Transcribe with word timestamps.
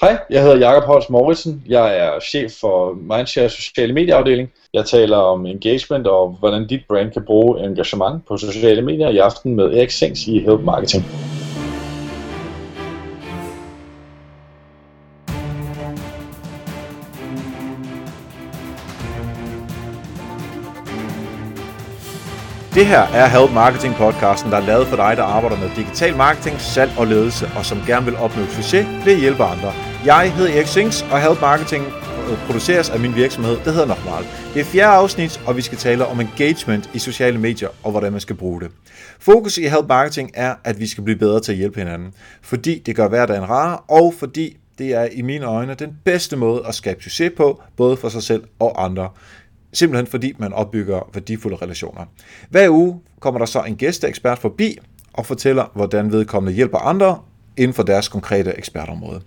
Hej, 0.00 0.18
jeg 0.30 0.42
hedder 0.42 0.56
Jakob 0.56 0.84
Holst 0.84 1.10
Mauritsen. 1.10 1.62
Jeg 1.68 1.98
er 1.98 2.20
chef 2.20 2.52
for 2.60 2.94
Mindshare 2.94 3.48
sociale 3.48 3.92
medieafdeling. 3.92 4.48
Jeg 4.72 4.84
taler 4.84 5.16
om 5.16 5.46
engagement 5.46 6.06
og 6.06 6.36
hvordan 6.38 6.66
dit 6.66 6.80
brand 6.88 7.12
kan 7.12 7.24
bruge 7.26 7.64
engagement 7.64 8.26
på 8.28 8.36
sociale 8.36 8.82
medier 8.82 9.08
i 9.08 9.18
aften 9.18 9.54
med 9.54 9.64
Erik 9.64 9.90
Sings 9.90 10.26
i 10.26 10.38
Help 10.38 10.60
Marketing. 10.60 11.04
Det 22.74 22.86
her 22.86 23.02
er 23.02 23.26
Help 23.26 23.52
Marketing 23.54 23.94
podcasten, 23.94 24.50
der 24.50 24.56
er 24.56 24.66
lavet 24.66 24.86
for 24.86 24.96
dig, 24.96 25.16
der 25.16 25.22
arbejder 25.22 25.56
med 25.56 25.70
digital 25.76 26.16
marketing, 26.16 26.60
salg 26.60 26.90
og 26.98 27.06
ledelse, 27.06 27.46
og 27.58 27.64
som 27.64 27.78
gerne 27.86 28.04
vil 28.04 28.16
opnå 28.16 28.42
succes 28.46 28.86
ved 29.04 29.12
at 29.12 29.20
hjælpe 29.20 29.44
andre. 29.44 29.85
Jeg 30.06 30.32
hedder 30.32 30.56
Erik 30.56 30.66
Sings, 30.66 31.02
og 31.02 31.22
Help 31.22 31.40
Marketing 31.40 31.84
øh, 31.84 32.46
produceres 32.46 32.90
af 32.90 33.00
min 33.00 33.14
virksomhed, 33.14 33.56
det 33.56 33.72
hedder 33.72 33.86
Nokmal. 33.86 34.24
Det 34.54 34.60
er 34.60 34.64
fjerde 34.64 34.92
afsnit, 34.92 35.40
og 35.46 35.56
vi 35.56 35.62
skal 35.62 35.78
tale 35.78 36.06
om 36.06 36.20
engagement 36.20 36.90
i 36.94 36.98
sociale 36.98 37.38
medier, 37.38 37.68
og 37.82 37.90
hvordan 37.90 38.12
man 38.12 38.20
skal 38.20 38.36
bruge 38.36 38.60
det. 38.60 38.70
Fokus 39.18 39.58
i 39.58 39.62
Help 39.62 39.86
Marketing 39.88 40.30
er, 40.34 40.54
at 40.64 40.80
vi 40.80 40.86
skal 40.86 41.04
blive 41.04 41.18
bedre 41.18 41.40
til 41.40 41.52
at 41.52 41.58
hjælpe 41.58 41.78
hinanden, 41.80 42.14
fordi 42.42 42.78
det 42.78 42.96
gør 42.96 43.08
hverdagen 43.08 43.48
rar, 43.48 43.84
og 43.88 44.14
fordi 44.18 44.56
det 44.78 44.94
er 44.94 45.08
i 45.12 45.22
mine 45.22 45.44
øjne 45.46 45.74
den 45.74 45.98
bedste 46.04 46.36
måde 46.36 46.62
at 46.66 46.74
skabe 46.74 47.02
succes 47.02 47.32
på, 47.36 47.62
både 47.76 47.96
for 47.96 48.08
sig 48.08 48.22
selv 48.22 48.44
og 48.58 48.84
andre. 48.84 49.08
Simpelthen 49.72 50.06
fordi 50.06 50.32
man 50.38 50.52
opbygger 50.52 51.10
værdifulde 51.14 51.56
relationer. 51.56 52.04
Hver 52.50 52.68
uge 52.70 53.00
kommer 53.20 53.38
der 53.38 53.46
så 53.46 53.62
en 53.62 53.76
gæsteekspert 53.76 54.38
forbi 54.38 54.78
og 55.12 55.26
fortæller, 55.26 55.70
hvordan 55.74 56.12
vedkommende 56.12 56.56
hjælper 56.56 56.78
andre 56.78 57.18
inden 57.56 57.74
for 57.74 57.82
deres 57.82 58.08
konkrete 58.08 58.58
ekspertområde. 58.58 59.20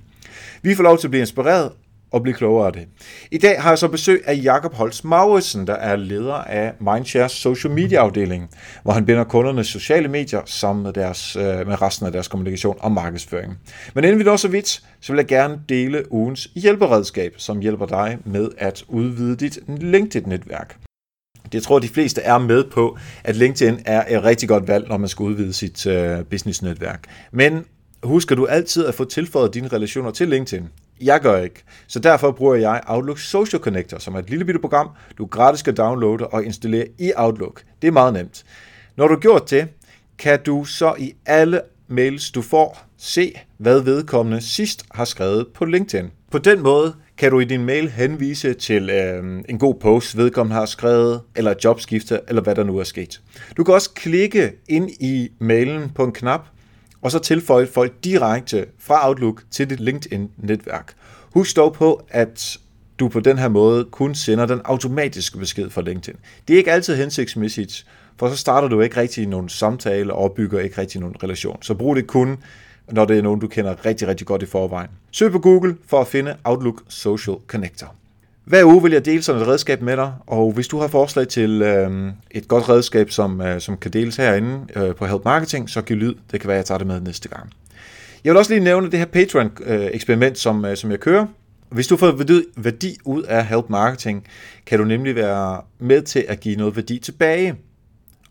Vi 0.62 0.76
får 0.76 0.84
lov 0.84 0.98
til 0.98 1.08
at 1.08 1.12
blive 1.12 1.22
inspireret 1.22 1.72
og 2.12 2.24
blive 2.24 2.36
klogere 2.36 2.68
af 2.68 2.74
det. 2.74 2.88
I 3.32 3.38
dag 3.38 3.62
har 3.62 3.70
jeg 3.70 3.78
så 3.78 3.88
besøg 3.88 4.24
af 4.26 4.40
Jakob 4.44 4.74
Holst 4.74 5.06
Mauritsen, 5.06 5.68
der 5.68 5.74
er 5.74 5.96
leder 5.96 6.34
af 6.34 6.74
Mindshares 6.80 7.32
social 7.32 7.74
media 7.74 8.00
afdeling, 8.00 8.50
hvor 8.84 8.94
han 8.94 9.06
binder 9.06 9.24
kundernes 9.24 9.68
sociale 9.68 10.08
medier 10.08 10.42
sammen 10.46 10.84
med, 10.84 10.94
deres, 10.94 11.36
øh, 11.36 11.68
med 11.68 11.82
resten 11.82 12.06
af 12.06 12.12
deres 12.12 12.28
kommunikation 12.28 12.78
og 12.80 12.92
markedsføring. 12.92 13.58
Men 13.94 14.04
inden 14.04 14.20
vi 14.20 14.24
når 14.24 14.36
så 14.36 14.48
vidt, 14.48 14.84
så 15.02 15.12
vil 15.14 15.18
jeg 15.18 15.28
gerne 15.28 15.62
dele 15.70 16.12
ugens 16.12 16.50
hjælperedskab, 16.56 17.34
som 17.38 17.60
hjælper 17.60 17.86
dig 17.86 18.18
med 18.26 18.50
at 18.58 18.84
udvide 18.88 19.36
dit 19.36 19.60
LinkedIn-netværk. 19.68 20.78
Det 21.52 21.64
tror 21.64 21.78
jeg, 21.78 21.84
de 21.84 21.94
fleste 21.94 22.22
er 22.22 22.38
med 22.38 22.64
på, 22.64 22.98
at 23.24 23.36
LinkedIn 23.36 23.80
er 23.86 24.18
et 24.18 24.24
rigtig 24.24 24.50
godt 24.50 24.68
valg, 24.68 24.88
når 24.88 24.98
man 24.98 25.10
skal 25.10 25.24
udvide 25.24 25.54
sit 25.54 25.86
øh, 25.86 26.24
business-netværk. 26.26 27.04
Men 27.32 27.66
husker 28.04 28.36
du 28.36 28.46
altid 28.46 28.86
at 28.86 28.96
få 28.96 29.06
tilføjet 29.06 29.54
dine 29.54 29.68
relationer 29.68 30.12
til 30.12 30.30
LinkedIn? 30.30 30.68
Jeg 31.02 31.22
gør 31.22 31.42
ikke. 31.42 31.64
Så 31.88 32.00
derfor 32.00 32.32
bruger 32.32 32.56
jeg 32.56 32.82
Outlook 32.88 33.20
Social 33.20 33.62
Connector, 33.62 33.98
som 33.98 34.16
er 34.16 34.20
et 34.20 34.30
lille 34.30 34.46
bitte 34.46 34.60
program, 34.60 34.90
du 35.18 35.26
gratis 35.26 35.62
kan 35.62 35.76
downloade 35.76 36.28
og 36.28 36.46
installere 36.46 36.86
i 36.98 37.12
Outlook. 37.16 37.64
Det 37.82 37.88
er 37.88 37.92
meget 37.92 38.14
nemt. 38.14 38.44
Når 38.98 39.08
du 39.08 39.14
har 39.14 39.20
gjort 39.20 39.50
det, 39.50 39.68
kan 40.18 40.40
du 40.46 40.66
så 40.66 40.94
i 40.98 41.14
alle 41.26 41.62
mails, 41.88 42.32
du 42.32 42.42
får, 42.42 42.86
se, 42.98 43.34
hvad 43.58 43.82
vedkommende 43.82 44.42
sidst 44.42 44.86
har 44.92 45.06
skrevet 45.06 45.48
på 45.54 45.66
LinkedIn. 45.66 46.12
På 46.32 46.38
den 46.38 46.60
måde 46.60 46.96
kan 47.18 47.32
du 47.32 47.40
i 47.40 47.46
din 47.46 47.66
mail 47.66 47.90
henvise 47.90 48.54
til 48.54 48.90
øh, 48.90 49.44
en 49.50 49.60
god 49.60 49.76
post, 49.76 50.18
vedkommende 50.18 50.56
har 50.56 50.66
skrevet, 50.66 51.22
eller 51.36 51.54
jobskifte, 51.64 52.20
eller 52.28 52.42
hvad 52.42 52.56
der 52.56 52.64
nu 52.64 52.78
er 52.78 52.84
sket. 52.84 53.22
Du 53.58 53.64
kan 53.64 53.74
også 53.74 53.90
klikke 53.94 54.52
ind 54.70 54.90
i 54.90 55.30
mailen 55.40 55.90
på 55.96 56.04
en 56.04 56.12
knap, 56.12 56.48
og 57.02 57.12
så 57.12 57.20
tilføje 57.20 57.68
folk 57.68 58.04
direkte 58.04 58.66
fra 58.80 59.08
Outlook 59.08 59.44
til 59.52 59.70
dit 59.70 59.80
LinkedIn-netværk. 59.80 60.94
Husk 61.34 61.56
dog 61.56 61.74
på, 61.74 62.02
at 62.10 62.58
du 63.00 63.08
på 63.08 63.20
den 63.20 63.38
her 63.38 63.48
måde 63.48 63.86
kun 63.86 64.16
sender 64.16 64.46
den 64.46 64.62
automatiske 64.66 65.38
besked 65.38 65.70
fra 65.70 65.82
LinkedIn. 65.82 66.20
Det 66.48 66.54
er 66.54 66.58
ikke 66.58 66.72
altid 66.72 66.96
hensigtsmæssigt, 66.96 67.86
for 68.18 68.30
så 68.30 68.38
starter 68.38 68.68
du 68.68 68.82
ikke 68.82 68.98
rigtig 68.98 69.28
nogen 69.28 69.50
samtale 69.50 70.14
og 70.14 70.32
bygger 70.32 70.60
ikke 70.60 70.82
rigtig 70.82 71.02
nogen 71.02 71.16
relation. 71.24 71.64
Så 71.64 71.74
brug 71.74 71.96
det 71.96 72.08
kun, 72.08 72.38
når 72.92 73.06
det 73.06 73.18
er 73.18 73.22
nogen, 73.22 73.40
du 73.40 73.48
kender 73.48 73.86
rigtig, 73.86 74.08
rigtig 74.08 74.28
godt 74.28 74.44
i 74.44 74.46
forvejen. 74.46 74.90
Søg 75.12 75.32
på 75.32 75.40
Google 75.40 75.78
for 75.88 76.02
at 76.02 76.08
finde 76.08 76.36
Outlook 76.44 76.82
Social 76.88 77.38
Connector. 77.48 77.96
Hver 78.50 78.64
uge 78.64 78.84
vil 78.84 78.92
jeg 78.92 79.06
dele 79.06 79.22
sådan 79.22 79.42
et 79.42 79.48
redskab 79.48 79.82
med 79.82 79.98
dig, 79.98 80.14
og 80.28 80.52
hvis 80.52 80.68
du 80.68 80.80
har 80.80 80.88
forslag 80.88 81.28
til 81.28 81.62
øh, 81.62 82.12
et 82.32 82.48
godt 82.48 82.70
redskab, 82.70 83.12
som, 83.12 83.42
øh, 83.42 83.62
som 83.62 83.78
kan 83.78 83.92
deles 83.94 84.16
herinde 84.16 84.60
øh, 84.76 84.96
på 84.96 85.06
Help 85.06 85.26
Marketing, 85.26 85.70
så 85.70 85.82
giv 85.82 85.98
lyd. 85.98 86.16
Det 86.32 86.40
kan 86.40 86.48
være, 86.48 86.58
at 86.58 86.58
jeg 86.58 86.66
tager 86.66 86.78
det 86.78 86.88
med 86.88 87.02
næste 87.02 87.30
gang. 87.30 87.50
Jeg 88.24 88.32
vil 88.32 88.38
også 88.38 88.54
lige 88.54 88.64
nævne 88.64 88.92
det 88.92 89.00
her 89.00 89.06
Patreon-eksperiment, 89.06 90.32
øh, 90.32 90.36
som, 90.36 90.66
øh, 90.66 90.78
som 90.78 90.92
jeg 90.92 91.00
kører. 91.00 91.26
Hvis 91.70 91.88
du 91.88 91.98
får 91.98 92.12
værdi 92.58 92.98
ud 93.06 93.24
af 93.24 93.46
Help 93.46 93.70
Marketing, 93.70 94.28
kan 94.66 94.80
du 94.80 94.86
nemlig 94.86 95.16
være 95.16 95.62
med 95.80 96.02
til 96.02 96.26
at 96.28 96.40
give 96.40 96.56
noget 96.56 96.76
værdi 96.76 97.00
tilbage. 97.00 97.56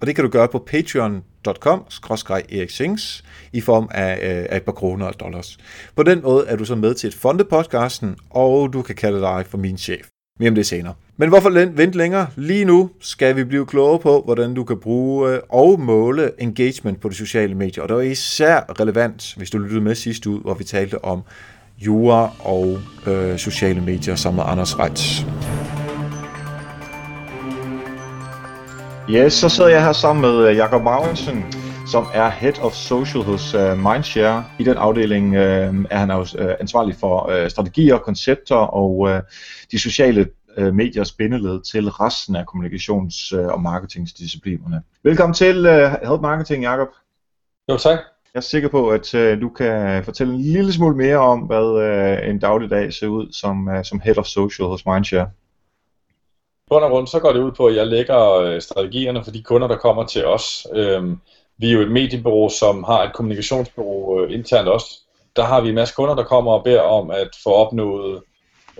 Og 0.00 0.06
det 0.06 0.14
kan 0.14 0.24
du 0.24 0.30
gøre 0.30 0.48
på 0.48 0.58
patreon.com 0.66 1.27
eriksings 1.46 3.24
i 3.52 3.60
form 3.60 3.88
af, 3.90 4.12
øh, 4.12 4.46
af 4.50 4.56
et 4.56 4.62
par 4.62 4.72
kroner 4.72 5.06
og 5.06 5.20
dollars. 5.20 5.58
På 5.96 6.02
den 6.02 6.22
måde 6.22 6.46
er 6.46 6.56
du 6.56 6.64
så 6.64 6.74
med 6.74 6.94
til 6.94 7.08
et 7.08 7.14
fonde 7.14 7.44
podcasten, 7.44 8.16
og 8.30 8.72
du 8.72 8.82
kan 8.82 8.94
kalde 8.94 9.20
dig 9.20 9.44
for 9.48 9.58
min 9.58 9.78
chef. 9.78 10.06
Mere 10.40 10.48
om 10.48 10.54
det 10.54 10.66
senere. 10.66 10.94
Men 11.16 11.28
hvorfor 11.28 11.50
vente 11.76 11.98
længere? 11.98 12.26
Lige 12.36 12.64
nu 12.64 12.90
skal 13.00 13.36
vi 13.36 13.44
blive 13.44 13.66
klogere 13.66 13.98
på, 13.98 14.22
hvordan 14.24 14.54
du 14.54 14.64
kan 14.64 14.80
bruge 14.80 15.40
og 15.40 15.80
måle 15.80 16.30
engagement 16.38 17.00
på 17.00 17.08
de 17.08 17.14
sociale 17.14 17.54
medier. 17.54 17.82
Og 17.82 17.88
det 17.88 17.96
er 17.96 18.00
især 18.00 18.80
relevant, 18.80 19.34
hvis 19.36 19.50
du 19.50 19.58
lyttede 19.58 19.80
med 19.80 19.94
sidste 19.94 20.30
uge, 20.30 20.40
hvor 20.40 20.54
vi 20.54 20.64
talte 20.64 21.04
om 21.04 21.22
jura 21.78 22.32
og 22.38 22.78
øh, 23.06 23.38
sociale 23.38 23.80
medier 23.80 24.14
sammen 24.14 24.36
med 24.36 24.44
Anders 24.46 24.78
Reitz. 24.78 25.22
Yes, 29.10 29.32
så 29.32 29.48
sidder 29.48 29.70
jeg 29.70 29.84
her 29.84 29.92
sammen 29.92 30.22
med 30.22 30.48
øh, 30.48 30.56
Jakob 30.56 30.82
Magnussen, 30.82 31.44
som 31.86 32.06
er 32.14 32.30
Head 32.30 32.58
of 32.62 32.72
Social 32.72 33.24
hos 33.24 33.54
uh, 33.54 33.60
Mindshare. 33.60 34.44
I 34.58 34.64
den 34.64 34.76
afdeling 34.76 35.26
uh, 35.32 35.40
er 35.90 35.96
han 35.96 36.10
også 36.10 36.38
uh, 36.38 36.50
ansvarlig 36.60 36.96
for 37.00 37.30
uh, 37.30 37.48
strategier, 37.48 37.98
koncepter 37.98 38.56
og 38.56 38.98
uh, 38.98 39.10
de 39.72 39.78
sociale 39.78 40.28
uh, 40.58 40.74
mediers 40.74 41.12
bindeled 41.12 41.60
til 41.72 41.88
resten 41.88 42.36
af 42.36 42.44
kommunikations- 42.44 43.36
og 43.52 43.62
marketingsdisciplinerne. 43.62 44.82
Velkommen 45.02 45.34
til 45.34 45.66
uh, 45.66 46.10
Help 46.10 46.20
Marketing, 46.20 46.62
Jakob. 46.62 46.88
Jo, 47.70 47.76
tak. 47.76 47.98
Jeg 48.34 48.40
er 48.40 48.40
sikker 48.40 48.68
på, 48.68 48.88
at 48.88 49.14
uh, 49.14 49.40
du 49.40 49.48
kan 49.48 50.04
fortælle 50.04 50.34
en 50.34 50.40
lille 50.40 50.72
smule 50.72 50.96
mere 50.96 51.18
om, 51.18 51.40
hvad 51.40 51.64
uh, 52.22 52.30
en 52.30 52.38
dagligdag 52.38 52.92
ser 52.92 53.06
ud 53.06 53.32
som, 53.32 53.68
uh, 53.68 53.82
som 53.84 54.00
Head 54.00 54.18
of 54.18 54.26
Social 54.26 54.68
hos 54.68 54.86
Mindshare 54.86 55.30
bund 56.68 56.84
og 56.84 56.90
grund, 56.90 57.06
så 57.06 57.20
går 57.20 57.32
det 57.32 57.40
ud 57.40 57.52
på, 57.52 57.66
at 57.66 57.76
jeg 57.76 57.86
lægger 57.86 58.32
øh, 58.34 58.60
strategierne 58.60 59.24
for 59.24 59.30
de 59.30 59.42
kunder, 59.42 59.68
der 59.68 59.76
kommer 59.76 60.06
til 60.06 60.26
os. 60.26 60.66
Øhm, 60.74 61.20
vi 61.58 61.68
er 61.68 61.72
jo 61.72 61.80
et 61.80 61.90
mediebureau, 61.90 62.48
som 62.48 62.84
har 62.84 63.02
et 63.02 63.12
kommunikationsbureau 63.12 64.20
øh, 64.20 64.32
internt 64.32 64.68
også. 64.68 64.86
Der 65.36 65.44
har 65.44 65.60
vi 65.60 65.68
en 65.68 65.74
masse 65.74 65.94
kunder, 65.94 66.14
der 66.14 66.24
kommer 66.24 66.52
og 66.52 66.64
beder 66.64 66.80
om 66.80 67.10
at 67.10 67.28
få 67.44 67.52
opnået 67.52 68.22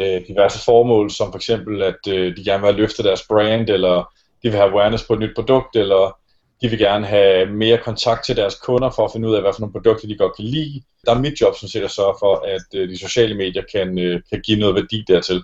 øh, 0.01 0.21
diverse 0.29 0.65
formål, 0.65 1.11
som 1.11 1.31
for 1.33 1.39
eksempel, 1.39 1.83
at 1.83 2.09
øh, 2.09 2.37
de 2.37 2.45
gerne 2.45 2.61
vil 2.61 2.71
have 2.71 2.81
løftet 2.81 3.05
deres 3.05 3.25
brand, 3.29 3.71
eller 3.71 4.13
de 4.43 4.49
vil 4.49 4.59
have 4.59 4.71
awareness 4.71 5.05
på 5.05 5.13
et 5.13 5.21
nyt 5.21 5.35
produkt, 5.35 5.77
eller 5.77 6.19
de 6.63 6.69
vil 6.69 6.79
gerne 6.79 7.07
have 7.07 7.47
mere 7.47 7.79
kontakt 7.79 8.25
til 8.25 8.37
deres 8.37 8.55
kunder 8.55 8.91
for 8.91 9.05
at 9.05 9.13
finde 9.13 9.29
ud 9.29 9.35
af, 9.35 9.41
hvad 9.41 9.53
for 9.53 9.61
nogle 9.61 9.73
produkter 9.73 10.09
de 10.09 10.17
godt 10.19 10.37
kan 10.37 10.45
lide. 10.45 10.83
Der 11.07 11.15
er 11.15 11.19
mit 11.19 11.41
job 11.41 11.57
som 11.57 11.69
set 11.69 11.83
at 11.83 11.91
sørge 11.91 12.15
for, 12.19 12.35
at 12.47 12.81
øh, 12.81 12.89
de 12.89 12.99
sociale 12.99 13.35
medier 13.35 13.63
kan, 13.73 13.99
øh, 13.99 14.21
kan 14.31 14.41
give 14.41 14.61
noget 14.61 14.75
værdi 14.75 15.05
dertil. 15.09 15.43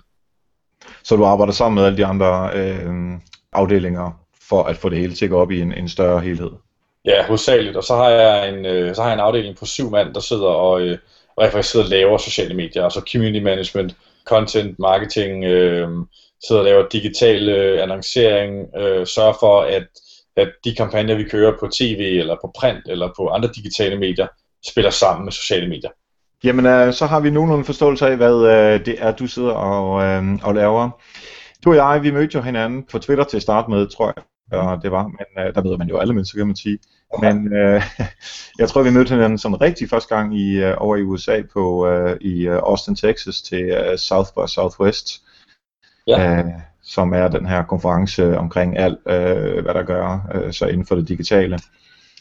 Så 1.03 1.15
du 1.15 1.25
arbejder 1.25 1.53
sammen 1.53 1.75
med 1.75 1.85
alle 1.85 1.97
de 1.97 2.05
andre 2.05 2.51
øh, 2.55 2.93
afdelinger 3.53 4.11
for 4.49 4.63
at 4.63 4.77
få 4.77 4.89
det 4.89 4.97
hele 4.97 5.13
til 5.13 5.25
at 5.25 5.31
gå 5.31 5.39
op 5.39 5.51
i 5.51 5.61
en, 5.61 5.73
en 5.73 5.89
større 5.89 6.19
helhed? 6.19 6.51
Ja, 7.05 7.25
hovedsageligt. 7.25 7.77
Og 7.77 7.83
så 7.83 7.95
har 7.95 8.09
jeg 8.09 8.49
en, 8.49 8.65
øh, 8.65 8.95
så 8.95 9.01
har 9.01 9.09
jeg 9.09 9.13
en 9.13 9.19
afdeling 9.19 9.57
på 9.57 9.65
syv 9.65 9.91
mand, 9.91 10.13
der 10.13 10.19
sidder 10.19 10.47
og, 10.47 10.81
øh, 10.81 10.97
og 11.35 11.65
sidder 11.65 11.85
og 11.85 11.89
laver 11.89 12.17
sociale 12.17 12.53
medier, 12.53 12.83
altså 12.83 13.01
community 13.11 13.43
management, 13.43 13.95
content, 14.25 14.79
marketing, 14.79 15.43
øh, 15.43 15.89
sidder 16.47 16.61
og 16.61 16.65
laver 16.65 16.89
digital 16.89 17.49
øh, 17.49 17.83
annoncering, 17.83 18.77
øh, 18.77 19.07
sørger 19.07 19.33
for, 19.39 19.61
at, 19.61 19.87
at 20.35 20.51
de 20.63 20.75
kampagner, 20.75 21.15
vi 21.15 21.23
kører 21.23 21.53
på 21.59 21.67
tv, 21.67 22.17
eller 22.19 22.35
på 22.41 22.51
print, 22.59 22.83
eller 22.87 23.09
på 23.17 23.27
andre 23.27 23.49
digitale 23.55 23.99
medier, 23.99 24.27
spiller 24.67 24.91
sammen 24.91 25.25
med 25.25 25.31
sociale 25.31 25.69
medier. 25.69 25.89
Jamen, 26.45 26.65
øh, 26.65 26.93
så 26.93 27.05
har 27.05 27.19
vi 27.19 27.29
nogenlunde 27.29 27.65
forståelse 27.65 28.07
af, 28.07 28.17
hvad 28.17 28.35
øh, 28.35 28.85
det 28.85 28.95
er, 28.97 29.11
du 29.11 29.27
sidder 29.27 29.51
og, 29.51 30.03
øh, 30.03 30.39
og 30.43 30.55
laver. 30.55 30.89
Du 31.63 31.69
og 31.69 31.75
jeg, 31.75 32.03
vi 32.03 32.11
mødte 32.11 32.35
jo 32.35 32.41
hinanden 32.41 32.83
på 32.91 32.99
Twitter 32.99 33.23
til 33.23 33.37
at 33.37 33.43
starte 33.43 33.71
med, 33.71 33.87
tror 33.87 34.13
jeg, 34.15 34.59
og 34.59 34.83
det 34.83 34.91
var, 34.91 35.03
men 35.03 35.45
øh, 35.45 35.55
der 35.55 35.63
møder 35.63 35.77
man 35.77 35.87
jo 35.87 35.97
alle 35.97 36.13
mennesker, 36.13 36.39
kan 36.39 36.47
man 36.47 36.55
sige. 36.55 36.79
Men 37.21 37.53
øh, 37.53 37.81
jeg 38.59 38.69
tror, 38.69 38.83
vi 38.83 38.89
mødte 38.89 39.09
hinanden 39.13 39.37
sådan 39.37 39.61
rigtig 39.61 39.89
første 39.89 40.15
gang 40.15 40.39
i, 40.39 40.63
øh, 40.63 40.73
over 40.77 40.95
i 40.95 41.01
USA 41.01 41.41
på 41.53 41.87
øh, 41.87 42.17
i 42.21 42.47
Austin, 42.47 42.95
Texas 42.95 43.41
til 43.41 43.61
øh, 43.61 43.97
South 43.97 44.29
by 44.35 44.47
Southwest. 44.47 45.21
Ja. 46.07 46.37
Øh, 46.37 46.45
som 46.83 47.13
er 47.13 47.27
den 47.27 47.45
her 47.45 47.63
konference 47.63 48.37
omkring 48.37 48.77
alt, 48.77 48.97
øh, 49.07 49.63
hvad 49.63 49.73
der 49.73 49.83
gør 49.83 50.29
øh, 50.33 50.53
så 50.53 50.65
inden 50.65 50.85
for 50.85 50.95
det 50.95 51.07
digitale. 51.07 51.59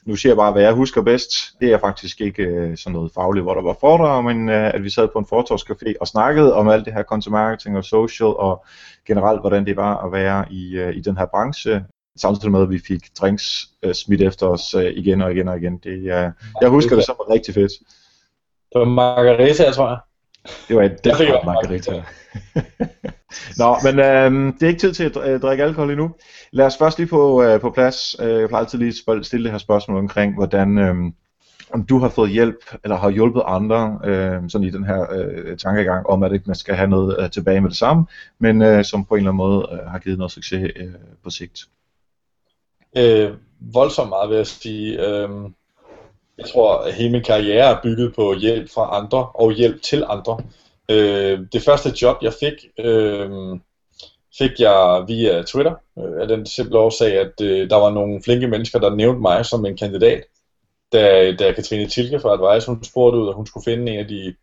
Nu 0.07 0.17
siger 0.17 0.31
jeg 0.31 0.37
bare, 0.37 0.53
hvad 0.53 0.63
jeg 0.63 0.73
husker 0.73 1.03
bedst. 1.03 1.31
Det 1.61 1.73
er 1.73 1.79
faktisk 1.79 2.21
ikke 2.21 2.43
øh, 2.43 2.77
sådan 2.77 2.93
noget 2.93 3.13
fagligt, 3.15 3.45
hvor 3.45 3.55
der 3.55 3.63
var 3.63 3.77
foredrag, 3.81 4.25
men 4.25 4.49
øh, 4.49 4.75
at 4.75 4.85
vi 4.85 4.91
sad 4.91 5.09
på 5.09 5.19
en 5.19 5.27
fortorskafé 5.33 5.93
og 6.01 6.07
snakkede 6.07 6.55
om 6.55 6.69
alt 6.69 6.85
det 6.85 6.93
her 6.93 7.03
content 7.03 7.33
marketing 7.33 7.77
og 7.77 7.85
social 7.85 8.37
og 8.37 8.65
generelt, 9.07 9.41
hvordan 9.41 9.67
det 9.67 9.77
var 9.77 10.05
at 10.05 10.13
være 10.13 10.53
i, 10.53 10.77
øh, 10.77 10.97
i 10.97 11.01
den 11.01 11.17
her 11.17 11.27
branche. 11.27 11.85
Samtidig 12.17 12.53
med, 12.53 12.63
at 12.63 12.71
vi 12.71 12.79
fik 12.79 13.01
drinks 13.21 13.69
øh, 13.83 13.95
smidt 13.95 14.23
efter 14.23 14.47
os 14.47 14.75
øh, 14.75 14.93
igen 14.97 15.23
og 15.23 15.33
igen 15.33 15.49
og 15.49 15.57
igen. 15.57 15.79
Det, 15.79 15.99
øh, 15.99 16.31
jeg 16.61 16.69
husker 16.69 16.97
det 16.97 17.05
som 17.05 17.17
rigtig 17.31 17.55
fedt. 17.55 17.73
Det 18.73 18.79
var 18.79 18.85
margarita, 18.85 19.71
tror 19.71 19.89
jeg. 19.89 19.99
Det 20.69 20.77
var 20.77 20.83
et 20.83 21.05
det 21.05 21.13
var 21.13 21.45
margarita. 21.45 21.93
Nå, 23.61 23.77
men 23.85 23.99
øh, 23.99 24.55
det 24.55 24.63
er 24.63 24.69
ikke 24.69 24.81
tid 24.81 24.93
til 24.93 25.05
at 25.05 25.17
øh, 25.17 25.41
drikke 25.41 25.65
alkohol 25.65 25.91
endnu. 25.91 26.15
Lad 26.53 26.67
os 26.67 26.77
først 26.77 26.99
lige 26.99 27.09
få 27.09 27.43
øh, 27.43 27.61
på 27.61 27.71
plads. 27.71 28.17
Øh, 28.21 28.41
jeg 28.41 28.49
plejer 28.49 28.65
altid 28.65 28.79
lige 28.79 28.95
at 29.09 29.27
stille 29.27 29.45
det 29.45 29.53
her 29.53 29.59
spørgsmål 29.59 29.99
omkring, 29.99 30.35
hvordan 30.35 30.79
øh, 30.79 30.95
om 31.71 31.87
du 31.87 31.99
har 31.99 32.09
fået 32.09 32.31
hjælp, 32.31 32.77
eller 32.85 32.97
har 32.97 33.11
hjulpet 33.11 33.43
andre, 33.47 34.01
øh, 34.05 34.43
sådan 34.49 34.67
i 34.67 34.71
den 34.71 34.85
her 34.85 35.07
øh, 35.13 35.57
tankegang 35.57 36.07
om, 36.07 36.23
at 36.23 36.33
ikke 36.33 36.45
man 36.47 36.57
skal 36.57 36.75
have 36.75 36.91
noget 36.91 37.17
øh, 37.21 37.31
tilbage 37.31 37.61
med 37.61 37.71
det 37.71 37.79
samme, 37.79 38.07
men 38.39 38.63
øh, 38.63 38.85
som 38.85 39.05
på 39.05 39.15
en 39.15 39.19
eller 39.19 39.31
anden 39.31 39.37
måde 39.37 39.69
øh, 39.73 39.91
har 39.91 39.99
givet 39.99 40.19
noget 40.19 40.33
succes 40.33 40.73
øh, 40.77 40.95
på 41.25 41.31
sigt. 41.31 41.61
Øh, 42.97 43.31
voldsomt 43.61 44.09
meget 44.09 44.31
vil 44.31 44.37
jeg 44.37 44.47
sige. 44.47 45.07
Øh, 45.07 45.29
jeg 46.39 46.47
tror, 46.47 46.79
at 46.79 46.95
hele 46.95 47.13
min 47.13 47.23
karriere 47.23 47.71
er 47.71 47.81
bygget 47.83 48.15
på 48.15 48.35
hjælp 48.35 48.71
fra 48.71 48.97
andre 48.97 49.27
og 49.35 49.53
hjælp 49.53 49.83
til 49.83 50.05
andre. 50.09 50.39
Øh, 50.91 51.41
det 51.53 51.63
første 51.63 51.93
job, 52.03 52.17
jeg 52.23 52.33
fik, 52.33 52.55
øh, 52.79 53.31
fik 54.39 54.51
jeg 54.59 55.05
via 55.09 55.43
Twitter, 55.43 55.75
øh, 55.99 56.21
af 56.21 56.29
den 56.29 56.47
simple 56.47 56.79
årsag, 56.79 57.19
at 57.19 57.41
øh, 57.43 57.71
der 57.71 57.77
var 57.77 57.91
nogle 57.91 58.23
flinke 58.25 58.47
mennesker, 58.47 58.79
der 58.79 58.95
nævnte 58.95 59.21
mig 59.21 59.47
som 59.47 59.67
en 59.67 59.77
kandidat. 59.77 60.23
Da, 60.93 61.33
da 61.39 61.53
Katrine 61.53 61.89
Tilke 61.89 62.21
fra 62.21 62.33
Advice, 62.33 62.69
hun 62.69 62.85
spurgte 62.85 63.19
ud, 63.19 63.29
at 63.29 63.35
hun 63.35 63.47
skulle 63.47 63.65
finde 63.65 63.93
en 63.93 63.99
af 63.99 64.09
de 64.09 64.35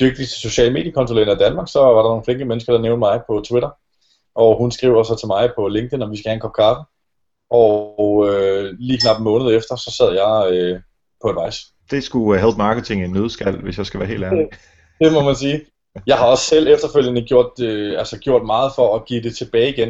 dygtigste 0.00 0.40
sociale 0.40 0.72
mediekonsulenter 0.72 1.34
i 1.34 1.38
Danmark, 1.38 1.68
så 1.68 1.80
var 1.80 2.02
der 2.02 2.08
nogle 2.08 2.24
flinke 2.24 2.44
mennesker, 2.44 2.72
der 2.72 2.80
nævnte 2.80 2.98
mig 2.98 3.20
på 3.26 3.42
Twitter. 3.48 3.70
Og 4.34 4.58
hun 4.58 4.70
skriver 4.70 5.02
så 5.02 5.16
til 5.16 5.26
mig 5.26 5.50
på 5.56 5.68
LinkedIn, 5.68 6.02
om 6.02 6.10
vi 6.10 6.16
skal 6.16 6.28
have 6.28 6.34
en 6.34 6.40
kop 6.40 6.52
kaffe. 6.52 6.82
Og 7.50 8.26
øh, 8.28 8.74
lige 8.78 8.98
knap 8.98 9.18
en 9.18 9.24
måned 9.24 9.56
efter, 9.56 9.76
så 9.76 9.90
sad 9.98 10.12
jeg 10.12 10.52
øh, 10.52 10.80
på 11.24 11.40
Advice. 11.40 11.60
Det 11.90 12.04
skulle 12.04 12.40
help 12.40 12.56
marketing 12.56 13.04
en 13.04 13.12
nødskal, 13.12 13.62
hvis 13.62 13.78
jeg 13.78 13.86
skal 13.86 14.00
være 14.00 14.08
helt 14.08 14.24
ærlig. 14.24 14.46
Det 15.00 15.12
må 15.12 15.22
man 15.22 15.36
sige. 15.36 15.60
Jeg 16.06 16.16
har 16.16 16.26
også 16.26 16.44
selv 16.44 16.68
efterfølgende 16.68 17.22
gjort, 17.22 17.60
øh, 17.60 17.98
altså 17.98 18.18
gjort 18.18 18.46
meget 18.46 18.72
for 18.76 18.96
at 18.96 19.04
give 19.04 19.22
det 19.22 19.36
tilbage 19.36 19.72
igen. 19.72 19.88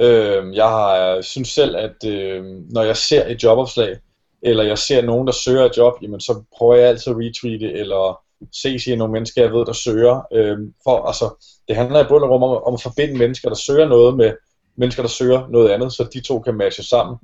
Øh, 0.00 0.56
jeg 0.56 0.68
har 0.68 1.20
synes 1.22 1.48
selv, 1.48 1.76
at 1.76 2.04
øh, 2.06 2.44
når 2.70 2.82
jeg 2.82 2.96
ser 2.96 3.26
et 3.26 3.42
jobopslag, 3.42 3.96
eller 4.42 4.64
jeg 4.64 4.78
ser 4.78 5.02
nogen, 5.02 5.26
der 5.26 5.32
søger 5.32 5.64
et 5.64 5.76
job, 5.76 5.92
jamen 6.02 6.20
så 6.20 6.42
prøver 6.58 6.74
jeg 6.74 6.88
altid 6.88 7.12
at 7.12 7.18
retweete, 7.18 7.72
eller 7.72 8.20
se 8.62 8.78
sige 8.78 8.96
nogle 8.96 9.12
mennesker, 9.12 9.42
jeg 9.42 9.52
ved, 9.52 9.66
der 9.66 9.72
søger. 9.72 10.26
Øh, 10.32 10.58
for, 10.84 11.06
altså, 11.06 11.48
det 11.68 11.76
handler 11.76 12.04
i 12.04 12.08
bund 12.08 12.22
og 12.22 12.28
grund 12.28 12.44
om, 12.44 12.62
om 12.66 12.74
at 12.74 12.82
forbinde 12.82 13.18
mennesker, 13.18 13.48
der 13.48 13.56
søger 13.56 13.88
noget 13.88 14.16
med 14.16 14.32
mennesker, 14.76 15.02
der 15.02 15.08
søger 15.08 15.48
noget 15.48 15.68
andet, 15.68 15.92
så 15.92 16.08
de 16.14 16.20
to 16.20 16.40
kan 16.40 16.54
matche 16.54 16.82
sammen. 16.82 17.16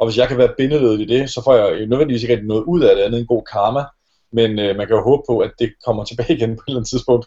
Og 0.00 0.06
hvis 0.06 0.18
jeg 0.18 0.28
kan 0.28 0.38
være 0.38 0.54
bindeledet 0.58 1.00
i 1.00 1.04
det, 1.04 1.30
så 1.30 1.42
får 1.44 1.54
jeg 1.54 1.86
nødvendigvis 1.86 2.22
ikke 2.22 2.34
rigtig 2.34 2.48
noget 2.48 2.64
ud 2.64 2.80
af 2.82 2.96
det 2.96 3.02
andet 3.02 3.18
end 3.18 3.26
god 3.26 3.42
karma. 3.52 3.84
Men 4.32 4.58
øh, 4.58 4.76
man 4.76 4.86
kan 4.86 4.96
jo 4.96 5.02
håbe 5.02 5.22
på, 5.28 5.38
at 5.38 5.50
det 5.58 5.72
kommer 5.86 6.04
tilbage 6.04 6.34
igen 6.36 6.56
på 6.56 6.62
et 6.62 6.68
eller 6.68 6.78
andet 6.78 6.90
tidspunkt. 6.90 7.26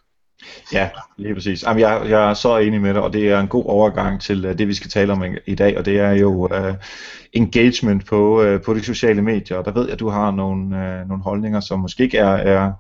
Ja, 0.74 0.90
lige 1.18 1.34
præcis. 1.34 1.64
Jamen, 1.64 1.80
jeg, 1.80 2.06
jeg 2.10 2.30
er 2.30 2.34
så 2.34 2.58
enig 2.58 2.81
med 2.81 2.94
dig, 2.94 3.02
og 3.02 3.14
det 3.14 3.31
er 3.31 3.40
en 3.40 3.48
god 3.48 3.66
overgang 3.66 4.22
til 4.22 4.46
uh, 4.46 4.58
det, 4.58 4.68
vi 4.68 4.74
skal 4.74 4.90
tale 4.90 5.14
om 5.14 5.24
i 5.46 5.56
dag, 5.56 5.78
og 5.78 5.86
det 5.86 6.00
er 6.00 6.12
jo 6.12 6.30
uh, 6.30 6.75
engagement 7.34 8.06
på, 8.06 8.44
uh, 8.44 8.62
på 8.62 8.74
de 8.74 8.84
sociale 8.84 9.22
medier. 9.22 9.58
Og 9.58 9.66
der 9.66 9.72
ved 9.72 9.84
jeg, 9.84 9.94
at 9.94 10.00
du 10.00 10.10
har 10.10 10.31
nogle, 10.31 10.64
uh, 10.64 11.10
nogle 11.10 11.24
holdninger, 11.24 11.60
som 11.60 11.80
måske 11.80 12.04
ikke 12.04 12.18
er, 12.18 12.36
er 12.36 12.72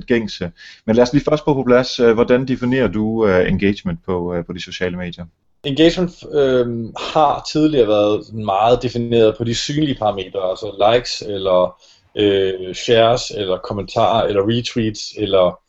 gængse. 0.00 0.50
Men 0.86 0.96
lad 0.96 1.02
os 1.02 1.12
lige 1.12 1.24
først 1.30 1.44
på 1.44 1.54
på 1.54 1.62
plads, 1.66 2.00
uh, 2.00 2.10
hvordan 2.12 2.48
definerer 2.48 2.88
du 2.88 3.24
uh, 3.24 3.48
engagement 3.48 3.98
på, 4.06 4.36
uh, 4.36 4.44
på 4.44 4.52
de 4.52 4.60
sociale 4.60 4.96
medier? 4.96 5.24
Engagement 5.64 6.24
øh, 6.32 6.66
har 7.14 7.46
tidligere 7.52 7.88
været 7.88 8.34
meget 8.34 8.82
defineret 8.82 9.36
på 9.36 9.44
de 9.44 9.54
synlige 9.54 9.94
parametre, 9.94 10.50
altså 10.50 10.92
likes, 10.92 11.22
eller 11.22 11.80
øh, 12.16 12.74
shares, 12.74 13.30
eller 13.30 13.58
kommentarer, 13.58 14.26
eller 14.26 14.42
retweets, 14.42 15.14
eller 15.18 15.60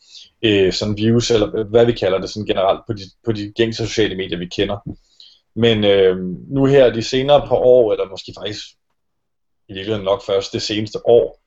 øh, 0.42 0.74
sådan 0.74 0.98
views, 0.98 1.32
eller 1.32 1.64
hvad 1.64 1.86
vi 1.86 1.92
kalder 1.92 2.18
det 2.18 2.30
sådan 2.30 2.46
generelt 2.46 2.80
på 2.88 2.94
de, 2.94 3.02
på 3.26 3.32
de 3.32 3.52
gængse 3.56 3.88
sociale 3.88 4.16
medier, 4.16 4.38
vi 4.38 4.46
kender. 4.46 4.78
Men 5.56 5.84
øh, 5.84 6.18
nu 6.50 6.66
her 6.66 6.94
de 6.94 7.04
senere 7.04 7.48
par 7.48 7.56
år, 7.56 7.92
eller 7.92 8.10
måske 8.10 8.34
faktisk 8.38 8.66
i 9.70 9.74
virkeligheden 9.74 10.06
nok 10.06 10.26
først 10.26 10.54
det 10.54 10.62
seneste 10.62 11.08
år, 11.08 11.40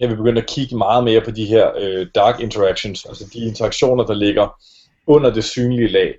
jeg 0.00 0.08
vil 0.08 0.16
begynde 0.16 0.40
at 0.40 0.48
kigge 0.48 0.76
meget 0.76 1.04
mere 1.04 1.20
på 1.20 1.30
de 1.30 1.46
her 1.46 1.72
øh, 1.78 2.06
dark 2.14 2.40
interactions, 2.40 3.04
altså 3.04 3.24
de 3.32 3.38
interaktioner, 3.38 4.04
der 4.06 4.14
ligger 4.14 4.60
under 5.06 5.30
det 5.30 5.44
synlige 5.44 5.88
lag. 5.88 6.14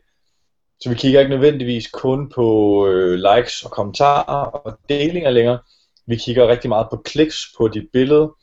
Så 0.80 0.90
vi 0.90 0.96
kigger 0.96 1.20
ikke 1.20 1.30
nødvendigvis 1.30 1.88
kun 1.88 2.30
på 2.30 2.88
øh, 2.88 3.14
likes 3.14 3.64
og 3.64 3.72
kommentarer 3.72 4.46
og 4.46 4.80
delinger 4.90 5.30
længere. 5.30 5.60
Vi 6.08 6.16
kigger 6.16 6.48
rigtig 6.48 6.70
meget 6.70 6.88
på 6.90 7.02
kliks 7.06 7.36
på 7.58 7.68
dit 7.68 7.88
billede, 7.94 8.34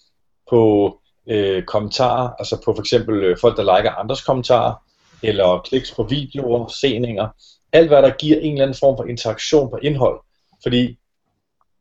på 0.51 0.95
øh, 1.29 1.65
kommentarer, 1.65 2.29
altså 2.39 2.57
på 2.65 2.75
for 2.75 2.81
eksempel 2.81 3.25
øh, 3.25 3.37
folk, 3.41 3.57
der 3.57 3.77
liker 3.77 3.91
andres 3.91 4.25
kommentarer, 4.25 4.75
eller 5.23 5.61
kliks 5.65 5.95
på 5.95 6.03
videoer, 6.03 6.69
seninger. 6.69 7.29
Alt 7.73 7.89
hvad 7.89 8.03
der 8.03 8.11
giver 8.11 8.39
en 8.39 8.53
eller 8.53 8.63
anden 8.63 8.79
form 8.81 8.97
for 8.97 9.05
interaktion 9.05 9.71
på 9.71 9.77
indhold. 9.77 10.21
Fordi 10.63 10.99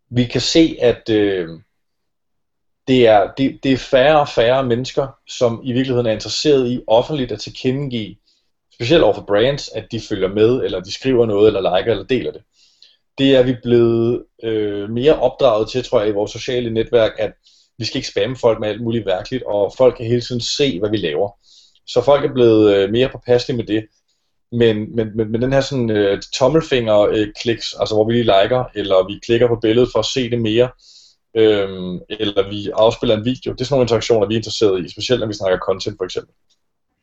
vi 0.10 0.26
kan 0.26 0.42
se, 0.42 0.78
at 0.82 1.10
øh, 1.10 1.50
det, 2.88 3.08
er, 3.08 3.32
det, 3.38 3.60
det 3.64 3.74
er 3.74 3.78
færre 3.78 4.20
og 4.20 4.30
færre 4.30 4.64
mennesker, 4.64 5.08
som 5.28 5.62
i 5.64 5.74
virkeligheden 5.74 6.08
er 6.08 6.12
interesseret 6.12 6.72
i 6.72 6.82
offentligt 6.88 7.32
at 7.32 7.40
tilkendegive, 7.40 8.16
specielt 8.74 9.04
over 9.04 9.14
for 9.14 9.26
brands, 9.28 9.70
at 9.70 9.86
de 9.92 10.00
følger 10.00 10.28
med, 10.28 10.64
eller 10.64 10.80
de 10.80 10.94
skriver 10.94 11.26
noget, 11.26 11.48
eller 11.48 11.78
liker, 11.78 11.92
eller 11.92 12.06
deler 12.06 12.32
det. 12.32 12.42
Det 13.18 13.36
er 13.36 13.44
vi 13.44 13.56
blevet 13.64 14.24
øh, 14.44 14.90
mere 14.90 15.20
opdraget 15.20 15.70
til, 15.70 15.84
tror 15.84 16.00
jeg, 16.00 16.10
i 16.10 16.14
vores 16.14 16.32
sociale 16.32 16.70
netværk, 16.70 17.12
at 17.20 17.32
vi 17.78 17.86
skal 17.86 17.98
ikke 17.98 18.08
spamme 18.08 18.36
folk 18.36 18.60
med 18.60 18.70
alt 18.70 18.82
muligt 18.82 19.06
værkeligt, 19.06 19.44
og 19.44 19.74
folk 19.78 19.98
kan 19.98 20.06
hele 20.06 20.22
tiden 20.22 20.42
se, 20.42 20.80
hvad 20.80 20.90
vi 20.90 20.98
laver. 20.98 21.30
Så 21.88 22.02
folk 22.02 22.26
er 22.26 22.34
blevet 22.34 22.76
øh, 22.76 22.92
mere 22.92 23.10
påpasselige 23.10 23.58
med 23.58 23.66
det. 23.66 23.86
Men, 24.52 24.96
men, 24.96 25.18
men, 25.18 25.32
men 25.32 25.42
den 25.42 25.54
her 25.54 25.62
sådan 25.62 25.90
øh, 25.90 26.22
tommelfinger-kliks, 26.34 27.74
øh, 27.74 27.80
altså 27.80 27.96
hvor 27.96 28.06
vi 28.08 28.14
lige 28.14 28.24
liker, 28.24 28.64
eller 28.76 29.08
vi 29.08 29.20
klikker 29.26 29.48
på 29.48 29.56
billedet 29.56 29.90
for 29.92 30.00
at 30.00 30.06
se 30.06 30.30
det 30.30 30.42
mere, 30.42 30.70
øh, 31.38 31.70
eller 32.10 32.50
vi 32.50 32.70
afspiller 32.74 33.18
en 33.18 33.26
video, 33.26 33.52
det 33.52 33.62
er 33.62 33.66
sådan 33.66 33.74
nogle 33.74 33.84
interaktioner, 33.84 34.28
vi 34.28 34.34
er 34.34 34.38
interesseret 34.38 34.86
i, 34.86 34.92
specielt 34.92 35.20
når 35.20 35.28
vi 35.28 35.34
snakker 35.34 35.58
content 35.58 35.96
for 36.00 36.06
eksempel. 36.06 36.34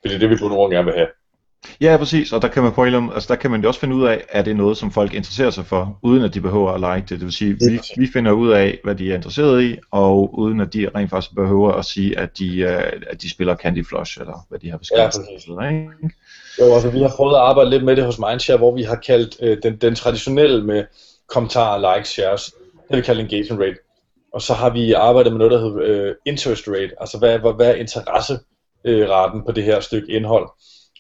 Fordi 0.01 0.15
det 0.15 0.23
er 0.23 0.29
det, 0.29 0.31
vi 0.31 0.43
på 0.43 0.49
nogle 0.49 0.77
gerne 0.77 0.85
vil 0.85 0.95
have. 0.95 1.09
Ja, 1.81 1.97
præcis, 1.97 2.33
og 2.33 2.43
der 2.43 2.49
kan 2.49 2.63
man 2.63 2.73
på 2.73 2.85
en 2.85 2.95
altså 2.95 3.27
der 3.29 3.37
kan 3.37 3.51
man 3.51 3.65
også 3.65 3.81
finde 3.81 3.95
ud 3.95 4.07
af, 4.07 4.25
at 4.29 4.45
det 4.45 4.51
er 4.51 4.55
noget, 4.55 4.77
som 4.77 4.91
folk 4.91 5.15
interesserer 5.15 5.51
sig 5.51 5.67
for, 5.67 5.99
uden 6.03 6.25
at 6.25 6.35
de 6.35 6.41
behøver 6.41 6.73
at 6.73 6.81
like 6.81 7.09
det. 7.09 7.11
Det 7.11 7.25
vil 7.25 7.33
sige, 7.33 7.53
vi, 7.53 7.81
vi 7.97 8.09
finder 8.13 8.33
ud 8.33 8.51
af, 8.51 8.79
hvad 8.85 8.95
de 8.95 9.11
er 9.11 9.15
interesseret 9.15 9.63
i, 9.63 9.77
og 9.91 10.39
uden 10.39 10.61
at 10.61 10.73
de 10.73 10.91
rent 10.95 11.11
faktisk 11.11 11.35
behøver 11.35 11.73
at 11.73 11.85
sige, 11.85 12.19
at 12.19 12.39
de, 12.39 12.65
uh, 12.65 13.01
at 13.11 13.23
de 13.23 13.31
spiller 13.31 13.57
Candy 13.57 13.87
Flush, 13.87 14.21
eller 14.21 14.47
hvad 14.49 14.59
de 14.59 14.71
har 14.71 14.79
beskrevet. 14.79 15.03
Ja, 15.03 15.07
præcis. 15.07 15.49
Ikke? 15.49 16.15
Jo, 16.61 16.75
altså 16.75 16.91
vi 16.91 17.01
har 17.01 17.13
prøvet 17.17 17.35
at 17.35 17.41
arbejde 17.41 17.71
lidt 17.71 17.85
med 17.85 17.97
det 17.97 18.05
hos 18.05 18.19
Mindshare, 18.19 18.57
hvor 18.57 18.75
vi 18.75 18.83
har 18.83 18.97
kaldt 18.97 19.37
øh, 19.43 19.59
den, 19.63 19.77
den 19.77 19.95
traditionelle 19.95 20.65
med 20.65 20.85
kommentarer, 21.29 21.97
likes, 21.97 22.09
shares, 22.09 22.55
det 22.89 22.97
vi 22.97 23.03
kaldt 23.03 23.21
engagement 23.21 23.63
rate. 23.63 23.79
Og 24.35 24.43
så 24.43 24.55
har 24.55 24.71
vi 24.71 24.93
arbejdet 24.93 25.33
med 25.33 25.39
noget, 25.39 25.53
der 25.53 25.61
hedder 25.61 26.09
øh, 26.09 26.15
interest 26.27 26.69
rate, 26.69 26.91
altså 27.01 27.19
hvad, 27.19 27.39
hvad, 27.39 27.53
hvad 27.53 27.71
er 27.71 27.75
interesseraten 27.75 29.43
på 29.47 29.53
det 29.53 29.65
her 29.65 29.81
stykke 29.81 30.13
indhold. 30.13 30.49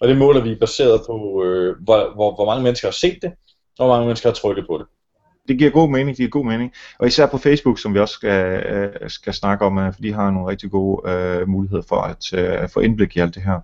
Og 0.01 0.09
det 0.09 0.17
måler 0.19 0.41
vi 0.41 0.55
baseret 0.55 1.01
på, 1.07 1.45
øh, 1.45 1.77
hvor, 1.85 2.15
hvor, 2.15 2.35
hvor 2.35 2.47
mange 2.47 2.63
mennesker 2.63 2.89
har 2.89 2.93
set 2.93 3.19
det, 3.23 3.33
og 3.79 3.87
hvor 3.87 3.95
mange 3.95 4.07
mennesker 4.07 4.29
har 4.29 4.35
trykket 4.35 4.67
på 4.67 4.79
det. 4.79 4.87
Det 5.49 5.59
giver 5.59 5.71
god 5.71 5.91
mening, 5.91 6.09
det 6.09 6.17
giver 6.17 6.29
god 6.29 6.45
mening. 6.45 6.73
Og 6.99 7.07
især 7.07 7.27
på 7.27 7.39
Facebook, 7.39 7.79
som 7.79 7.95
vi 7.95 7.99
også 7.99 8.15
skal, 8.15 8.63
øh, 8.67 9.11
skal 9.11 9.35
snakke 9.35 9.65
om, 9.65 9.79
øh, 9.79 9.95
for 9.95 10.03
de 10.03 10.13
har 10.13 10.31
nogle 10.31 10.49
rigtig 10.49 10.71
gode 10.71 11.11
øh, 11.11 11.49
muligheder 11.49 11.83
for 11.89 11.97
at 11.97 12.33
øh, 12.33 12.69
få 12.69 12.81
indblik 12.81 13.17
i 13.17 13.21
alt 13.21 13.35
det 13.35 13.43
her. 13.43 13.61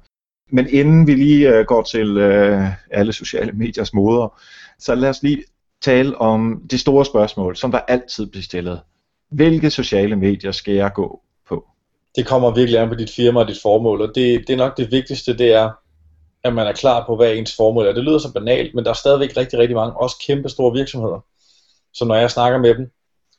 Men 0.50 0.66
inden 0.71 1.07
vi 1.07 1.14
lige 1.14 1.55
øh, 1.55 1.66
går 1.66 1.83
til 1.83 2.16
øh, 2.16 2.62
alle 2.90 3.12
sociale 3.12 3.52
mediers 3.52 3.95
moder, 3.95 4.40
så 4.78 4.95
lad 4.95 5.09
os 5.09 5.23
lige 5.23 5.45
tale 5.83 6.19
om 6.19 6.62
det 6.71 6.81
store 6.81 7.05
spørgsmål, 7.05 7.57
som 7.57 7.71
der 7.71 7.78
altid 7.78 8.26
bliver 8.26 8.43
stillet. 8.43 8.81
Hvilke 9.31 9.71
sociale 9.71 10.16
medier 10.16 10.52
skal 10.52 10.75
jeg 10.75 10.93
gå 10.93 11.21
på? 11.49 11.64
Det 12.16 12.26
kommer 12.26 12.55
virkelig 12.55 12.81
an 12.81 12.88
på 12.88 12.95
dit 12.95 13.11
firma 13.16 13.40
og 13.40 13.49
dit 13.49 13.62
formål, 13.62 14.00
og 14.00 14.09
det, 14.14 14.45
det 14.47 14.50
er 14.50 14.57
nok 14.57 14.76
det 14.76 14.90
vigtigste, 14.90 15.38
det 15.38 15.52
er, 15.52 15.71
at 16.47 16.55
man 16.55 16.67
er 16.67 16.73
klar 16.73 17.07
på, 17.07 17.17
hvad 17.17 17.35
ens 17.35 17.57
formål 17.57 17.87
er. 17.87 17.93
Det 17.93 18.05
lyder 18.05 18.19
så 18.19 18.33
banalt, 18.33 18.75
men 18.75 18.85
der 18.85 18.91
er 18.91 18.95
stadigvæk 18.95 19.37
rigtig, 19.37 19.59
rigtig 19.59 19.76
mange, 19.76 20.00
også 20.00 20.17
kæmpe 20.26 20.49
store 20.49 20.73
virksomheder. 20.73 21.25
Så 21.95 22.05
når 22.05 22.15
jeg 22.15 22.31
snakker 22.31 22.59
med 22.59 22.75
dem, 22.75 22.91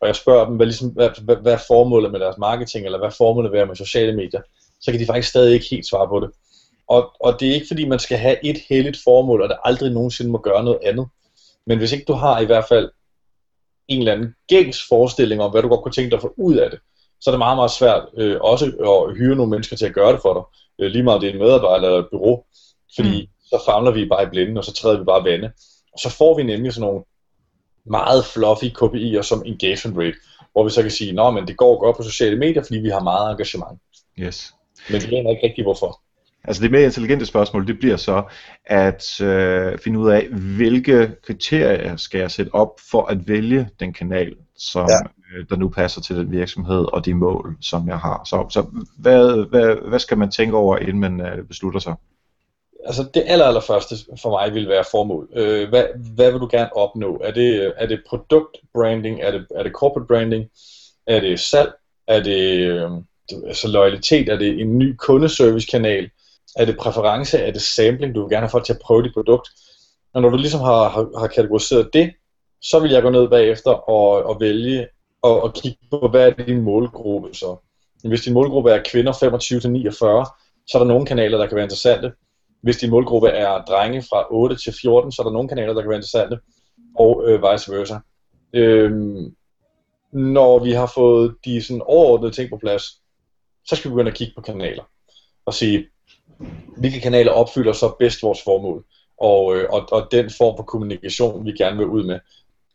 og 0.01 0.07
jeg 0.07 0.15
spørger 0.15 0.45
dem, 0.45 0.55
hvad, 0.55 0.65
ligesom, 0.65 0.89
hvad, 0.89 1.09
hvad, 1.21 1.35
hvad 1.35 1.53
er 1.53 1.59
formålet 1.67 2.11
med 2.11 2.19
deres 2.19 2.37
marketing, 2.37 2.85
eller 2.85 2.99
hvad 2.99 3.11
formålet 3.11 3.59
er 3.59 3.65
med 3.65 3.75
sociale 3.75 4.15
medier, 4.15 4.41
så 4.81 4.91
kan 4.91 4.99
de 4.99 5.05
faktisk 5.05 5.29
stadig 5.29 5.53
ikke 5.53 5.65
helt 5.71 5.87
svare 5.87 6.07
på 6.07 6.19
det. 6.19 6.29
Og, 6.87 7.11
og 7.19 7.39
det 7.39 7.49
er 7.49 7.53
ikke 7.53 7.67
fordi, 7.67 7.87
man 7.87 7.99
skal 7.99 8.17
have 8.17 8.45
et 8.45 8.57
heldigt 8.69 8.97
formål, 9.03 9.41
og 9.41 9.49
det 9.49 9.57
aldrig 9.63 9.91
nogensinde 9.91 10.31
må 10.31 10.37
gøre 10.37 10.63
noget 10.63 10.79
andet. 10.83 11.07
Men 11.65 11.77
hvis 11.77 11.91
ikke 11.91 12.05
du 12.05 12.13
har 12.13 12.39
i 12.39 12.45
hvert 12.45 12.65
fald 12.69 12.89
en 13.87 13.99
eller 13.99 14.13
anden 14.13 14.35
gængs 14.47 14.87
forestilling 14.89 15.41
om, 15.41 15.51
hvad 15.51 15.61
du 15.61 15.67
godt 15.67 15.83
kunne 15.83 15.91
tænke 15.91 16.09
dig 16.09 16.17
at 16.17 16.21
få 16.21 16.33
ud 16.37 16.55
af 16.55 16.69
det, 16.69 16.79
så 17.21 17.29
er 17.29 17.31
det 17.31 17.39
meget, 17.39 17.57
meget 17.57 17.71
svært 17.71 18.03
øh, 18.17 18.37
også 18.41 18.65
at 18.65 19.17
hyre 19.17 19.35
nogle 19.35 19.49
mennesker 19.49 19.75
til 19.75 19.85
at 19.85 19.93
gøre 19.93 20.13
det 20.13 20.21
for 20.21 20.33
dig. 20.33 20.43
Øh, 20.85 20.91
lige 20.91 21.03
meget 21.03 21.21
det 21.21 21.29
er 21.29 21.33
en 21.33 21.39
medarbejder 21.39 21.85
eller 21.85 21.99
et 21.99 22.07
bureau, 22.11 22.43
fordi 22.95 23.21
mm. 23.21 23.31
så 23.49 23.61
famler 23.65 23.91
vi 23.91 24.05
bare 24.05 24.23
i 24.23 24.29
blinden, 24.29 24.57
og 24.57 24.63
så 24.63 24.73
træder 24.73 24.97
vi 24.99 25.03
bare 25.03 25.23
vande. 25.23 25.51
Og 25.93 25.99
så 25.99 26.09
får 26.09 26.37
vi 26.37 26.43
nemlig 26.43 26.73
sådan 26.73 26.87
nogle 26.87 27.03
meget 27.85 28.25
fluffy 28.25 28.65
KPI'er 28.65 29.21
som 29.21 29.43
engagement 29.45 29.97
rate, 29.97 30.17
hvor 30.51 30.63
vi 30.63 30.69
så 30.69 30.81
kan 30.81 30.91
sige, 30.91 31.21
at 31.21 31.47
det 31.47 31.57
går 31.57 31.79
godt 31.79 31.97
på 31.97 32.03
sociale 32.03 32.39
medier, 32.39 32.63
fordi 32.63 32.79
vi 32.79 32.89
har 32.89 33.03
meget 33.03 33.31
engagement. 33.31 33.81
Yes. 34.19 34.53
Men 34.89 35.01
vi 35.01 35.07
ved 35.07 35.17
ikke 35.17 35.41
rigtig 35.43 35.63
hvorfor. 35.63 36.01
Altså 36.43 36.63
det 36.63 36.71
mere 36.71 36.83
intelligente 36.83 37.25
spørgsmål, 37.25 37.67
det 37.67 37.79
bliver 37.79 37.97
så 37.97 38.23
at 38.65 39.21
øh, 39.21 39.77
finde 39.79 39.99
ud 39.99 40.09
af, 40.09 40.27
hvilke 40.27 41.11
kriterier 41.23 41.95
skal 41.95 42.19
jeg 42.19 42.31
sætte 42.31 42.55
op 42.55 42.69
for 42.91 43.05
at 43.05 43.27
vælge 43.27 43.69
den 43.79 43.93
kanal, 43.93 44.35
som 44.57 44.87
ja. 44.89 45.37
øh, 45.37 45.45
der 45.49 45.55
nu 45.55 45.69
passer 45.69 46.01
til 46.01 46.15
den 46.15 46.31
virksomhed 46.31 46.93
og 46.93 47.05
de 47.05 47.13
mål, 47.13 47.57
som 47.61 47.87
jeg 47.87 47.97
har. 47.97 48.21
Så, 48.25 48.45
så 48.49 48.65
hvad, 48.97 49.49
hvad, 49.49 49.89
hvad 49.89 49.99
skal 49.99 50.17
man 50.17 50.31
tænke 50.31 50.55
over, 50.55 50.77
inden 50.77 50.99
man 50.99 51.21
øh, 51.21 51.47
beslutter 51.47 51.79
sig? 51.79 51.95
Altså 52.87 53.05
det 53.13 53.23
aller, 53.27 53.45
aller 53.45 53.61
første 53.61 53.95
for 54.21 54.29
mig 54.29 54.53
vil 54.53 54.69
være 54.69 54.83
formål. 54.91 55.29
Øh, 55.35 55.69
hvad, 55.69 55.85
hvad 56.15 56.31
vil 56.31 56.41
du 56.41 56.47
gerne 56.51 56.77
opnå? 56.77 57.21
Er 57.23 57.31
det, 57.31 57.73
er 57.77 57.85
det 57.85 58.03
produktbranding? 58.07 59.21
Er 59.21 59.31
det, 59.31 59.45
er 59.55 59.63
det 59.63 59.71
corporate 59.71 60.07
branding? 60.07 60.45
Er 61.07 61.19
det 61.19 61.39
salg? 61.39 61.71
Er 62.07 62.23
det 62.23 62.57
øh, 62.59 62.91
altså 63.47 63.67
loyalitet? 63.67 64.29
Er 64.29 64.37
det 64.37 64.59
en 64.59 64.77
ny 64.77 64.95
kundeservice-kanal? 64.95 66.09
Er 66.55 66.65
det 66.65 66.77
præference? 66.77 67.37
Er 67.37 67.51
det 67.51 67.61
sampling? 67.61 68.15
Du 68.15 68.21
vil 68.21 68.29
gerne 68.29 68.45
have 68.45 68.49
folk 68.49 68.65
til 68.65 68.73
at 68.73 68.79
prøve 68.83 69.03
dit 69.03 69.13
produkt? 69.13 69.49
Og 70.13 70.21
når 70.21 70.29
du 70.29 70.37
ligesom 70.37 70.59
har, 70.59 70.89
har, 70.89 71.19
har 71.19 71.27
kategoriseret 71.27 71.89
det, 71.93 72.13
så 72.61 72.79
vil 72.79 72.91
jeg 72.91 73.01
gå 73.01 73.09
ned 73.09 73.27
bagefter 73.27 73.71
og, 73.71 74.23
og 74.23 74.39
vælge 74.39 74.87
og, 75.21 75.43
og 75.43 75.53
kigge 75.53 75.79
på, 75.91 76.07
hvad 76.07 76.27
er 76.27 76.43
din 76.43 76.61
målgruppe 76.61 77.33
så. 77.33 77.55
Hvis 78.03 78.21
din 78.21 78.33
målgruppe 78.33 78.71
er 78.71 78.83
kvinder 78.91 79.13
25-49, 79.13 79.17
så 80.67 80.77
er 80.77 80.79
der 80.79 80.87
nogle 80.87 81.05
kanaler, 81.05 81.37
der 81.37 81.47
kan 81.47 81.55
være 81.55 81.65
interessante. 81.65 82.11
Hvis 82.61 82.77
din 82.77 82.89
målgruppe 82.89 83.27
er 83.27 83.61
drenge 83.61 84.01
fra 84.01 84.25
8 84.31 84.55
til 84.55 84.73
14, 84.81 85.11
så 85.11 85.21
er 85.21 85.23
der 85.23 85.33
nogle 85.33 85.49
kanaler, 85.49 85.73
der 85.73 85.81
kan 85.81 85.89
være 85.89 85.97
interessante, 85.97 86.39
og 86.95 87.23
øh, 87.27 87.41
vice 87.43 87.71
versa. 87.71 87.95
Øhm, 88.53 89.35
når 90.11 90.63
vi 90.63 90.71
har 90.71 90.91
fået 90.95 91.35
de 91.45 91.61
sådan 91.61 91.81
overordnede 91.85 92.31
ting 92.31 92.49
på 92.49 92.57
plads, 92.57 92.83
så 93.65 93.75
skal 93.75 93.91
vi 93.91 93.93
begynde 93.93 94.11
at 94.11 94.17
kigge 94.17 94.33
på 94.35 94.41
kanaler 94.41 94.83
og 95.45 95.53
sige, 95.53 95.85
hvilke 96.77 96.99
kanaler 96.99 97.31
opfylder 97.31 97.73
så 97.73 97.95
bedst 97.99 98.23
vores 98.23 98.43
formål, 98.43 98.85
og, 99.17 99.55
øh, 99.55 99.69
og, 99.69 99.87
og 99.91 100.07
den 100.11 100.29
form 100.37 100.57
for 100.57 100.63
kommunikation, 100.63 101.45
vi 101.45 101.51
gerne 101.51 101.77
vil 101.77 101.87
ud 101.87 102.03
med. 102.03 102.19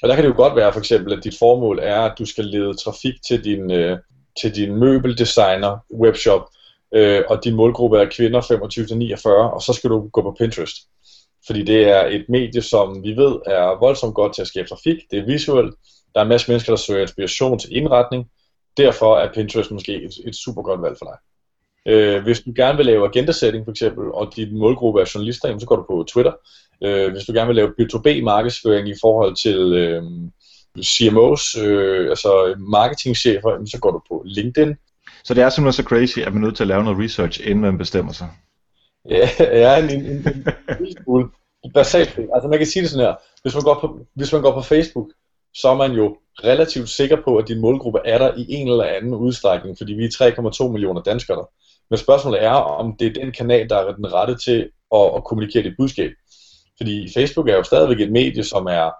Og 0.02 0.08
der 0.08 0.14
kan 0.14 0.24
det 0.24 0.30
jo 0.30 0.36
godt 0.36 0.56
være 0.56 0.72
for 0.72 0.80
eksempel, 0.80 1.12
at 1.12 1.24
dit 1.24 1.38
formål 1.38 1.78
er, 1.82 2.00
at 2.00 2.18
du 2.18 2.24
skal 2.24 2.44
lede 2.44 2.76
trafik 2.76 3.14
til 3.26 3.44
din, 3.44 3.70
øh, 3.70 3.98
til 4.40 4.54
din 4.54 4.76
møbeldesigner 4.76 5.78
webshop, 5.94 6.48
øh, 6.94 7.22
og 7.28 7.44
din 7.44 7.54
målgruppe 7.54 7.98
er 7.98 8.10
kvinder 8.16 8.40
25-49, 8.40 9.54
og 9.54 9.62
så 9.62 9.72
skal 9.72 9.90
du 9.90 10.08
gå 10.08 10.22
på 10.22 10.36
Pinterest. 10.38 10.76
Fordi 11.46 11.62
det 11.62 11.88
er 11.88 12.06
et 12.06 12.24
medie, 12.28 12.62
som 12.62 13.02
vi 13.02 13.16
ved 13.16 13.40
er 13.46 13.80
voldsomt 13.80 14.14
godt 14.14 14.34
til 14.34 14.42
at 14.42 14.48
skabe 14.48 14.68
trafik, 14.68 14.96
det 15.10 15.18
er 15.18 15.26
visuelt, 15.26 15.74
der 16.14 16.20
er 16.20 16.22
en 16.22 16.28
masse 16.28 16.50
mennesker, 16.50 16.72
der 16.72 16.76
søger 16.76 17.02
inspiration 17.02 17.58
til 17.58 17.76
indretning, 17.76 18.30
derfor 18.76 19.16
er 19.16 19.32
Pinterest 19.32 19.70
måske 19.70 20.02
et, 20.02 20.12
et 20.26 20.34
super 20.34 20.62
godt 20.62 20.82
valg 20.82 20.96
for 20.98 21.06
dig. 21.06 21.18
Øh, 21.92 22.22
hvis 22.22 22.40
du 22.40 22.52
gerne 22.56 22.76
vil 22.76 22.86
lave 22.86 23.08
agenda-setting 23.08 23.64
for 23.64 23.70
eksempel, 23.70 24.04
og 24.12 24.32
din 24.36 24.58
målgruppe 24.58 25.00
er 25.00 25.10
journalister, 25.14 25.48
jamen, 25.48 25.60
så 25.60 25.66
går 25.66 25.76
du 25.76 25.84
på 25.90 26.04
Twitter. 26.08 26.32
Øh, 26.82 27.12
hvis 27.12 27.24
du 27.24 27.32
gerne 27.32 27.46
vil 27.46 27.56
lave 27.56 27.74
B2B-markedsføring 27.80 28.88
i 28.88 28.94
forhold 29.00 29.36
til 29.36 29.72
øh, 29.72 30.02
CMOs, 30.84 31.56
øh, 31.56 32.10
altså 32.10 32.54
marketingchefer, 32.58 33.64
så 33.66 33.78
går 33.80 33.90
du 33.90 34.00
på 34.08 34.22
LinkedIn. 34.26 34.74
Så 35.24 35.34
det 35.34 35.42
er 35.42 35.50
simpelthen 35.50 35.84
så 35.84 35.88
crazy, 35.88 36.18
at 36.18 36.32
man 36.32 36.42
er 36.42 36.46
nødt 36.46 36.56
til 36.56 36.64
at 36.64 36.68
lave 36.68 36.84
noget 36.84 37.04
research, 37.04 37.40
inden 37.44 37.60
man 37.60 37.78
bestemmer 37.78 38.12
sig. 38.12 38.28
Ja, 39.10 39.28
ja 39.40 39.84
en, 39.84 39.90
en, 39.90 40.06
en, 40.06 40.46
en 40.80 40.96
smule 41.02 41.28
basalt. 41.74 42.18
Altså 42.34 42.48
man 42.48 42.58
kan 42.58 42.66
sige 42.66 42.82
det 42.82 42.90
sådan 42.90 43.06
her, 43.06 43.14
hvis 43.42 43.54
man, 43.54 43.62
går 43.62 43.78
på, 43.80 44.06
hvis 44.14 44.32
man 44.32 44.42
går 44.42 44.52
på 44.52 44.62
Facebook, 44.62 45.08
så 45.54 45.68
er 45.68 45.74
man 45.74 45.92
jo 45.92 46.16
relativt 46.44 46.88
sikker 46.88 47.16
på, 47.24 47.36
at 47.36 47.48
din 47.48 47.60
målgruppe 47.60 47.98
er 48.04 48.18
der 48.18 48.34
i 48.36 48.46
en 48.48 48.68
eller 48.68 48.84
anden 48.84 49.14
udstrækning, 49.14 49.78
fordi 49.78 49.92
vi 49.92 50.04
er 50.04 50.62
3,2 50.66 50.72
millioner 50.72 51.02
danskere 51.02 51.36
der. 51.36 51.50
Men 51.90 51.98
spørgsmålet 51.98 52.42
er, 52.44 52.50
om 52.50 52.96
det 52.96 53.06
er 53.06 53.12
den 53.12 53.32
kanal, 53.32 53.68
der 53.68 53.76
er 53.76 53.94
den 53.94 54.12
rette 54.12 54.36
til 54.36 54.70
at, 54.94 55.10
at 55.16 55.24
kommunikere 55.24 55.62
dit 55.62 55.74
budskab. 55.78 56.10
Fordi 56.76 57.12
Facebook 57.14 57.48
er 57.48 57.56
jo 57.56 57.62
stadigvæk 57.62 58.00
et 58.00 58.12
medie, 58.12 58.44
som 58.44 58.66
er 58.66 58.90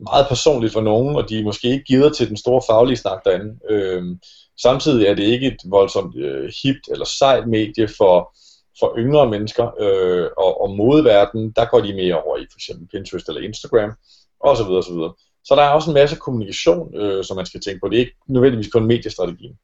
meget 0.00 0.26
personligt 0.28 0.72
for 0.72 0.80
nogen, 0.80 1.16
og 1.16 1.28
de 1.28 1.38
er 1.38 1.44
måske 1.44 1.68
ikke 1.68 1.84
givet 1.84 2.16
til 2.16 2.28
den 2.28 2.36
store 2.36 2.62
faglige 2.70 2.96
snak 2.96 3.24
derinde. 3.24 3.58
Øh, 3.70 4.02
samtidig 4.62 5.06
er 5.06 5.14
det 5.14 5.22
ikke 5.22 5.46
et 5.46 5.56
voldsomt 5.64 6.16
øh, 6.16 6.52
hipt 6.62 6.88
eller 6.90 7.04
sejt 7.04 7.48
medie 7.48 7.88
for, 7.98 8.36
for 8.80 8.94
yngre 8.98 9.30
mennesker, 9.30 9.70
øh, 9.80 10.28
og, 10.36 10.62
og 10.62 10.76
modeverdenen, 10.76 11.50
der 11.50 11.64
går 11.64 11.80
de 11.80 11.94
mere 11.94 12.22
over 12.22 12.36
i 12.36 12.46
for 12.50 12.58
eksempel 12.58 12.88
Pinterest 12.88 13.28
eller 13.28 13.40
Instagram, 13.40 13.92
osv. 14.40 14.70
osv. 14.70 14.98
Så 15.44 15.54
der 15.54 15.62
er 15.62 15.70
også 15.70 15.90
en 15.90 15.94
masse 15.94 16.16
kommunikation, 16.16 16.96
øh, 16.96 17.24
som 17.24 17.36
man 17.36 17.46
skal 17.46 17.60
tænke 17.60 17.80
på. 17.80 17.88
Det 17.88 17.96
er 17.96 18.00
ikke 18.00 18.16
nødvendigvis 18.26 18.72
kun 18.72 18.86
mediestrategien. 18.86 19.58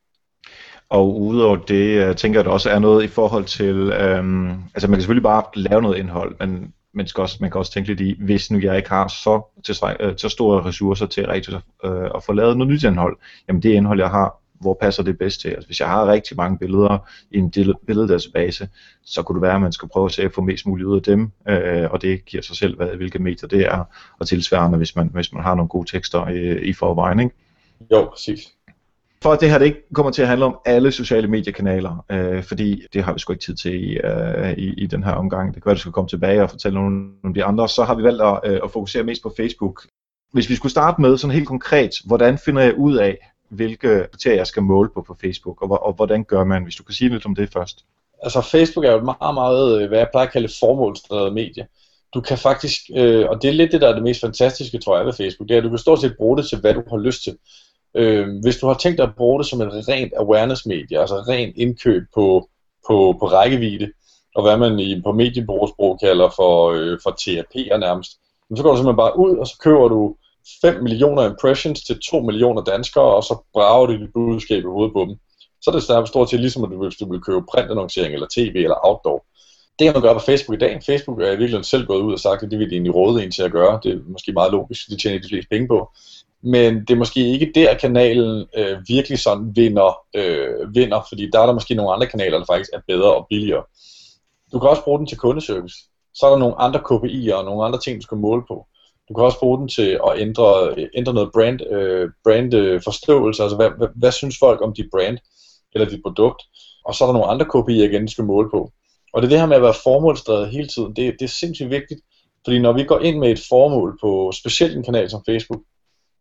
Og 0.88 1.20
udover 1.20 1.56
det, 1.56 1.96
jeg 1.96 2.16
tænker 2.16 2.38
jeg, 2.38 2.40
at 2.40 2.46
der 2.46 2.52
også 2.52 2.70
er 2.70 2.78
noget 2.78 3.04
i 3.04 3.08
forhold 3.08 3.44
til, 3.44 3.76
øhm, 3.76 4.50
altså 4.74 4.88
man 4.88 4.96
kan 4.96 5.00
selvfølgelig 5.00 5.22
bare 5.22 5.44
lave 5.54 5.82
noget 5.82 5.98
indhold, 5.98 6.36
men 6.40 6.74
man, 6.94 7.06
skal 7.06 7.20
også, 7.20 7.36
man 7.40 7.50
kan 7.50 7.58
også 7.58 7.72
tænke 7.72 7.88
lidt 7.88 8.00
i, 8.00 8.16
hvis 8.24 8.50
nu 8.50 8.58
jeg 8.58 8.76
ikke 8.76 8.88
har 8.88 9.08
så, 9.08 9.42
til, 9.64 9.76
øh, 10.00 10.14
så 10.16 10.28
store 10.28 10.64
ressourcer 10.64 11.06
til 11.06 11.26
rigtig 11.26 11.54
øh, 11.84 12.10
at 12.14 12.22
få 12.22 12.32
lavet 12.32 12.56
noget 12.56 12.72
nyt 12.72 12.84
indhold, 12.84 13.16
jamen 13.48 13.62
det 13.62 13.70
indhold, 13.70 14.00
jeg 14.00 14.10
har, 14.10 14.40
hvor 14.60 14.78
passer 14.80 15.02
det 15.02 15.18
bedst 15.18 15.40
til? 15.40 15.48
Altså 15.48 15.66
hvis 15.66 15.80
jeg 15.80 15.88
har 15.88 16.06
rigtig 16.06 16.36
mange 16.36 16.58
billeder 16.58 16.98
i 17.30 17.38
en 17.38 17.52
billeddatabase, 17.86 18.68
så 19.04 19.22
kunne 19.22 19.36
det 19.36 19.42
være, 19.42 19.54
at 19.54 19.60
man 19.60 19.72
skal 19.72 19.88
prøve 19.88 20.06
at 20.06 20.12
se 20.12 20.22
at 20.22 20.32
få 20.34 20.40
mest 20.40 20.66
muligt 20.66 20.86
ud 20.86 20.96
af 20.96 21.02
dem, 21.02 21.30
øh, 21.48 21.90
og 21.90 22.02
det 22.02 22.24
giver 22.24 22.42
sig 22.42 22.56
selv, 22.56 22.76
hvad, 22.76 22.88
hvilke 22.88 23.18
medier 23.18 23.48
det 23.48 23.60
er, 23.60 23.84
og 24.18 24.28
tilsvarende, 24.28 24.78
hvis 24.78 24.96
man, 24.96 25.10
hvis 25.12 25.32
man 25.32 25.42
har 25.42 25.54
nogle 25.54 25.68
gode 25.68 25.90
tekster 25.90 26.28
i, 26.28 26.68
i 26.68 26.72
forvejen, 26.72 27.20
ikke? 27.20 27.34
Jo, 27.92 28.08
præcis 28.10 28.53
for 29.24 29.32
at 29.32 29.40
det 29.40 29.50
her 29.50 29.58
det 29.58 29.66
ikke 29.66 29.94
kommer 29.94 30.12
til 30.12 30.22
at 30.22 30.28
handle 30.28 30.44
om 30.44 30.58
alle 30.64 30.92
sociale 30.92 31.28
mediekanaler, 31.28 32.04
øh, 32.10 32.42
fordi 32.42 32.82
det 32.92 33.04
har 33.04 33.12
vi 33.12 33.18
sgu 33.18 33.32
ikke 33.32 33.44
tid 33.44 33.54
til 33.54 33.90
i, 33.90 33.92
øh, 33.94 34.52
i, 34.52 34.74
i 34.82 34.86
den 34.86 35.04
her 35.04 35.12
omgang. 35.12 35.54
Det 35.54 35.62
kan 35.62 35.68
være, 35.68 35.72
at 35.72 35.76
du 35.76 35.80
skal 35.80 35.92
komme 35.92 36.08
tilbage 36.08 36.42
og 36.42 36.50
fortælle 36.50 36.78
nogle 36.78 37.10
om 37.24 37.34
de 37.34 37.44
andre. 37.44 37.68
Så 37.68 37.84
har 37.84 37.94
vi 37.94 38.02
valgt 38.02 38.22
at, 38.22 38.40
øh, 38.44 38.60
at 38.64 38.70
fokusere 38.70 39.02
mest 39.02 39.22
på 39.22 39.34
Facebook. 39.36 39.86
Hvis 40.32 40.48
vi 40.50 40.54
skulle 40.54 40.70
starte 40.70 41.00
med 41.00 41.18
sådan 41.18 41.34
helt 41.34 41.46
konkret, 41.46 41.90
hvordan 42.04 42.38
finder 42.38 42.62
jeg 42.62 42.74
ud 42.74 42.96
af, 42.96 43.18
hvilke 43.48 44.06
kriterier 44.12 44.36
jeg 44.36 44.46
skal 44.46 44.62
måle 44.62 44.90
på 44.94 45.02
på 45.02 45.16
Facebook, 45.20 45.62
og, 45.62 45.86
og 45.86 45.92
hvordan 45.92 46.24
gør 46.24 46.44
man, 46.44 46.62
hvis 46.62 46.76
du 46.76 46.82
kan 46.82 46.94
sige 46.94 47.10
lidt 47.10 47.26
om 47.26 47.34
det 47.34 47.52
først? 47.52 47.84
Altså 48.22 48.40
Facebook 48.40 48.84
er 48.84 48.90
jo 48.90 48.98
et 48.98 49.04
meget, 49.04 49.34
meget, 49.34 49.82
øh, 49.82 49.88
hvad 49.88 49.98
jeg 49.98 50.08
plejer 50.12 50.26
at 50.26 50.32
kalde 50.32 50.48
formålsdrevet 50.60 51.34
medie. 51.34 51.66
Du 52.14 52.20
kan 52.20 52.38
faktisk, 52.38 52.80
øh, 52.96 53.26
og 53.28 53.42
det 53.42 53.48
er 53.48 53.54
lidt 53.54 53.72
det, 53.72 53.80
der 53.80 53.88
er 53.88 53.94
det 53.94 54.02
mest 54.02 54.20
fantastiske, 54.20 54.78
tror 54.78 54.96
jeg, 54.96 55.06
ved 55.06 55.12
Facebook, 55.12 55.48
det 55.48 55.54
er, 55.54 55.58
at 55.58 55.64
du 55.64 55.68
kan 55.68 55.78
stort 55.78 56.00
set 56.00 56.16
bruge 56.16 56.36
det 56.36 56.46
til, 56.48 56.58
hvad 56.60 56.74
du 56.74 56.82
har 56.90 56.98
lyst 56.98 57.22
til. 57.22 57.36
Øh, 57.96 58.28
hvis 58.42 58.56
du 58.56 58.66
har 58.66 58.74
tænkt 58.74 58.98
dig 58.98 59.06
at 59.06 59.16
bruge 59.16 59.38
det 59.38 59.46
som 59.46 59.60
et 59.60 59.88
rent 59.88 60.12
awareness-medie, 60.16 61.00
altså 61.00 61.14
rent 61.14 61.56
indkøb 61.56 62.02
på, 62.14 62.48
på, 62.86 63.16
på 63.20 63.26
rækkevidde, 63.26 63.92
og 64.34 64.42
hvad 64.42 64.56
man 64.56 64.78
i, 64.78 65.02
på 65.02 65.12
mediebureausprog 65.12 65.98
kalder 66.00 66.28
for, 66.36 66.70
øh, 66.70 66.98
for 67.02 67.10
TRP'er 67.10 67.76
nærmest, 67.76 68.10
så 68.56 68.62
går 68.62 68.70
du 68.70 68.76
simpelthen 68.76 68.96
bare 68.96 69.18
ud, 69.18 69.36
og 69.36 69.46
så 69.46 69.58
køber 69.60 69.88
du 69.88 70.16
5 70.60 70.82
millioner 70.82 71.22
impressions 71.22 71.84
til 71.84 72.00
2 72.10 72.20
millioner 72.20 72.62
danskere, 72.62 73.14
og 73.16 73.24
så 73.24 73.44
brager 73.52 73.86
du 73.86 73.92
dit 73.92 74.12
budskab 74.14 74.58
i 74.58 74.66
hovedet 74.66 74.92
på 74.92 75.00
dem. 75.00 75.16
Så 75.62 75.70
er 75.70 76.00
det 76.00 76.08
stort 76.08 76.30
set 76.30 76.40
ligesom, 76.40 76.64
at 76.64 76.70
du, 76.70 76.82
hvis 76.82 76.96
du 76.96 77.12
vil 77.12 77.20
købe 77.20 77.42
printannoncering, 77.50 78.14
eller 78.14 78.26
tv, 78.34 78.52
eller 78.54 78.76
outdoor. 78.82 79.24
Det 79.78 79.84
kan 79.84 79.92
man 79.92 80.02
gøre 80.02 80.14
på 80.14 80.20
Facebook 80.20 80.56
i 80.56 80.58
dag. 80.58 80.82
Facebook 80.86 81.20
er 81.20 81.26
i 81.26 81.30
virkeligheden 81.30 81.64
selv 81.64 81.86
gået 81.86 82.02
ud 82.02 82.12
og 82.12 82.20
sagt, 82.20 82.42
at 82.42 82.50
det 82.50 82.58
vil 82.58 82.70
de 82.70 82.74
egentlig 82.74 82.94
råde 82.94 83.24
en 83.24 83.30
til 83.30 83.42
at 83.42 83.52
gøre. 83.52 83.80
Det 83.82 83.92
er 83.92 83.98
måske 84.06 84.32
meget 84.32 84.52
logisk, 84.52 84.88
de 84.90 84.96
tjener 84.96 85.20
de 85.20 85.28
fleste 85.28 85.48
penge 85.48 85.68
på 85.68 85.90
men 86.44 86.80
det 86.80 86.90
er 86.90 86.96
måske 86.96 87.20
ikke 87.20 87.52
der, 87.54 87.74
kanalen 87.74 88.46
øh, 88.56 88.78
virkelig 88.88 89.18
sådan 89.18 89.56
vinder, 89.56 89.98
øh, 90.14 90.74
vinder, 90.74 91.00
fordi 91.08 91.30
der 91.32 91.40
er 91.40 91.46
der 91.46 91.52
måske 91.52 91.74
nogle 91.74 91.92
andre 91.92 92.06
kanaler, 92.06 92.38
der 92.38 92.44
faktisk 92.46 92.70
er 92.72 92.80
bedre 92.86 93.14
og 93.14 93.26
billigere. 93.30 93.64
Du 94.52 94.58
kan 94.58 94.68
også 94.68 94.84
bruge 94.84 94.98
den 94.98 95.06
til 95.06 95.18
kundeservice. 95.18 95.76
Så 96.14 96.26
er 96.26 96.30
der 96.30 96.38
nogle 96.38 96.60
andre 96.60 96.80
KPI'er 96.80 97.34
og 97.34 97.44
nogle 97.44 97.64
andre 97.64 97.80
ting, 97.80 98.00
du 98.00 98.02
skal 98.02 98.16
måle 98.18 98.42
på. 98.48 98.66
Du 99.08 99.14
kan 99.14 99.24
også 99.24 99.38
bruge 99.38 99.58
den 99.58 99.68
til 99.68 100.00
at 100.06 100.12
ændre, 100.18 100.74
ændre 100.94 101.14
noget 101.14 101.30
brand, 101.32 101.60
øh, 101.72 102.10
brand 102.24 102.54
øh, 102.54 102.82
forståelse, 102.84 103.42
altså 103.42 103.56
hvad, 103.56 103.70
hvad, 103.78 103.88
hvad 103.94 104.12
synes 104.12 104.38
folk 104.38 104.60
om 104.62 104.74
dit 104.74 104.90
brand 104.92 105.18
eller 105.74 105.88
dit 105.88 106.02
produkt. 106.02 106.42
Og 106.84 106.94
så 106.94 107.04
er 107.04 107.08
der 107.08 107.12
nogle 107.12 107.30
andre 107.32 107.46
KPI'er 107.54 107.88
igen, 107.90 108.06
du 108.06 108.12
skal 108.12 108.24
måle 108.24 108.50
på. 108.50 108.72
Og 109.12 109.22
det 109.22 109.26
er 109.26 109.30
det 109.30 109.40
her 109.40 109.46
med 109.46 109.56
at 109.56 109.62
være 109.62 109.82
formålsdrevet 109.82 110.50
hele 110.50 110.68
tiden, 110.68 110.96
det, 110.96 111.14
det 111.18 111.24
er 111.24 111.38
sindssygt 111.40 111.70
vigtigt, 111.70 112.00
fordi 112.44 112.58
når 112.58 112.72
vi 112.72 112.84
går 112.84 113.00
ind 113.00 113.18
med 113.18 113.30
et 113.30 113.44
formål 113.48 113.98
på 114.00 114.32
specielt 114.34 114.76
en 114.76 114.84
kanal 114.84 115.10
som 115.10 115.22
Facebook, 115.28 115.60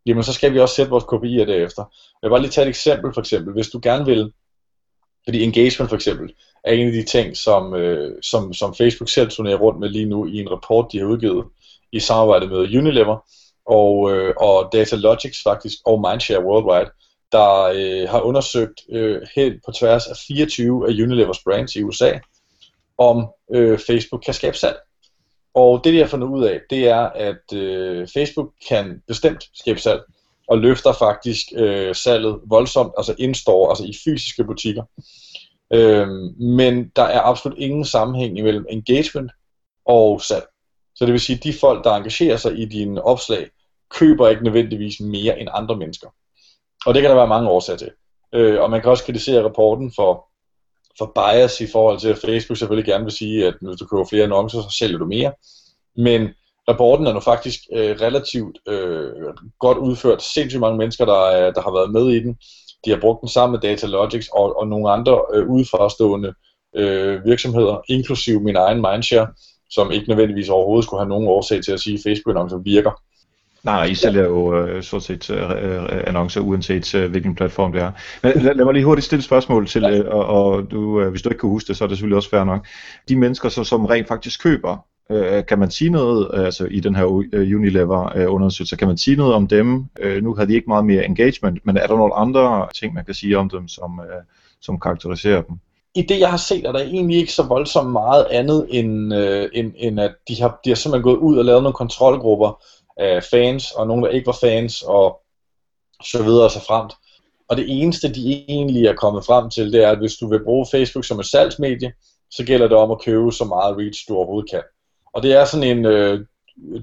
jamen 0.05 0.23
så 0.23 0.33
skal 0.33 0.53
vi 0.53 0.59
også 0.59 0.75
sætte 0.75 0.89
vores 0.89 1.03
KPI'er 1.03 1.45
derefter. 1.51 1.83
Jeg 2.21 2.27
vil 2.27 2.29
bare 2.29 2.41
lige 2.41 2.51
tage 2.51 2.65
et 2.65 2.69
eksempel 2.69 3.13
for 3.13 3.21
eksempel. 3.21 3.53
Hvis 3.53 3.69
du 3.69 3.79
gerne 3.83 4.05
vil, 4.05 4.31
fordi 5.23 5.43
engagement 5.43 5.89
for 5.89 5.95
eksempel, 5.95 6.33
er 6.63 6.71
en 6.71 6.87
af 6.87 6.93
de 6.93 7.05
ting, 7.05 7.37
som, 7.37 7.75
øh, 7.75 8.21
som, 8.21 8.53
som 8.53 8.75
Facebook 8.75 9.09
selv 9.09 9.29
turnerer 9.29 9.57
rundt 9.57 9.79
med 9.79 9.89
lige 9.89 10.05
nu 10.05 10.25
i 10.25 10.37
en 10.39 10.51
rapport, 10.51 10.91
de 10.91 10.99
har 10.99 11.05
udgivet 11.05 11.45
i 11.91 11.99
samarbejde 11.99 12.47
med 12.47 12.77
Unilever 12.77 13.25
og, 13.65 14.11
øh, 14.11 14.33
og 14.37 14.69
Datalogics 14.73 15.43
faktisk, 15.43 15.77
og 15.85 16.01
Mindshare 16.09 16.45
Worldwide, 16.45 16.91
der 17.31 17.61
øh, 17.63 18.09
har 18.09 18.21
undersøgt 18.21 18.81
øh, 18.89 19.21
helt 19.35 19.61
på 19.65 19.71
tværs 19.71 20.07
af 20.07 20.15
24 20.27 20.87
af 20.87 20.91
Unilevers 20.91 21.43
brands 21.43 21.75
i 21.75 21.83
USA, 21.83 22.19
om 22.97 23.27
øh, 23.53 23.79
Facebook 23.79 24.21
kan 24.25 24.33
skabe 24.33 24.57
salg. 24.57 24.77
Og 25.53 25.81
det, 25.83 25.93
de 25.93 25.99
har 25.99 26.07
fundet 26.07 26.27
ud 26.27 26.43
af, 26.43 26.61
det 26.69 26.87
er, 26.87 27.01
at 27.01 27.53
øh, 27.53 28.07
Facebook 28.13 28.53
kan 28.67 29.01
bestemt 29.07 29.43
skabe 29.53 29.79
salg, 29.79 30.01
og 30.47 30.57
løfter 30.57 30.93
faktisk 30.93 31.45
øh, 31.55 31.95
salget 31.95 32.39
voldsomt, 32.45 32.93
altså 32.97 33.15
indstår, 33.17 33.69
altså 33.69 33.83
i 33.83 33.93
fysiske 34.03 34.43
butikker. 34.43 34.83
Øh, 35.73 36.07
men 36.39 36.91
der 36.95 37.03
er 37.03 37.21
absolut 37.21 37.57
ingen 37.57 37.85
sammenhæng 37.85 38.37
imellem 38.37 38.65
engagement 38.69 39.31
og 39.85 40.21
salg. 40.21 40.45
Så 40.95 41.05
det 41.05 41.11
vil 41.11 41.21
sige, 41.21 41.37
at 41.37 41.43
de 41.43 41.53
folk, 41.53 41.83
der 41.83 41.91
engagerer 41.91 42.37
sig 42.37 42.59
i 42.59 42.65
dine 42.65 43.01
opslag, 43.01 43.49
køber 43.89 44.29
ikke 44.29 44.43
nødvendigvis 44.43 44.99
mere 44.99 45.39
end 45.39 45.49
andre 45.51 45.75
mennesker. 45.75 46.07
Og 46.85 46.93
det 46.93 47.01
kan 47.01 47.09
der 47.09 47.17
være 47.17 47.27
mange 47.27 47.49
årsager 47.49 47.77
til. 47.77 47.91
Øh, 48.33 48.61
og 48.61 48.69
man 48.69 48.81
kan 48.81 48.91
også 48.91 49.03
kritisere 49.03 49.43
rapporten 49.43 49.91
for, 49.95 50.27
for 50.97 51.11
bias 51.15 51.61
i 51.61 51.67
forhold 51.71 51.99
til, 51.99 52.09
at 52.09 52.17
Facebook 52.17 52.57
selvfølgelig 52.57 52.91
gerne 52.91 53.03
vil 53.03 53.13
sige, 53.13 53.47
at 53.47 53.53
hvis 53.61 53.79
du 53.79 53.85
køber 53.85 54.05
flere 54.09 54.23
annoncer, 54.23 54.61
så 54.61 54.75
sælger 54.79 54.97
du 54.97 55.05
mere. 55.05 55.33
Men 55.97 56.29
rapporten 56.69 57.07
er 57.07 57.13
nu 57.13 57.19
faktisk 57.19 57.59
øh, 57.73 57.95
relativt 58.01 58.57
øh, 58.67 59.11
godt 59.59 59.77
udført. 59.77 60.23
Sindssygt 60.23 60.59
mange 60.59 60.77
mennesker, 60.77 61.05
der, 61.05 61.25
er, 61.29 61.51
der 61.51 61.61
har 61.61 61.71
været 61.71 61.91
med 61.91 62.09
i 62.09 62.19
den. 62.19 62.37
De 62.85 62.89
har 62.89 62.99
brugt 63.01 63.21
den 63.21 63.29
sammen 63.29 63.51
med 63.51 63.69
Datalogics 63.69 64.27
og, 64.33 64.59
og 64.59 64.67
nogle 64.67 64.91
andre 64.91 65.21
øh, 65.33 65.49
udefrastående 65.49 66.33
øh, 66.75 67.25
virksomheder, 67.25 67.81
inklusive 67.89 68.39
min 68.39 68.55
egen 68.55 68.81
Mindshare, 68.81 69.27
som 69.69 69.91
ikke 69.91 70.09
nødvendigvis 70.09 70.49
overhovedet 70.49 70.85
skulle 70.85 71.01
have 71.01 71.09
nogen 71.09 71.27
årsag 71.27 71.63
til 71.63 71.71
at 71.71 71.79
sige, 71.79 71.93
at 71.93 71.99
Facebook-annoncer 72.07 72.57
virker. 72.63 72.91
Nej, 73.63 73.83
I 73.83 73.95
sælger 73.95 74.23
jo 74.23 74.57
øh, 74.57 74.83
stort 74.83 75.03
set 75.03 75.29
øh, 75.29 75.51
øh 75.51 76.03
annoncer, 76.07 76.41
uanset 76.41 76.95
øh, 76.95 77.11
hvilken 77.11 77.35
platform 77.35 77.71
det 77.71 77.81
er. 77.81 77.91
Men 78.23 78.31
lad, 78.35 78.55
lad 78.55 78.65
mig 78.65 78.73
lige 78.73 78.85
hurtigt 78.85 79.05
stille 79.05 79.19
et 79.19 79.25
spørgsmål 79.25 79.67
til, 79.67 79.83
øh, 79.83 80.05
og, 80.15 80.25
og 80.25 80.71
du, 80.71 81.01
øh, 81.01 81.09
hvis 81.09 81.21
du 81.21 81.29
ikke 81.29 81.39
kan 81.39 81.49
huske 81.49 81.67
det, 81.67 81.77
så 81.77 81.83
er 81.83 81.87
det 81.87 81.97
selvfølgelig 81.97 82.17
også 82.17 82.29
fair 82.29 82.43
nok. 82.43 82.67
De 83.09 83.15
mennesker, 83.15 83.49
så, 83.49 83.63
som 83.63 83.85
rent 83.85 84.07
faktisk 84.07 84.43
køber, 84.43 84.77
øh, 85.11 85.45
kan 85.45 85.59
man 85.59 85.71
sige 85.71 85.89
noget, 85.89 86.31
øh, 86.33 86.45
altså 86.45 86.65
i 86.65 86.79
den 86.79 86.95
her 86.95 87.23
øh, 87.33 87.57
Unilever-undersøgelse, 87.57 88.75
kan 88.75 88.87
man 88.87 88.97
sige 88.97 89.17
noget 89.17 89.33
om 89.33 89.47
dem? 89.47 89.85
Øh, 89.99 90.23
nu 90.23 90.35
har 90.35 90.45
de 90.45 90.53
ikke 90.53 90.67
meget 90.67 90.85
mere 90.85 91.05
engagement, 91.05 91.65
men 91.65 91.77
er 91.77 91.87
der 91.87 91.97
nogle 91.97 92.15
andre 92.15 92.67
ting, 92.75 92.93
man 92.93 93.05
kan 93.05 93.13
sige 93.13 93.37
om 93.37 93.49
dem, 93.49 93.67
som, 93.67 93.99
øh, 93.99 94.21
som 94.61 94.79
karakteriserer 94.79 95.41
dem? 95.41 95.57
i 95.95 96.01
det, 96.01 96.19
jeg 96.19 96.29
har 96.29 96.37
set, 96.37 96.65
er 96.65 96.71
der 96.71 96.79
egentlig 96.79 97.17
ikke 97.17 97.31
så 97.31 97.43
voldsomt 97.43 97.91
meget 97.91 98.25
andet, 98.31 98.67
end, 98.69 99.13
øh, 99.15 99.49
end, 99.53 99.71
end 99.77 99.99
at 99.99 100.11
de 100.27 100.41
har, 100.41 100.59
de 100.65 100.69
har 100.69 100.75
simpelthen 100.75 101.03
gået 101.03 101.17
ud 101.17 101.37
og 101.37 101.45
lavet 101.45 101.63
nogle 101.63 101.73
kontrolgrupper 101.73 102.63
øh, 103.01 103.21
fans, 103.31 103.71
og 103.71 103.87
nogle, 103.87 104.05
der 104.05 104.11
ikke 104.11 104.27
var 104.27 104.37
fans, 104.41 104.81
og 104.81 105.21
så 106.03 106.23
videre 106.23 106.43
og 106.43 106.51
så 106.51 106.65
fremt. 106.65 106.93
Og 107.49 107.57
det 107.57 107.65
eneste, 107.67 108.13
de 108.13 108.45
egentlig 108.49 108.85
er 108.85 108.93
kommet 108.93 109.25
frem 109.25 109.49
til, 109.49 109.73
det 109.73 109.83
er, 109.83 109.91
at 109.91 109.97
hvis 109.97 110.15
du 110.15 110.29
vil 110.29 110.43
bruge 110.43 110.67
Facebook 110.71 111.05
som 111.05 111.19
et 111.19 111.25
salgsmedie, 111.25 111.93
så 112.31 112.43
gælder 112.45 112.67
det 112.67 112.77
om 112.77 112.91
at 112.91 113.01
købe 113.01 113.31
så 113.31 113.45
meget 113.45 113.77
reach, 113.77 114.05
du 114.07 114.15
overhovedet 114.15 114.51
kan. 114.51 114.63
Og 115.13 115.23
det 115.23 115.33
er 115.33 115.45
sådan 115.45 115.77
en, 115.77 115.85
øh, 115.85 116.25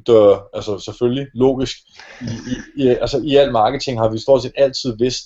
der, 0.07 0.43
altså 0.55 0.79
selvfølgelig 0.79 1.27
logisk, 1.35 1.77
i, 2.21 2.83
i, 2.83 2.89
altså 2.89 3.21
i 3.25 3.37
al 3.37 3.53
marketing 3.53 4.01
har 4.01 4.09
vi 4.09 4.19
stort 4.19 4.43
set 4.43 4.53
altid 4.57 4.97
vidst, 4.99 5.25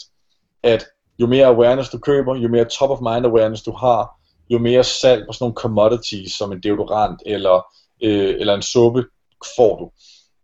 at 0.62 0.84
jo 1.18 1.26
mere 1.26 1.46
awareness 1.46 1.90
du 1.90 1.98
køber, 1.98 2.36
jo 2.36 2.48
mere 2.48 2.64
top 2.64 2.90
of 2.90 3.00
mind 3.00 3.26
awareness 3.26 3.62
du 3.62 3.72
har, 3.72 4.08
jo 4.50 4.58
mere 4.58 4.84
salg 4.84 5.26
på 5.26 5.32
sådan 5.32 5.44
nogle 5.44 5.54
commodities 5.54 6.32
som 6.32 6.52
en 6.52 6.62
deodorant 6.62 7.22
eller, 7.26 7.66
øh, 8.02 8.34
eller 8.40 8.54
en 8.54 8.62
suppe 8.62 9.04
får 9.56 9.78
du. 9.78 9.90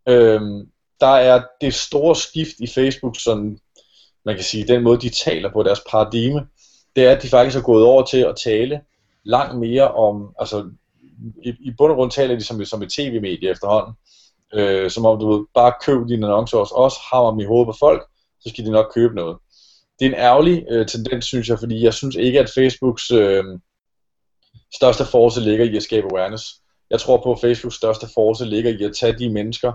Øhm, 0.08 0.70
der 1.00 1.06
er 1.06 1.42
det 1.60 1.74
store 1.74 2.16
skift 2.16 2.54
i 2.58 2.66
Facebook, 2.66 3.16
sådan 3.18 3.58
man 4.24 4.34
kan 4.34 4.44
sige, 4.44 4.66
den 4.66 4.82
måde 4.82 5.00
de 5.00 5.08
taler 5.08 5.52
på 5.52 5.62
deres 5.62 5.80
paradigme, 5.90 6.46
det 6.96 7.06
er, 7.06 7.16
at 7.16 7.22
de 7.22 7.28
faktisk 7.28 7.58
er 7.58 7.62
gået 7.62 7.84
over 7.84 8.04
til 8.04 8.18
at 8.18 8.36
tale 8.44 8.80
langt 9.24 9.58
mere 9.58 9.90
om, 9.90 10.34
altså 10.38 10.70
i, 11.44 11.48
i 11.48 11.70
bund 11.78 11.92
og 11.92 11.96
grund 11.96 12.10
taler 12.10 12.34
de 12.34 12.44
som, 12.44 12.64
som 12.64 12.82
et 12.82 12.92
tv-medie 12.92 13.50
efterhånden, 13.50 13.94
øh, 14.54 14.90
som 14.90 15.06
om 15.06 15.18
du 15.20 15.32
ved, 15.32 15.46
bare 15.54 15.72
køb 15.82 16.08
dine 16.08 16.26
annoncer 16.26 16.58
hos 16.58 16.72
os, 16.74 16.94
har 17.10 17.30
dem 17.30 17.40
i 17.40 17.44
hovedet 17.44 17.66
på 17.66 17.76
folk, 17.80 18.08
så 18.40 18.48
skal 18.48 18.64
de 18.64 18.70
nok 18.70 18.92
købe 18.94 19.14
noget 19.14 19.36
det 20.00 20.06
er 20.06 20.10
en 20.10 20.20
ærgerlig 20.20 20.66
øh, 20.70 20.86
tendens, 20.86 21.24
synes 21.24 21.48
jeg, 21.48 21.58
fordi 21.58 21.84
jeg 21.84 21.94
synes 21.94 22.16
ikke, 22.16 22.40
at 22.40 22.50
Facebooks 22.54 23.10
øh, 23.10 23.44
største 24.74 25.04
force 25.04 25.40
ligger 25.40 25.64
i 25.64 25.76
at 25.76 25.82
skabe 25.82 26.06
awareness. 26.12 26.44
Jeg 26.90 27.00
tror 27.00 27.22
på, 27.22 27.32
at 27.32 27.40
Facebooks 27.40 27.76
største 27.76 28.06
force 28.14 28.44
ligger 28.44 28.70
i 28.70 28.84
at 28.84 28.96
tage 29.00 29.18
de 29.18 29.30
mennesker, 29.30 29.72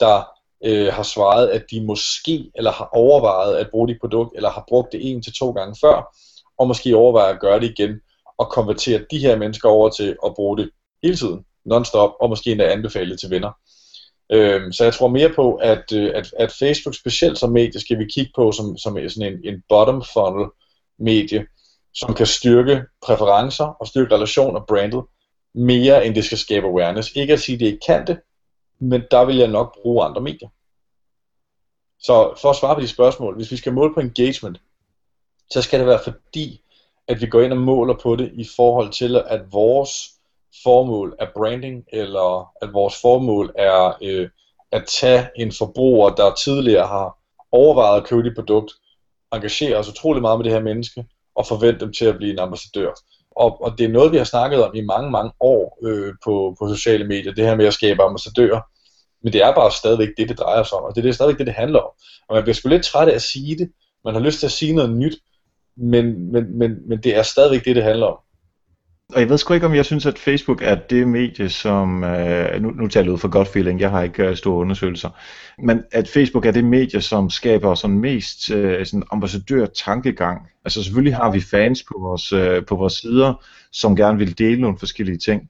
der 0.00 0.22
øh, 0.64 0.92
har 0.92 1.02
svaret, 1.02 1.48
at 1.48 1.64
de 1.70 1.84
måske 1.84 2.50
eller 2.54 2.72
har 2.72 2.88
overvejet 2.92 3.56
at 3.56 3.70
bruge 3.70 3.88
dit 3.88 4.00
produkt, 4.00 4.36
eller 4.36 4.50
har 4.50 4.64
brugt 4.68 4.92
det 4.92 5.10
en 5.10 5.22
til 5.22 5.32
to 5.32 5.50
gange 5.50 5.76
før, 5.80 6.16
og 6.58 6.68
måske 6.68 6.96
overvejer 6.96 7.34
at 7.34 7.40
gøre 7.40 7.60
det 7.60 7.70
igen, 7.70 8.00
og 8.38 8.50
konvertere 8.50 9.04
de 9.10 9.18
her 9.18 9.36
mennesker 9.36 9.68
over 9.68 9.90
til 9.90 10.16
at 10.26 10.34
bruge 10.34 10.58
det 10.58 10.70
hele 11.02 11.16
tiden, 11.16 11.44
non-stop, 11.64 12.10
og 12.20 12.28
måske 12.28 12.50
endda 12.50 12.72
anbefale 12.72 13.10
det 13.10 13.20
til 13.20 13.30
venner. 13.30 13.50
Øhm, 14.32 14.72
så 14.72 14.84
jeg 14.84 14.94
tror 14.94 15.08
mere 15.08 15.32
på, 15.34 15.54
at, 15.54 15.92
øh, 15.94 16.10
at, 16.14 16.34
at 16.38 16.52
Facebook 16.52 16.94
specielt 16.94 17.38
som 17.38 17.52
medie 17.52 17.80
skal 17.80 17.98
vi 17.98 18.04
kigge 18.14 18.32
på 18.34 18.52
som, 18.52 18.76
som 18.76 19.08
sådan 19.08 19.32
en, 19.32 19.54
en 19.54 19.62
bottom 19.68 20.02
funnel 20.12 20.46
medie, 20.98 21.46
som 21.94 22.14
kan 22.14 22.26
styrke 22.26 22.82
præferencer 23.06 23.64
og 23.64 23.86
styrke 23.86 24.14
relationer 24.14 24.60
brandet 24.68 25.04
mere 25.54 26.06
end 26.06 26.14
det 26.14 26.24
skal 26.24 26.38
skabe 26.38 26.66
awareness. 26.66 27.10
Ikke 27.14 27.32
at 27.32 27.40
sige, 27.40 27.54
at 27.54 27.60
det 27.60 27.66
ikke 27.66 27.86
kan 27.86 28.06
det, 28.06 28.18
men 28.82 29.02
der 29.10 29.24
vil 29.24 29.36
jeg 29.36 29.48
nok 29.48 29.82
bruge 29.82 30.04
andre 30.04 30.20
medier. 30.20 30.48
Så 31.98 32.34
for 32.42 32.50
at 32.50 32.56
svare 32.56 32.74
på 32.74 32.80
de 32.80 32.88
spørgsmål, 32.88 33.36
hvis 33.36 33.50
vi 33.50 33.56
skal 33.56 33.72
måle 33.72 33.94
på 33.94 34.00
engagement, 34.00 34.60
så 35.50 35.62
skal 35.62 35.78
det 35.78 35.86
være 35.86 36.00
fordi, 36.04 36.62
at 37.08 37.20
vi 37.20 37.26
går 37.26 37.40
ind 37.40 37.52
og 37.52 37.58
måler 37.58 37.94
på 38.02 38.16
det 38.16 38.32
i 38.34 38.48
forhold 38.56 38.92
til, 38.92 39.16
at 39.26 39.52
vores 39.52 39.90
formål 40.62 41.16
er 41.18 41.26
branding, 41.34 41.84
eller 41.92 42.52
at 42.62 42.72
vores 42.72 42.94
formål 43.00 43.52
er 43.58 43.98
øh, 44.02 44.28
at 44.72 44.84
tage 44.86 45.30
en 45.36 45.52
forbruger, 45.52 46.10
der 46.10 46.34
tidligere 46.34 46.86
har 46.86 47.18
overvejet 47.52 48.00
at 48.00 48.06
købe 48.06 48.28
dit 48.28 48.34
produkt, 48.34 48.72
engagere 49.34 49.76
os 49.76 49.88
utrolig 49.88 50.22
meget 50.22 50.38
med 50.38 50.44
det 50.44 50.52
her 50.52 50.60
menneske, 50.60 51.06
og 51.34 51.46
forvente 51.46 51.80
dem 51.80 51.92
til 51.92 52.04
at 52.04 52.16
blive 52.16 52.32
en 52.32 52.38
ambassadør. 52.38 52.92
Og, 53.30 53.62
og 53.62 53.78
det 53.78 53.84
er 53.84 53.88
noget, 53.88 54.12
vi 54.12 54.16
har 54.16 54.24
snakket 54.24 54.64
om 54.64 54.74
i 54.74 54.80
mange, 54.80 55.10
mange 55.10 55.32
år 55.40 55.78
øh, 55.82 56.14
på, 56.24 56.56
på 56.58 56.68
sociale 56.74 57.06
medier, 57.06 57.32
det 57.32 57.44
her 57.44 57.56
med 57.56 57.66
at 57.66 57.74
skabe 57.74 58.02
ambassadører. 58.02 58.60
Men 59.24 59.32
det 59.32 59.42
er 59.42 59.54
bare 59.54 59.72
stadigvæk 59.72 60.08
det, 60.16 60.28
det 60.28 60.38
drejer 60.38 60.62
sig 60.62 60.78
om, 60.78 60.84
og 60.84 60.96
det 60.96 61.06
er 61.06 61.12
stadigvæk 61.12 61.38
det, 61.38 61.46
det 61.46 61.54
handler 61.54 61.78
om. 61.78 61.90
Og 62.28 62.34
man 62.34 62.42
bliver 62.42 62.54
sgu 62.54 62.68
lidt 62.68 62.84
træt 62.84 63.08
af 63.08 63.14
at 63.14 63.22
sige 63.22 63.58
det, 63.58 63.70
man 64.04 64.14
har 64.14 64.20
lyst 64.20 64.38
til 64.38 64.46
at 64.46 64.52
sige 64.52 64.74
noget 64.74 64.96
nyt, 64.96 65.18
men, 65.76 66.32
men, 66.32 66.58
men, 66.58 66.88
men 66.88 66.98
det 67.02 67.16
er 67.16 67.22
stadigvæk 67.22 67.64
det, 67.64 67.76
det 67.76 67.84
handler 67.84 68.06
om 68.06 68.18
og 69.14 69.20
jeg 69.20 69.28
ved 69.28 69.38
sgu 69.38 69.54
ikke, 69.54 69.66
om 69.66 69.74
jeg 69.74 69.84
synes, 69.84 70.06
at 70.06 70.18
Facebook 70.18 70.62
er 70.62 70.74
det 70.74 71.08
medie, 71.08 71.48
som... 71.48 72.04
Øh, 72.04 72.62
nu, 72.62 72.70
nu 72.70 72.88
taler 72.88 73.04
jeg 73.04 73.12
ud 73.12 73.18
for 73.18 73.28
godt 73.28 73.48
feeling, 73.48 73.80
jeg 73.80 73.90
har 73.90 74.02
ikke 74.02 74.24
øh, 74.24 74.36
store 74.36 74.54
undersøgelser. 74.54 75.10
Men 75.62 75.82
at 75.92 76.08
Facebook 76.08 76.46
er 76.46 76.50
det 76.50 76.64
medie, 76.64 77.00
som 77.00 77.30
skaber 77.30 77.74
sådan 77.74 77.98
mest 77.98 78.50
øh, 78.50 78.86
sådan 78.86 79.02
ambassadør-tankegang. 79.10 80.48
Altså 80.64 80.82
selvfølgelig 80.82 81.16
har 81.16 81.30
vi 81.30 81.40
fans 81.40 81.82
på 81.82 81.98
vores, 82.00 82.32
øh, 82.32 82.64
på 82.64 82.76
vores 82.76 82.92
sider, 82.92 83.44
som 83.72 83.96
gerne 83.96 84.18
vil 84.18 84.38
dele 84.38 84.60
nogle 84.60 84.78
forskellige 84.78 85.18
ting. 85.18 85.42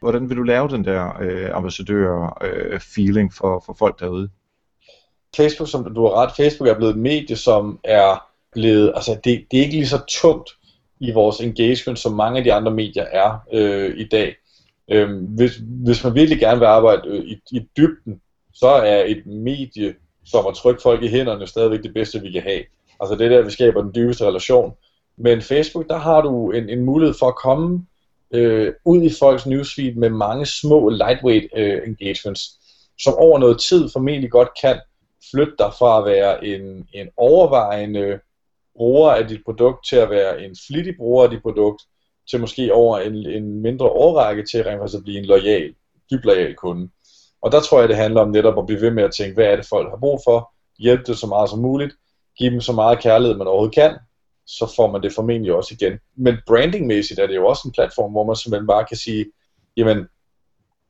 Hvordan 0.00 0.28
vil 0.28 0.36
du 0.36 0.42
lave 0.42 0.68
den 0.68 0.84
der 0.84 1.22
øh, 1.22 1.50
ambassadør-feeling 1.52 3.26
øh, 3.26 3.32
for, 3.32 3.62
for 3.66 3.76
folk 3.78 4.00
derude? 4.00 4.30
Facebook, 5.36 5.68
som 5.68 5.94
du 5.94 6.02
har 6.02 6.14
ret, 6.14 6.32
Facebook 6.36 6.68
er 6.68 6.74
blevet 6.74 6.92
et 6.92 6.98
medie, 6.98 7.36
som 7.36 7.80
er 7.84 8.26
blevet, 8.52 8.92
altså 8.94 9.20
det, 9.24 9.46
det 9.50 9.58
er 9.58 9.62
ikke 9.62 9.74
lige 9.74 9.86
så 9.86 10.04
tungt 10.08 10.50
i 11.00 11.12
vores 11.12 11.40
engagement, 11.40 11.98
som 11.98 12.12
mange 12.12 12.38
af 12.38 12.44
de 12.44 12.52
andre 12.52 12.72
medier 12.72 13.04
er 13.04 13.38
øh, 13.52 13.98
i 13.98 14.08
dag. 14.08 14.36
Øh, 14.90 15.10
hvis, 15.28 15.60
hvis 15.84 16.04
man 16.04 16.14
virkelig 16.14 16.38
gerne 16.38 16.58
vil 16.58 16.66
arbejde 16.66 17.02
øh, 17.06 17.24
i, 17.24 17.40
i 17.52 17.60
dybden, 17.76 18.20
så 18.54 18.68
er 18.68 19.04
et 19.06 19.26
medie, 19.26 19.94
som 20.24 20.46
at 20.46 20.54
trykke 20.54 20.82
folk 20.82 21.02
i 21.02 21.08
hænderne, 21.08 21.46
stadigvæk 21.46 21.82
det 21.82 21.94
bedste, 21.94 22.20
vi 22.20 22.30
kan 22.30 22.42
have. 22.42 22.62
Altså 23.00 23.16
det 23.16 23.24
er 23.24 23.28
der, 23.28 23.44
vi 23.44 23.50
skaber 23.50 23.82
den 23.82 23.94
dybeste 23.94 24.26
relation. 24.26 24.72
Men 25.16 25.42
Facebook, 25.42 25.88
der 25.88 25.98
har 25.98 26.20
du 26.20 26.50
en, 26.50 26.68
en 26.68 26.84
mulighed 26.84 27.14
for 27.18 27.26
at 27.26 27.36
komme 27.36 27.86
øh, 28.34 28.72
ud 28.84 29.02
i 29.02 29.10
folks 29.18 29.46
newsfeed 29.46 29.94
med 29.94 30.10
mange 30.10 30.46
små 30.46 30.88
lightweight 30.88 31.46
øh, 31.56 31.80
engagements, 31.86 32.42
som 32.98 33.14
over 33.14 33.38
noget 33.38 33.60
tid 33.60 33.88
formentlig 33.92 34.30
godt 34.30 34.48
kan 34.62 34.80
flytte 35.30 35.54
dig 35.58 35.72
fra 35.78 35.98
at 35.98 36.04
være 36.04 36.44
en, 36.44 36.88
en 36.92 37.08
overvejende 37.16 38.20
bruger 38.76 39.10
af 39.10 39.28
dit 39.28 39.40
produkt 39.44 39.86
til 39.86 39.96
at 39.96 40.10
være 40.10 40.44
en 40.44 40.56
flittig 40.66 40.94
bruger 40.96 41.24
af 41.24 41.30
dit 41.30 41.42
produkt, 41.42 41.82
til 42.30 42.40
måske 42.40 42.74
over 42.74 42.98
en, 42.98 43.14
en 43.14 43.62
mindre 43.62 43.86
årrække 43.86 44.44
til 44.50 44.64
rent 44.64 44.94
at 44.94 45.04
blive 45.04 45.18
en 45.18 45.24
lojal, 45.24 45.74
dybt 46.10 46.24
lojal 46.24 46.54
kunde. 46.54 46.88
Og 47.42 47.52
der 47.52 47.60
tror 47.60 47.80
jeg, 47.80 47.88
det 47.88 47.96
handler 47.96 48.20
om 48.20 48.30
netop 48.30 48.58
at 48.58 48.66
blive 48.66 48.80
ved 48.80 48.90
med 48.90 49.02
at 49.02 49.14
tænke, 49.14 49.34
hvad 49.34 49.44
er 49.44 49.56
det 49.56 49.66
folk 49.66 49.90
har 49.90 49.96
brug 49.96 50.20
for, 50.26 50.52
hjælpe 50.78 51.04
det 51.06 51.18
så 51.18 51.26
meget 51.26 51.50
som 51.50 51.58
muligt, 51.58 51.94
give 52.38 52.50
dem 52.50 52.60
så 52.60 52.72
meget 52.72 52.98
kærlighed, 52.98 53.36
man 53.36 53.46
overhovedet 53.46 53.74
kan, 53.74 53.98
så 54.58 54.72
får 54.76 54.90
man 54.90 55.02
det 55.02 55.12
formentlig 55.12 55.52
også 55.54 55.74
igen. 55.74 55.98
Men 56.16 56.36
brandingmæssigt 56.46 57.20
er 57.20 57.26
det 57.26 57.34
jo 57.34 57.46
også 57.46 57.62
en 57.68 57.72
platform, 57.72 58.10
hvor 58.10 58.24
man 58.24 58.36
simpelthen 58.36 58.66
bare 58.66 58.84
kan 58.84 58.96
sige, 58.96 59.26
jamen, 59.76 60.06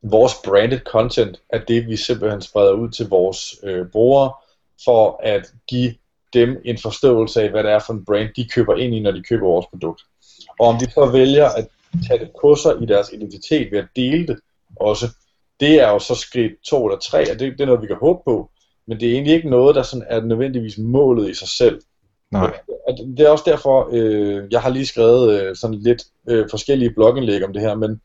vores 0.03 0.33
branded 0.45 0.79
content 0.79 1.41
er 1.49 1.59
det, 1.67 1.87
vi 1.87 1.95
simpelthen 1.95 2.41
spreder 2.41 2.73
ud 2.73 2.89
til 2.89 3.09
vores 3.09 3.55
øh, 3.63 3.85
brugere, 3.91 4.33
for 4.85 5.19
at 5.23 5.53
give 5.67 5.93
dem 6.33 6.61
en 6.65 6.77
forståelse 6.77 7.41
af, 7.41 7.49
hvad 7.49 7.63
det 7.63 7.71
er 7.71 7.79
for 7.79 7.93
en 7.93 8.05
brand, 8.05 8.29
de 8.35 8.49
køber 8.49 8.75
ind 8.75 8.95
i, 8.95 8.99
når 8.99 9.11
de 9.11 9.23
køber 9.23 9.47
vores 9.47 9.65
produkt. 9.65 10.01
Og 10.59 10.67
om 10.67 10.77
de 10.77 10.91
så 10.91 11.09
vælger 11.11 11.49
at 11.49 11.67
tage 12.07 12.19
det 12.19 12.31
på 12.41 12.55
sig 12.55 12.73
i 12.81 12.85
deres 12.85 13.09
identitet 13.13 13.71
ved 13.71 13.79
at 13.79 13.87
dele 13.95 14.27
det 14.27 14.39
også, 14.75 15.07
det 15.59 15.81
er 15.81 15.89
jo 15.89 15.99
så 15.99 16.15
skridt 16.15 16.51
to 16.63 16.85
eller 16.85 16.99
tre, 16.99 17.31
og 17.31 17.39
det, 17.39 17.51
det 17.51 17.61
er 17.61 17.65
noget, 17.65 17.81
vi 17.81 17.87
kan 17.87 17.95
håbe 17.95 18.19
på, 18.25 18.51
men 18.87 18.99
det 18.99 19.07
er 19.07 19.13
egentlig 19.13 19.33
ikke 19.33 19.49
noget, 19.49 19.75
der 19.75 19.83
sådan 19.83 20.05
er 20.09 20.21
nødvendigvis 20.21 20.77
målet 20.77 21.29
i 21.29 21.33
sig 21.33 21.47
selv. 21.47 21.81
Nej. 22.31 22.59
Og 22.87 22.97
det 23.17 23.19
er 23.19 23.29
også 23.29 23.43
derfor, 23.47 23.89
øh, 23.91 24.43
jeg 24.51 24.61
har 24.61 24.69
lige 24.69 24.85
skrevet 24.85 25.41
øh, 25.41 25.55
sådan 25.55 25.75
lidt 25.75 26.03
øh, 26.29 26.47
forskellige 26.49 26.93
blogindlæg 26.93 27.45
om 27.45 27.53
det 27.53 27.61
her, 27.61 27.75
men, 27.75 28.01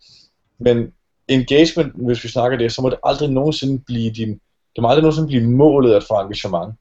men 0.58 0.92
engagement, 1.28 1.92
hvis 2.06 2.24
vi 2.24 2.28
snakker 2.28 2.58
det, 2.58 2.72
så 2.72 2.82
må 2.82 2.90
det 2.90 2.98
aldrig 3.04 3.30
nogensinde 3.30 3.82
blive 3.86 4.10
din, 4.10 4.40
det 4.76 4.82
må 4.82 4.88
aldrig 4.88 5.02
nogensinde 5.02 5.28
blive 5.28 5.48
målet 5.48 5.94
at 5.94 6.04
få 6.04 6.14
engagement. 6.14 6.74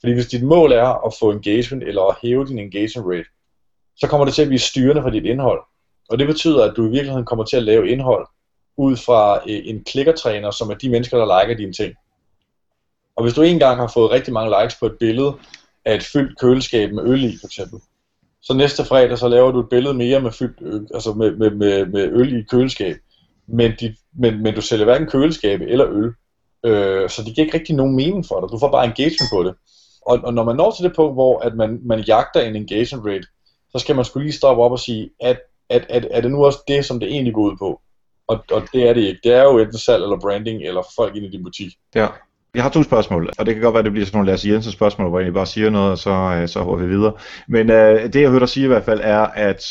Fordi 0.00 0.12
hvis 0.12 0.26
dit 0.26 0.42
mål 0.42 0.72
er 0.72 1.06
at 1.06 1.14
få 1.20 1.30
engagement, 1.30 1.84
eller 1.84 2.02
at 2.02 2.16
hæve 2.22 2.46
din 2.46 2.58
engagement 2.58 3.08
rate, 3.12 3.28
så 3.96 4.06
kommer 4.06 4.24
det 4.24 4.34
til 4.34 4.42
at 4.42 4.48
blive 4.48 4.58
styrende 4.58 5.02
for 5.02 5.10
dit 5.10 5.24
indhold. 5.24 5.60
Og 6.10 6.18
det 6.18 6.26
betyder, 6.26 6.64
at 6.64 6.76
du 6.76 6.86
i 6.86 6.90
virkeligheden 6.90 7.24
kommer 7.24 7.44
til 7.44 7.56
at 7.56 7.62
lave 7.62 7.88
indhold 7.88 8.26
ud 8.76 8.96
fra 8.96 9.36
øh, 9.36 9.60
en 9.64 9.84
klikkertræner, 9.84 10.50
som 10.50 10.70
er 10.70 10.74
de 10.74 10.90
mennesker, 10.90 11.18
der 11.18 11.40
liker 11.40 11.56
dine 11.56 11.72
ting. 11.72 11.94
Og 13.16 13.22
hvis 13.22 13.34
du 13.34 13.42
engang 13.42 13.80
har 13.80 13.90
fået 13.94 14.10
rigtig 14.10 14.32
mange 14.32 14.54
likes 14.60 14.78
på 14.80 14.86
et 14.86 14.96
billede 15.00 15.34
af 15.84 15.94
et 15.94 16.02
fyldt 16.02 16.38
køleskab 16.38 16.92
med 16.92 17.04
øl 17.04 17.24
i, 17.24 17.38
for 17.40 17.46
eksempel, 17.46 17.80
så 18.42 18.54
næste 18.54 18.84
fredag, 18.84 19.18
så 19.18 19.28
laver 19.28 19.52
du 19.52 19.60
et 19.60 19.68
billede 19.68 19.94
mere 19.94 20.20
med, 20.20 20.32
fyldt, 20.32 20.58
øl, 20.60 20.88
altså 20.94 21.12
med, 21.12 21.30
med, 21.36 21.50
med, 21.50 21.86
med 21.86 22.12
øl 22.12 22.38
i 22.38 22.42
køleskab, 22.42 22.96
men, 23.46 23.72
de, 23.80 23.96
men, 24.12 24.42
men 24.42 24.54
du 24.54 24.60
sælger 24.60 24.84
hverken 24.84 25.06
køleskabe 25.06 25.66
eller 25.66 25.88
øl, 25.90 26.12
øh, 26.64 27.10
så 27.10 27.22
det 27.24 27.34
giver 27.34 27.44
ikke 27.44 27.58
rigtig 27.58 27.74
nogen 27.74 27.96
mening 27.96 28.26
for 28.26 28.40
dig. 28.40 28.48
Du 28.52 28.58
får 28.58 28.70
bare 28.70 28.84
engagement 28.84 29.30
på 29.32 29.42
det. 29.42 29.54
Og, 30.06 30.18
og 30.24 30.34
når 30.34 30.44
man 30.44 30.56
når 30.56 30.70
til 30.70 30.84
det 30.84 30.96
punkt, 30.96 31.14
hvor 31.14 31.38
at 31.38 31.54
man, 31.54 31.80
man 31.84 32.00
jagter 32.00 32.40
en 32.40 32.56
engagement 32.56 33.06
rate, 33.06 33.26
så 33.70 33.78
skal 33.78 33.96
man 33.96 34.04
skulle 34.04 34.24
lige 34.24 34.36
stoppe 34.36 34.62
op 34.62 34.72
og 34.72 34.78
sige, 34.78 35.10
at, 35.20 35.40
at, 35.68 35.86
at 35.88 36.06
er 36.10 36.20
det 36.20 36.30
nu 36.30 36.44
også 36.44 36.58
det, 36.68 36.84
som 36.84 37.00
det 37.00 37.08
egentlig 37.08 37.34
går 37.34 37.42
ud 37.42 37.56
på? 37.56 37.80
Og, 38.26 38.44
og 38.50 38.62
det 38.72 38.88
er 38.88 38.94
det 38.94 39.00
ikke. 39.00 39.20
Det 39.24 39.32
er 39.32 39.42
jo 39.42 39.58
enten 39.58 39.78
salg 39.78 40.02
eller 40.02 40.20
branding, 40.20 40.62
eller 40.62 40.82
folk 40.96 41.16
ind 41.16 41.26
i 41.26 41.30
din 41.30 41.44
butik. 41.44 41.72
Ja. 41.94 42.06
Jeg 42.54 42.62
har 42.62 42.70
to 42.70 42.82
spørgsmål, 42.82 43.30
og 43.38 43.46
det 43.46 43.54
kan 43.54 43.62
godt 43.62 43.72
være, 43.72 43.78
at 43.78 43.84
det 43.84 43.92
bliver 43.92 44.06
sådan 44.06 44.16
nogle 44.16 44.30
Lasse 44.30 44.48
Jensen 44.48 44.72
spørgsmål, 44.72 45.08
hvor 45.08 45.20
jeg 45.20 45.32
bare 45.32 45.46
siger 45.46 45.70
noget, 45.70 45.90
og 45.90 45.98
så, 45.98 46.10
øh, 46.10 46.48
så 46.48 46.62
hopper 46.62 46.86
vi 46.86 46.90
videre. 46.94 47.12
Men 47.48 47.70
øh, 47.70 48.12
det 48.12 48.20
jeg 48.20 48.30
hørte 48.30 48.40
dig 48.40 48.48
sige 48.48 48.64
i 48.64 48.68
hvert 48.68 48.84
fald 48.84 49.00
er, 49.02 49.20
at 49.20 49.64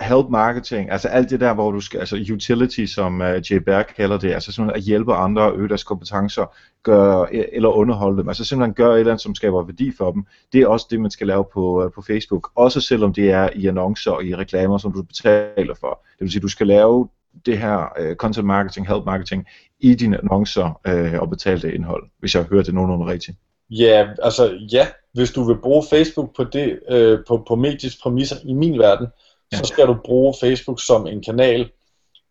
help 0.00 0.26
marketing, 0.30 0.90
altså 0.90 1.08
alt 1.08 1.30
det 1.30 1.40
der, 1.40 1.54
hvor 1.54 1.70
du 1.70 1.80
skal, 1.80 2.00
altså 2.00 2.26
utility, 2.34 2.84
som 2.84 3.22
øh, 3.22 3.36
uh, 3.36 3.52
Jay 3.52 3.56
Berg 3.56 3.86
kalder 3.86 4.18
det, 4.18 4.32
altså 4.32 4.52
simpelthen 4.52 4.78
at 4.78 4.84
hjælpe 4.84 5.14
andre 5.14 5.42
og 5.42 5.56
øge 5.56 5.68
deres 5.68 5.84
kompetencer, 5.84 6.56
gør, 6.82 7.24
e, 7.32 7.54
eller 7.54 7.68
underholde 7.68 8.18
dem, 8.18 8.28
altså 8.28 8.44
simpelthen 8.44 8.74
gøre 8.74 8.94
et 8.94 9.00
eller 9.00 9.12
andet, 9.12 9.22
som 9.22 9.34
skaber 9.34 9.64
værdi 9.64 9.92
for 9.98 10.12
dem, 10.12 10.26
det 10.52 10.60
er 10.60 10.66
også 10.66 10.86
det, 10.90 11.00
man 11.00 11.10
skal 11.10 11.26
lave 11.26 11.44
på, 11.54 11.84
uh, 11.84 11.92
på 11.92 12.02
Facebook, 12.02 12.50
også 12.54 12.80
selvom 12.80 13.12
det 13.12 13.30
er 13.30 13.48
i 13.54 13.66
annoncer 13.66 14.10
og 14.10 14.24
i 14.24 14.34
reklamer, 14.34 14.78
som 14.78 14.92
du 14.92 15.02
betaler 15.02 15.74
for. 15.80 16.04
Det 16.18 16.20
vil 16.20 16.30
sige, 16.30 16.42
du 16.42 16.48
skal 16.48 16.66
lave 16.66 17.08
det 17.46 17.58
her 17.58 17.92
uh, 18.00 18.14
content 18.16 18.46
marketing, 18.46 18.88
help 18.88 19.04
marketing, 19.04 19.46
i 19.80 19.94
dine 19.94 20.18
annoncer 20.18 20.80
uh, 20.88 21.20
og 21.20 21.30
betalte 21.30 21.74
indhold, 21.74 22.10
hvis 22.18 22.34
jeg 22.34 22.42
hørt 22.42 22.66
det 22.66 22.74
nogenlunde 22.74 23.12
rigtigt. 23.12 23.38
Ja, 23.70 24.08
altså 24.22 24.58
ja, 24.72 24.86
hvis 25.14 25.30
du 25.30 25.44
vil 25.44 25.58
bruge 25.62 25.84
Facebook 25.90 26.36
på, 26.36 26.44
det, 26.44 26.80
øh, 26.88 27.18
på, 27.28 27.44
på 27.48 27.56
mediets 27.56 27.98
præmisser 28.02 28.36
i 28.44 28.52
min 28.52 28.78
verden, 28.78 29.06
ja. 29.52 29.56
så 29.56 29.64
skal 29.64 29.86
du 29.86 29.96
bruge 30.04 30.34
Facebook 30.40 30.80
som 30.82 31.06
en 31.06 31.22
kanal, 31.22 31.70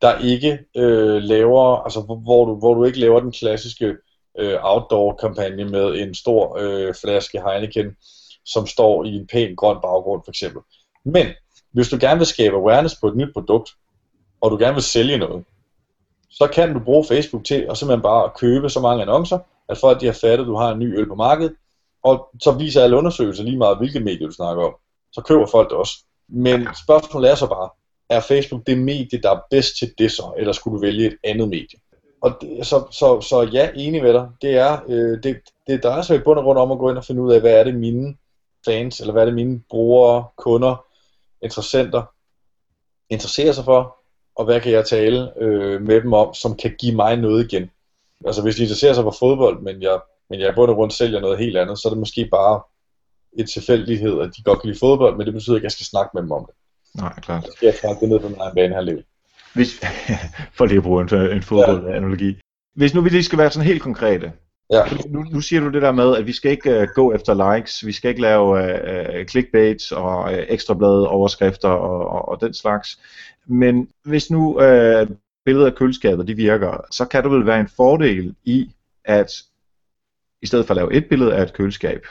der 0.01 0.19
ikke 0.19 0.59
øh, 0.77 1.21
laver, 1.21 1.83
altså 1.83 2.01
hvor 2.01 2.45
du, 2.45 2.55
hvor 2.55 2.73
du 2.73 2.83
ikke 2.83 2.99
laver 2.99 3.19
den 3.19 3.31
klassiske 3.31 3.95
øh, 4.39 4.57
outdoor-kampagne 4.61 5.65
med 5.65 5.95
en 5.95 6.13
stor 6.13 6.57
øh, 6.59 6.93
flaske 7.01 7.41
Heineken, 7.41 7.95
som 8.45 8.67
står 8.67 9.03
i 9.03 9.09
en 9.09 9.27
pæn 9.27 9.55
grøn 9.55 9.77
baggrund 9.81 10.21
for 10.25 10.31
eksempel. 10.31 10.61
Men 11.05 11.25
hvis 11.73 11.89
du 11.89 11.97
gerne 11.99 12.17
vil 12.17 12.27
skabe 12.27 12.55
awareness 12.55 12.95
på 13.01 13.07
et 13.07 13.15
nyt 13.15 13.33
produkt, 13.33 13.69
og 14.41 14.51
du 14.51 14.57
gerne 14.57 14.73
vil 14.73 14.83
sælge 14.83 15.17
noget, 15.17 15.45
så 16.29 16.47
kan 16.47 16.73
du 16.73 16.79
bruge 16.79 17.05
Facebook 17.05 17.45
til 17.45 17.67
at 17.69 17.77
simpelthen 17.77 18.01
bare 18.01 18.31
købe 18.37 18.69
så 18.69 18.79
mange 18.79 19.01
annoncer, 19.01 19.39
at 19.69 19.77
folk 19.77 20.01
de 20.01 20.05
har 20.05 20.13
fattet, 20.13 20.39
at 20.45 20.47
du 20.47 20.55
har 20.55 20.71
en 20.71 20.79
ny 20.79 20.99
øl 20.99 21.07
på 21.07 21.15
markedet, 21.15 21.55
og 22.03 22.29
så 22.41 22.51
viser 22.51 22.83
alle 22.83 22.97
undersøgelser 22.97 23.43
lige 23.43 23.57
meget, 23.57 23.77
hvilke 23.77 23.99
medier 23.99 24.27
du 24.27 24.33
snakker 24.33 24.63
om. 24.63 24.75
Så 25.11 25.21
køber 25.21 25.45
folk 25.45 25.69
det 25.69 25.77
også. 25.77 25.93
Men 26.29 26.67
spørgsmålet 26.83 27.31
er 27.31 27.35
så 27.35 27.47
bare, 27.47 27.69
er 28.09 28.19
Facebook 28.19 28.67
det 28.67 28.77
medie, 28.77 29.21
der 29.23 29.31
er 29.31 29.39
bedst 29.51 29.77
til 29.77 29.93
det 29.97 30.11
så, 30.11 30.33
eller 30.37 30.53
skulle 30.53 30.77
du 30.77 30.81
vælge 30.81 31.07
et 31.07 31.17
andet 31.23 31.49
medie? 31.49 31.79
Og 32.21 32.37
det, 32.41 32.67
så, 32.67 32.87
så, 32.91 33.21
så 33.21 33.41
ja, 33.41 33.69
enig 33.75 34.03
med 34.03 34.13
dig. 34.13 34.27
Det 34.41 34.57
er, 34.57 34.79
øh, 34.87 35.23
det, 35.23 35.37
det 35.67 35.83
drejer 35.83 36.01
sig 36.01 36.15
i 36.15 36.19
bund 36.19 36.39
og 36.39 36.45
grund 36.45 36.59
om 36.59 36.71
at 36.71 36.79
gå 36.79 36.89
ind 36.89 36.97
og 36.97 37.05
finde 37.05 37.21
ud 37.21 37.33
af, 37.33 37.39
hvad 37.39 37.51
er 37.51 37.63
det 37.63 37.75
mine 37.75 38.15
fans, 38.65 38.99
eller 38.99 39.13
hvad 39.13 39.21
er 39.21 39.25
det 39.25 39.35
mine 39.35 39.61
brugere, 39.69 40.25
kunder, 40.37 40.85
interessenter 41.41 42.03
interesserer 43.09 43.51
sig 43.51 43.65
for, 43.65 43.96
og 44.37 44.45
hvad 44.45 44.61
kan 44.61 44.71
jeg 44.71 44.85
tale 44.85 45.41
øh, 45.41 45.81
med 45.81 46.01
dem 46.01 46.13
om, 46.13 46.33
som 46.33 46.55
kan 46.55 46.75
give 46.79 46.95
mig 46.95 47.17
noget 47.17 47.45
igen. 47.45 47.69
Altså 48.25 48.41
hvis 48.41 48.55
de 48.55 48.61
interesserer 48.61 48.93
sig 48.93 49.03
for 49.03 49.15
fodbold, 49.19 49.61
men 49.61 49.81
jeg, 49.81 49.99
men 50.29 50.39
jeg 50.39 50.55
bund 50.55 50.69
og 50.69 50.75
grund 50.75 50.91
sælger 50.91 51.19
noget 51.19 51.39
helt 51.39 51.57
andet, 51.57 51.79
så 51.79 51.87
er 51.87 51.89
det 51.89 51.99
måske 51.99 52.27
bare 52.31 52.61
et 53.39 53.49
tilfældighed, 53.49 54.21
at 54.21 54.29
de 54.37 54.43
godt 54.43 54.61
kan 54.61 54.69
lide 54.69 54.79
fodbold, 54.79 55.17
men 55.17 55.25
det 55.25 55.33
betyder 55.33 55.55
ikke, 55.55 55.65
at 55.65 55.69
jeg 55.69 55.71
skal 55.71 55.85
snakke 55.85 56.11
med 56.13 56.21
dem 56.21 56.31
om 56.31 56.45
det. 56.45 56.55
Nej, 57.01 57.19
klart. 57.21 57.45
Så 57.45 57.51
skal 57.55 57.65
jeg 57.65 57.75
snakke 57.75 57.99
det 58.01 58.09
ned 58.09 58.19
på 58.19 58.29
min 58.29 58.39
egen 58.39 58.55
bane 58.55 58.73
her 58.73 58.81
liv. 58.81 58.97
Hvis, 59.53 59.69
for 60.57 60.65
lige 60.65 60.77
at 60.77 60.83
bruge 60.83 61.01
en, 61.01 61.31
en 61.31 61.43
fodboldanalogi. 61.43 62.27
Ja. 62.27 62.39
Hvis 62.75 62.93
nu 62.93 63.01
vi 63.01 63.09
lige 63.09 63.23
skal 63.23 63.39
være 63.39 63.51
sådan 63.51 63.67
helt 63.67 63.81
konkrete. 63.81 64.31
Ja. 64.71 64.83
Nu, 65.09 65.23
nu 65.23 65.41
siger 65.41 65.61
du 65.61 65.69
det 65.69 65.81
der 65.81 65.91
med, 65.91 66.15
at 66.15 66.27
vi 66.27 66.33
skal 66.33 66.51
ikke 66.51 66.81
uh, 66.81 66.87
gå 66.95 67.13
efter 67.13 67.55
likes, 67.55 67.85
vi 67.85 67.91
skal 67.91 68.09
ikke 68.09 68.21
lave 68.21 68.43
uh, 69.19 69.25
clickbaits 69.25 69.91
og 69.91 70.23
uh, 70.23 70.37
ekstrablade 70.47 71.07
overskrifter 71.07 71.69
og, 71.69 72.07
og, 72.07 72.29
og 72.29 72.41
den 72.41 72.53
slags. 72.53 72.99
Men 73.45 73.89
hvis 74.03 74.31
nu 74.31 74.55
uh, 74.55 75.07
billedet 75.45 75.65
af 75.65 75.75
køleskabet 75.75 76.27
de 76.27 76.35
virker, 76.35 76.85
så 76.91 77.05
kan 77.05 77.23
det 77.23 77.31
vel 77.31 77.45
være 77.45 77.59
en 77.59 77.69
fordel 77.75 78.35
i, 78.43 78.71
at 79.05 79.31
i 80.41 80.45
stedet 80.45 80.65
for 80.67 80.71
at 80.71 80.75
lave 80.75 80.93
et 80.93 81.09
billede 81.09 81.35
af 81.35 81.43
et 81.43 81.53
køleskab, 81.53 82.05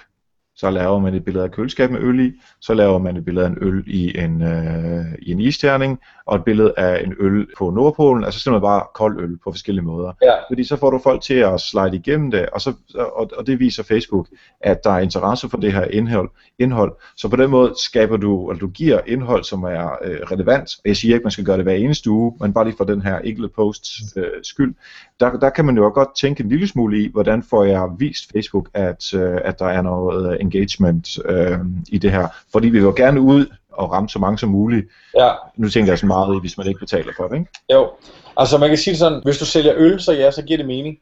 så 0.57 0.71
laver 0.71 0.99
man 0.99 1.14
et 1.14 1.25
billede 1.25 1.45
af 1.45 1.51
køleskab 1.51 1.90
med 1.90 2.01
øl 2.01 2.21
i, 2.21 2.33
så 2.61 2.75
laver 2.75 2.99
man 2.99 3.16
et 3.16 3.25
billede 3.25 3.47
af 3.47 3.51
en 3.51 3.59
øl 3.61 3.85
i 3.87 4.19
en, 4.19 4.42
øh, 4.42 5.05
i 5.23 5.31
en 5.33 5.40
isterning, 5.40 5.99
og 6.27 6.37
et 6.37 6.45
billede 6.45 6.75
af 6.77 7.05
en 7.05 7.14
øl 7.21 7.47
på 7.59 7.71
Nordpolen, 7.71 8.25
altså 8.25 8.40
simpelthen 8.40 8.62
bare 8.62 8.83
kold 8.95 9.21
øl 9.21 9.38
på 9.45 9.51
forskellige 9.53 9.85
måder. 9.85 10.12
Ja. 10.23 10.35
Fordi 10.51 10.64
så 10.64 10.77
får 10.77 10.90
du 10.90 11.01
folk 11.03 11.23
til 11.23 11.35
at 11.35 11.61
slide 11.61 11.97
igennem 11.97 12.31
det, 12.31 12.47
og, 12.49 12.61
så, 12.61 12.73
og, 12.95 13.31
og 13.38 13.47
det 13.47 13.61
viser 13.61 13.83
Facebook, 13.83 14.29
at 14.61 14.85
der 14.85 14.90
er 14.90 14.99
interesse 14.99 15.49
for 15.49 15.57
det 15.57 15.73
her 15.73 15.85
indhold. 15.85 16.31
indhold. 16.59 16.97
Så 17.16 17.29
på 17.29 17.37
den 17.37 17.51
måde 17.51 17.75
skaber 17.85 18.16
du, 18.16 18.51
eller 18.51 18.61
du 18.61 18.69
giver 18.69 19.01
indhold, 19.07 19.45
som 19.45 19.62
er 19.62 19.90
øh, 20.05 20.21
relevant, 20.21 20.71
og 20.85 20.88
jeg 20.88 20.97
siger 20.97 21.14
ikke, 21.14 21.23
at 21.23 21.25
man 21.25 21.31
skal 21.31 21.45
gøre 21.45 21.57
det 21.57 21.64
hver 21.64 21.75
eneste 21.75 22.11
uge, 22.11 22.37
men 22.40 22.53
bare 22.53 22.64
lige 22.64 22.77
for 22.77 22.85
den 22.85 23.03
her 23.03 23.19
enkelte 23.19 23.49
post 23.57 23.87
øh, 24.16 24.25
skyld. 24.42 24.75
Der, 25.21 25.38
der 25.38 25.51
kan 25.51 25.64
man 25.64 25.77
jo 25.77 25.90
godt 25.95 26.09
tænke 26.16 26.42
en 26.42 26.49
lille 26.49 26.66
smule 26.66 27.03
i, 27.03 27.11
hvordan 27.12 27.42
får 27.42 27.64
jeg 27.64 27.88
vist 27.99 28.33
Facebook, 28.33 28.69
at, 28.75 29.14
øh, 29.14 29.38
at 29.45 29.59
der 29.59 29.66
er 29.66 29.83
noget 29.83 30.33
øh, 30.33 30.46
engagement 30.47 31.19
øh, 31.25 31.59
i 31.89 31.99
det 31.99 32.11
her. 32.11 32.29
Fordi 32.53 32.69
vi 32.69 32.79
vil 32.79 32.87
jo 32.87 32.95
gerne 32.97 33.21
ud 33.21 33.47
og 33.73 33.93
ramme 33.93 34.09
så 34.09 34.19
mange 34.19 34.39
som 34.39 34.49
muligt. 34.49 34.87
Ja. 35.17 35.33
Nu 35.57 35.69
tænker 35.69 35.93
jeg 35.93 35.99
så 35.99 36.07
meget 36.07 36.37
i, 36.37 36.41
hvis 36.41 36.59
man 36.59 36.67
ikke 36.67 36.81
betaler 36.81 37.13
for 37.17 37.29
det, 37.29 37.39
ikke? 37.39 37.51
Jo, 37.73 37.91
altså 38.37 38.59
man 38.59 38.69
kan 38.69 38.79
sige 38.79 38.93
det 38.93 38.99
sådan, 38.99 39.21
hvis 39.25 39.39
du 39.39 39.45
sælger 39.45 39.75
øl, 39.77 40.01
så 40.01 40.13
ja, 40.13 40.31
så 40.31 40.43
giver 40.43 40.57
det 40.57 40.67
mening. 40.67 40.99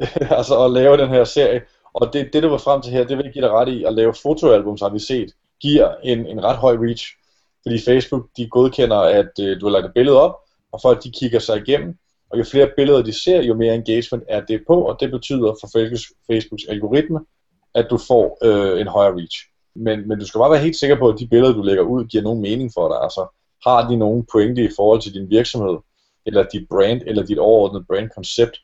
altså 0.38 0.64
at 0.64 0.70
lave 0.70 0.96
den 0.96 1.08
her 1.08 1.24
serie. 1.24 1.62
Og 1.94 2.12
det, 2.12 2.30
det 2.32 2.42
du 2.42 2.48
var 2.48 2.58
frem 2.58 2.82
til 2.82 2.92
her, 2.92 3.04
det 3.04 3.16
vil 3.18 3.32
give 3.32 3.44
dig 3.44 3.50
ret 3.50 3.68
i, 3.68 3.84
at 3.84 3.94
lave 3.94 4.14
fotoalbum, 4.22 4.78
har 4.82 4.88
vi 4.88 4.98
set, 4.98 5.32
giver 5.60 5.94
en, 6.04 6.26
en 6.26 6.44
ret 6.44 6.56
høj 6.56 6.76
reach. 6.76 7.06
Fordi 7.62 7.80
Facebook, 7.84 8.26
de 8.36 8.48
godkender, 8.48 8.96
at 8.96 9.30
øh, 9.40 9.60
du 9.60 9.66
har 9.66 9.72
lagt 9.72 9.86
et 9.86 9.94
billede 9.94 10.20
op, 10.20 10.36
og 10.72 10.80
folk 10.82 11.04
de 11.04 11.10
kigger 11.10 11.38
sig 11.38 11.56
igennem, 11.56 11.98
og 12.30 12.38
jo 12.38 12.44
flere 12.44 12.70
billeder 12.76 13.02
de 13.02 13.22
ser, 13.22 13.42
jo 13.42 13.54
mere 13.54 13.74
engagement 13.74 14.24
er 14.28 14.40
det 14.40 14.60
på, 14.66 14.80
og 14.80 14.96
det 15.00 15.10
betyder 15.10 15.54
for 15.60 15.68
Facebooks, 15.72 16.02
Facebooks 16.30 16.64
algoritme, 16.68 17.20
at 17.76 17.86
du 17.90 17.98
får 18.08 18.38
øh, 18.42 18.80
en 18.80 18.86
højere 18.86 19.16
reach. 19.16 19.36
Men, 19.76 20.08
men 20.08 20.18
du 20.20 20.26
skal 20.26 20.38
bare 20.38 20.50
være 20.50 20.62
helt 20.62 20.76
sikker 20.76 20.98
på, 20.98 21.08
at 21.08 21.18
de 21.18 21.28
billeder, 21.28 21.52
du 21.52 21.62
lægger 21.62 21.82
ud, 21.82 22.04
giver 22.04 22.22
nogen 22.22 22.42
mening 22.42 22.70
for 22.74 22.88
dig. 22.88 23.02
Altså, 23.02 23.22
har 23.66 23.88
de 23.88 23.96
nogen 23.96 24.26
pointe 24.32 24.64
i 24.64 24.70
forhold 24.76 25.00
til 25.00 25.14
din 25.14 25.30
virksomhed, 25.30 25.76
eller 26.26 26.42
dit 26.42 26.68
brand, 26.68 27.00
eller 27.06 27.26
dit 27.26 27.38
overordnede 27.38 27.84
brandkoncept? 27.88 28.56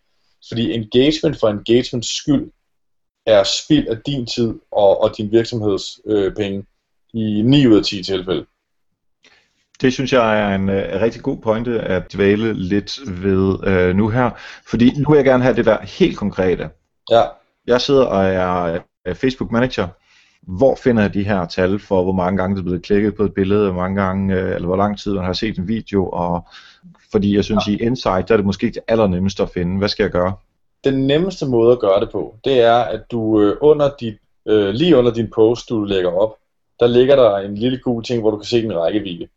Fordi 0.49 0.73
engagement 0.73 1.41
for 1.41 1.49
engagements 1.49 2.17
skyld 2.17 2.51
er 3.27 3.43
spild 3.45 3.89
af 3.89 3.97
din 4.07 4.27
tid 4.27 4.55
og, 4.73 5.03
og 5.03 5.17
din 5.17 5.33
virksomheds 5.33 6.01
øh, 6.07 6.35
penge 6.35 6.67
i 7.15 7.43
9 7.43 7.67
ud 7.67 7.77
af 7.77 7.85
10 7.85 8.03
tilfælde. 8.03 8.47
Det 9.81 9.93
synes 9.93 10.13
jeg 10.13 10.41
er 10.41 10.55
en 10.55 10.69
uh, 10.69 11.03
rigtig 11.03 11.23
god 11.23 11.37
pointe 11.37 11.81
at 11.81 12.13
dvæle 12.13 12.53
lidt 12.53 12.99
ved 13.07 13.69
uh, 13.69 13.97
nu 13.97 14.09
her, 14.09 14.31
fordi 14.71 15.01
nu 15.01 15.11
vil 15.11 15.17
jeg 15.17 15.25
gerne 15.25 15.43
have 15.43 15.57
det 15.57 15.65
der 15.65 15.81
helt 15.81 16.19
konkrete. 16.19 16.71
Ja. 17.11 17.23
Jeg 17.67 17.81
sidder 17.81 18.05
og 18.05 18.25
er 18.25 18.81
Øh, 19.07 19.15
Facebook 19.15 19.51
manager. 19.51 19.89
Hvor 20.43 20.75
finder 20.75 21.03
jeg 21.03 21.15
de 21.15 21.25
her 21.25 21.47
tal 21.47 21.79
for, 21.79 22.03
hvor 22.03 22.13
mange 22.13 22.37
gange 22.37 22.57
det 22.57 22.61
er 22.61 22.65
blevet 22.65 22.83
klikket 22.83 23.15
på 23.15 23.23
et 23.23 23.35
billede, 23.35 23.71
hvor 23.71 23.81
mange 23.81 24.03
gange, 24.03 24.35
øh, 24.35 24.55
eller 24.55 24.67
hvor 24.67 24.77
lang 24.77 24.99
tid 24.99 25.15
man 25.15 25.25
har 25.25 25.33
set 25.33 25.59
en 25.59 25.69
video, 25.69 26.09
og 26.09 26.49
fordi 27.13 27.37
jeg 27.37 27.45
synes 27.45 27.69
ja. 27.69 27.73
i 27.73 27.77
Insight, 27.77 28.29
der 28.29 28.35
er 28.35 28.37
det 28.37 28.47
måske 28.47 28.67
ikke 28.67 28.75
det 28.75 28.85
allernemmeste 28.89 29.43
at 29.43 29.51
finde. 29.51 29.79
Hvad 29.79 29.89
skal 29.89 30.05
jeg 30.05 30.11
gøre? 30.11 30.35
Den 30.85 31.07
nemmeste 31.07 31.47
måde 31.47 31.73
at 31.73 31.81
gøre 31.81 32.01
det 32.01 32.11
på, 32.11 32.35
det 32.45 32.61
er, 32.61 32.79
at 32.79 33.01
du 33.11 33.41
øh, 33.41 33.57
under 33.61 33.91
dit 34.01 34.15
øh, 34.47 34.69
lige 34.69 34.97
under 34.97 35.13
din 35.13 35.31
post, 35.35 35.69
du 35.69 35.85
lægger 35.85 36.11
op, 36.11 36.37
der 36.81 36.87
ligger 36.87 37.17
der 37.17 37.37
en 37.37 37.55
lille 37.55 37.79
gul 37.79 38.05
ting, 38.05 38.21
hvor 38.21 38.31
du 38.31 38.37
kan 38.37 38.47
se 38.47 38.63
din 38.63 38.77
rækkevidde. 38.77 39.29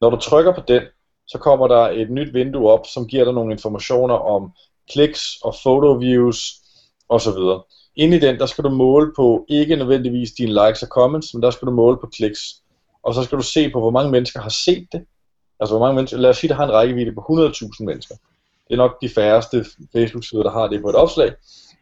Når 0.00 0.10
du 0.10 0.16
trykker 0.16 0.52
på 0.52 0.60
den, 0.68 0.82
så 1.26 1.38
kommer 1.38 1.68
der 1.68 1.88
et 1.88 2.10
nyt 2.10 2.34
vindue 2.34 2.70
op, 2.70 2.86
som 2.86 3.06
giver 3.06 3.24
dig 3.24 3.34
nogle 3.34 3.52
informationer 3.52 4.14
om 4.14 4.52
kliks 4.92 5.36
og 5.44 5.54
photo 5.64 5.92
views 5.92 6.52
osv. 7.08 7.38
Inde 7.96 8.16
i 8.16 8.20
den, 8.20 8.38
der 8.38 8.46
skal 8.46 8.64
du 8.64 8.70
måle 8.70 9.12
på 9.16 9.46
ikke 9.48 9.76
nødvendigvis 9.76 10.32
dine 10.32 10.66
likes 10.66 10.82
og 10.82 10.88
comments, 10.88 11.34
men 11.34 11.42
der 11.42 11.50
skal 11.50 11.66
du 11.66 11.72
måle 11.72 11.98
på 12.00 12.06
kliks. 12.06 12.40
Og 13.02 13.14
så 13.14 13.22
skal 13.22 13.38
du 13.38 13.42
se 13.42 13.70
på, 13.70 13.80
hvor 13.80 13.90
mange 13.90 14.10
mennesker 14.10 14.40
har 14.40 14.48
set 14.48 14.86
det. 14.92 15.04
Altså, 15.60 15.76
hvor 15.76 15.86
mange 15.86 15.96
mennesker, 15.96 16.18
lad 16.18 16.30
os 16.30 16.36
sige, 16.36 16.48
der 16.48 16.54
har 16.54 16.64
en 16.64 16.72
rækkevidde 16.72 17.12
på 17.12 17.20
100.000 17.20 17.84
mennesker. 17.84 18.14
Det 18.68 18.74
er 18.74 18.76
nok 18.76 19.00
de 19.02 19.08
færreste 19.08 19.64
Facebook-sider, 19.92 20.42
der 20.42 20.50
har 20.50 20.68
det 20.68 20.82
på 20.82 20.88
et 20.88 20.94
opslag. 20.94 21.32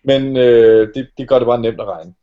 Men 0.04 0.36
øh, 0.36 0.94
det, 0.94 1.08
det 1.18 1.28
gør 1.28 1.38
det 1.38 1.46
bare 1.46 1.60
nemt 1.60 1.80
at 1.80 1.86
regne. 1.86 2.14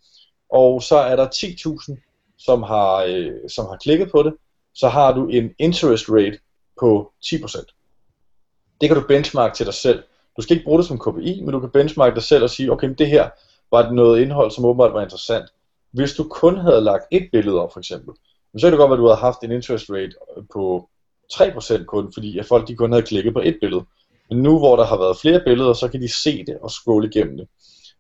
Og 0.49 0.81
så 0.83 0.95
er 0.95 1.15
der 1.15 1.27
10.000, 1.27 2.35
som 2.37 2.63
har, 2.63 3.03
øh, 3.07 3.31
som 3.49 3.65
har 3.65 3.77
klikket 3.83 4.11
på 4.11 4.23
det. 4.23 4.33
Så 4.73 4.89
har 4.89 5.13
du 5.13 5.27
en 5.27 5.49
interest 5.59 6.09
rate 6.09 6.39
på 6.79 7.11
10%. 7.25 8.77
Det 8.81 8.89
kan 8.89 8.97
du 8.97 9.07
benchmark 9.07 9.53
til 9.53 9.65
dig 9.65 9.73
selv. 9.73 10.03
Du 10.37 10.41
skal 10.41 10.55
ikke 10.55 10.65
bruge 10.65 10.79
det 10.79 10.87
som 10.87 10.99
KPI, 10.99 11.41
men 11.41 11.53
du 11.53 11.59
kan 11.59 11.69
benchmark 11.69 12.15
dig 12.15 12.23
selv 12.23 12.43
og 12.43 12.49
sige, 12.49 12.71
okay, 12.71 12.95
det 12.97 13.07
her 13.07 13.29
var 13.71 13.81
det 13.81 13.93
noget 13.93 14.21
indhold, 14.21 14.51
som 14.51 14.65
åbenbart 14.65 14.93
var 14.93 15.01
interessant. 15.01 15.45
Hvis 15.91 16.13
du 16.13 16.23
kun 16.23 16.57
havde 16.57 16.81
lagt 16.81 17.03
et 17.11 17.29
billede 17.31 17.61
op, 17.61 17.73
for 17.73 17.79
eksempel, 17.79 18.15
så 18.57 18.65
kan 18.65 18.71
det 18.71 18.79
godt 18.79 18.89
være, 18.89 18.97
at 18.97 19.01
du 19.01 19.07
havde 19.07 19.19
haft 19.19 19.43
en 19.43 19.51
interest 19.51 19.85
rate 19.89 20.13
på 20.53 20.89
3% 21.33 21.83
kun, 21.85 22.13
fordi 22.13 22.39
at 22.39 22.45
folk 22.45 22.67
de 22.67 22.75
kun 22.75 22.91
havde 22.91 23.05
klikket 23.05 23.33
på 23.33 23.41
et 23.43 23.57
billede. 23.61 23.85
Men 24.29 24.43
nu, 24.43 24.59
hvor 24.59 24.75
der 24.75 24.85
har 24.85 24.97
været 24.97 25.17
flere 25.17 25.41
billeder, 25.45 25.73
så 25.73 25.87
kan 25.87 26.01
de 26.01 26.13
se 26.23 26.45
det 26.45 26.57
og 26.61 26.71
scrolle 26.71 27.09
igennem 27.09 27.37
det. 27.37 27.47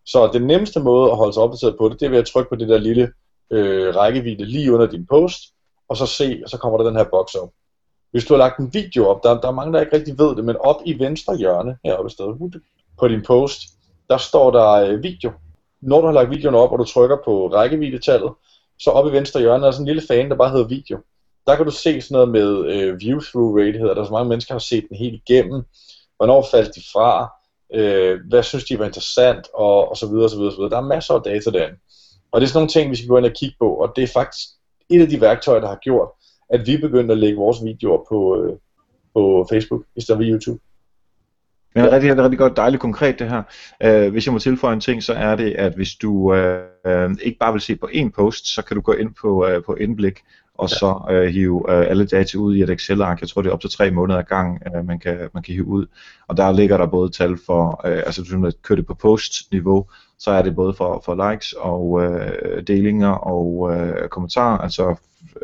Så 0.05 0.29
den 0.33 0.47
nemmeste 0.47 0.79
måde 0.79 1.11
at 1.11 1.17
holde 1.17 1.33
sig 1.33 1.43
opdateret 1.43 1.77
på 1.77 1.89
det, 1.89 1.99
det 1.99 2.05
er 2.05 2.09
ved 2.09 2.17
at 2.17 2.25
trykke 2.25 2.49
på 2.49 2.55
det 2.55 2.69
der 2.69 2.77
lille 2.77 3.11
øh, 3.51 3.95
rækkevidde 3.95 4.45
lige 4.45 4.73
under 4.73 4.87
din 4.87 5.05
post, 5.05 5.39
og 5.89 5.97
så 5.97 6.05
se, 6.05 6.41
og 6.43 6.49
så 6.49 6.57
kommer 6.57 6.77
der 6.77 6.85
den 6.85 6.95
her 6.95 7.03
boks 7.11 7.35
op. 7.35 7.49
Hvis 8.11 8.25
du 8.25 8.33
har 8.33 8.37
lagt 8.37 8.59
en 8.59 8.73
video 8.73 9.07
op, 9.07 9.23
der, 9.23 9.41
der 9.41 9.47
er 9.47 9.51
mange, 9.51 9.73
der 9.73 9.81
ikke 9.81 9.95
rigtig 9.95 10.19
ved 10.19 10.35
det, 10.35 10.45
men 10.45 10.55
op 10.55 10.81
i 10.85 10.99
venstre 10.99 11.37
hjørne, 11.37 11.77
heroppe 11.85 12.09
i 12.09 12.11
stedet, 12.11 12.61
på 12.99 13.07
din 13.07 13.21
post, 13.21 13.61
der 14.09 14.17
står 14.17 14.51
der 14.51 14.71
øh, 14.71 15.03
video. 15.03 15.31
Når 15.81 16.01
du 16.01 16.05
har 16.05 16.13
lagt 16.13 16.29
videoen 16.29 16.55
op, 16.55 16.71
og 16.71 16.79
du 16.79 16.83
trykker 16.83 17.17
på 17.25 17.47
rækkeviddetallet, 17.47 18.31
så 18.79 18.89
oppe 18.89 19.11
i 19.11 19.13
venstre 19.13 19.39
hjørne 19.39 19.63
er 19.63 19.67
der 19.67 19.71
sådan 19.71 19.83
en 19.83 19.87
lille 19.87 20.07
fan, 20.07 20.29
der 20.29 20.35
bare 20.35 20.49
hedder 20.49 20.67
video. 20.67 20.99
Der 21.47 21.55
kan 21.55 21.65
du 21.65 21.71
se 21.71 22.01
sådan 22.01 22.15
noget 22.15 22.29
med 22.29 22.73
øh, 22.73 22.95
view-through 22.95 23.59
rate, 23.59 23.79
hedder 23.79 23.93
der. 23.93 24.05
Så 24.05 24.11
mange 24.11 24.29
mennesker 24.29 24.53
har 24.53 24.59
set 24.59 24.85
den 24.89 24.97
helt 24.97 25.21
igennem. 25.27 25.63
Hvornår 26.17 26.47
faldt 26.51 26.75
de 26.75 26.81
fra? 26.93 27.31
Øh, 27.73 28.19
hvad 28.29 28.43
synes 28.43 28.63
de 28.63 28.79
var 28.79 28.85
interessant? 28.85 29.47
Og, 29.53 29.89
og 29.89 29.97
så 29.97 30.07
videre, 30.07 30.23
og 30.23 30.29
så 30.29 30.35
videre, 30.35 30.49
og 30.49 30.53
så 30.53 30.57
videre. 30.57 30.69
Der 30.69 30.77
er 30.77 30.93
masser 30.95 31.13
af 31.13 31.21
data 31.21 31.49
derinde. 31.49 31.79
Og 32.31 32.41
det 32.41 32.47
er 32.47 32.49
sådan 32.49 32.57
nogle 32.57 32.69
ting, 32.69 32.91
vi 32.91 32.95
skal 32.95 33.07
gå 33.07 33.17
ind 33.17 33.25
og 33.25 33.33
kigge 33.33 33.55
på. 33.59 33.75
Og 33.75 33.93
det 33.95 34.03
er 34.03 34.07
faktisk 34.07 34.47
et 34.89 35.01
af 35.01 35.09
de 35.09 35.21
værktøjer, 35.21 35.59
der 35.59 35.67
har 35.67 35.79
gjort, 35.81 36.09
at 36.49 36.67
vi 36.67 36.77
begyndte 36.77 37.11
at 37.11 37.17
lægge 37.17 37.37
vores 37.37 37.63
videoer 37.63 38.05
på, 38.09 38.43
øh, 38.43 38.53
på 39.13 39.47
Facebook, 39.49 39.83
i 39.95 40.01
stedet 40.01 40.19
for 40.19 40.29
YouTube. 40.31 40.59
Men 41.75 41.83
det 41.83 41.91
er 41.91 41.95
rigtig, 41.95 42.17
rigtig 42.17 42.39
godt, 42.39 42.57
dejligt 42.57 42.81
konkret 42.81 43.19
det 43.19 43.29
her. 43.29 43.43
Uh, 44.05 44.11
hvis 44.11 44.25
jeg 44.25 44.33
må 44.33 44.39
tilføje 44.39 44.73
en 44.73 44.81
ting, 44.81 45.03
så 45.03 45.13
er 45.13 45.35
det, 45.35 45.51
at 45.51 45.73
hvis 45.75 45.95
du 45.95 46.11
uh, 46.11 47.11
ikke 47.21 47.37
bare 47.39 47.51
vil 47.51 47.61
se 47.61 47.75
på 47.75 47.89
én 47.93 48.09
post, 48.09 48.47
så 48.47 48.61
kan 48.61 48.75
du 48.75 48.81
gå 48.81 48.93
ind 48.93 49.13
på, 49.21 49.45
uh, 49.45 49.63
på 49.63 49.73
indblik, 49.75 50.19
og 50.57 50.69
ja. 50.69 50.75
så 50.75 51.01
uh, 51.09 51.33
hive 51.33 51.69
uh, 51.69 51.89
alle 51.89 52.05
data 52.05 52.37
ud 52.37 52.55
i 52.55 52.61
et 52.61 52.69
Excel-ark. 52.69 53.21
Jeg 53.21 53.29
tror, 53.29 53.41
det 53.41 53.49
er 53.49 53.53
op 53.53 53.61
til 53.61 53.69
tre 53.69 53.91
måneder 53.91 54.19
ad 54.19 54.23
gang, 54.23 54.61
uh, 54.75 54.87
man, 54.87 54.99
kan, 54.99 55.29
man 55.33 55.43
kan 55.43 55.53
hive 55.53 55.67
ud. 55.67 55.85
Og 56.27 56.37
der 56.37 56.51
ligger 56.51 56.77
der 56.77 56.85
både 56.85 57.09
tal 57.09 57.37
for, 57.45 57.81
uh, 57.85 57.91
altså 57.91 58.21
hvis 58.21 58.33
man 58.33 58.51
kører 58.63 58.77
det 58.77 58.87
på 58.87 58.93
post-niveau, 58.93 59.85
så 60.19 60.31
er 60.31 60.41
det 60.41 60.55
både 60.55 60.73
for, 60.73 61.01
for 61.05 61.31
likes 61.31 61.53
og 61.53 61.89
uh, 61.89 62.61
delinger 62.67 63.09
og 63.09 63.57
uh, 63.57 64.07
kommentarer, 64.09 64.57
altså 64.57 64.95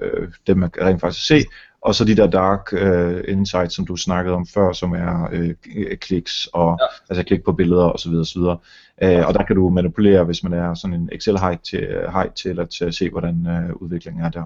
uh, 0.01 0.27
dem 0.47 0.57
man 0.57 0.69
rent 0.81 1.01
faktisk 1.01 1.27
se, 1.27 1.43
og 1.81 1.95
så 1.95 2.05
de 2.05 2.15
der 2.15 2.27
dark 2.27 2.73
uh, 2.73 3.33
insights, 3.33 3.75
som 3.75 3.85
du 3.85 3.95
snakkede 3.95 4.35
om 4.35 4.47
før, 4.47 4.73
som 4.73 4.93
er 4.93 5.29
uh, 5.33 5.97
kliks 5.97 6.49
og 6.53 6.77
ja. 6.81 6.85
altså 7.09 7.23
klik 7.23 7.43
på 7.43 7.51
billeder 7.51 7.91
osv. 7.91 8.13
osv. 8.13 8.39
Uh, 8.39 9.27
og 9.27 9.33
der 9.33 9.43
kan 9.47 9.55
du 9.55 9.69
manipulere, 9.69 10.23
hvis 10.23 10.43
man 10.43 10.53
er 10.53 10.73
sådan 10.73 10.93
en 10.93 11.09
Excel 11.11 11.39
height 11.39 11.65
til, 11.65 11.87
height 12.13 12.35
til 12.35 12.59
at, 12.59 12.81
at 12.81 12.95
se, 12.95 13.09
hvordan 13.09 13.47
uh, 13.47 13.81
udviklingen 13.81 14.25
er 14.25 14.29
der. 14.29 14.43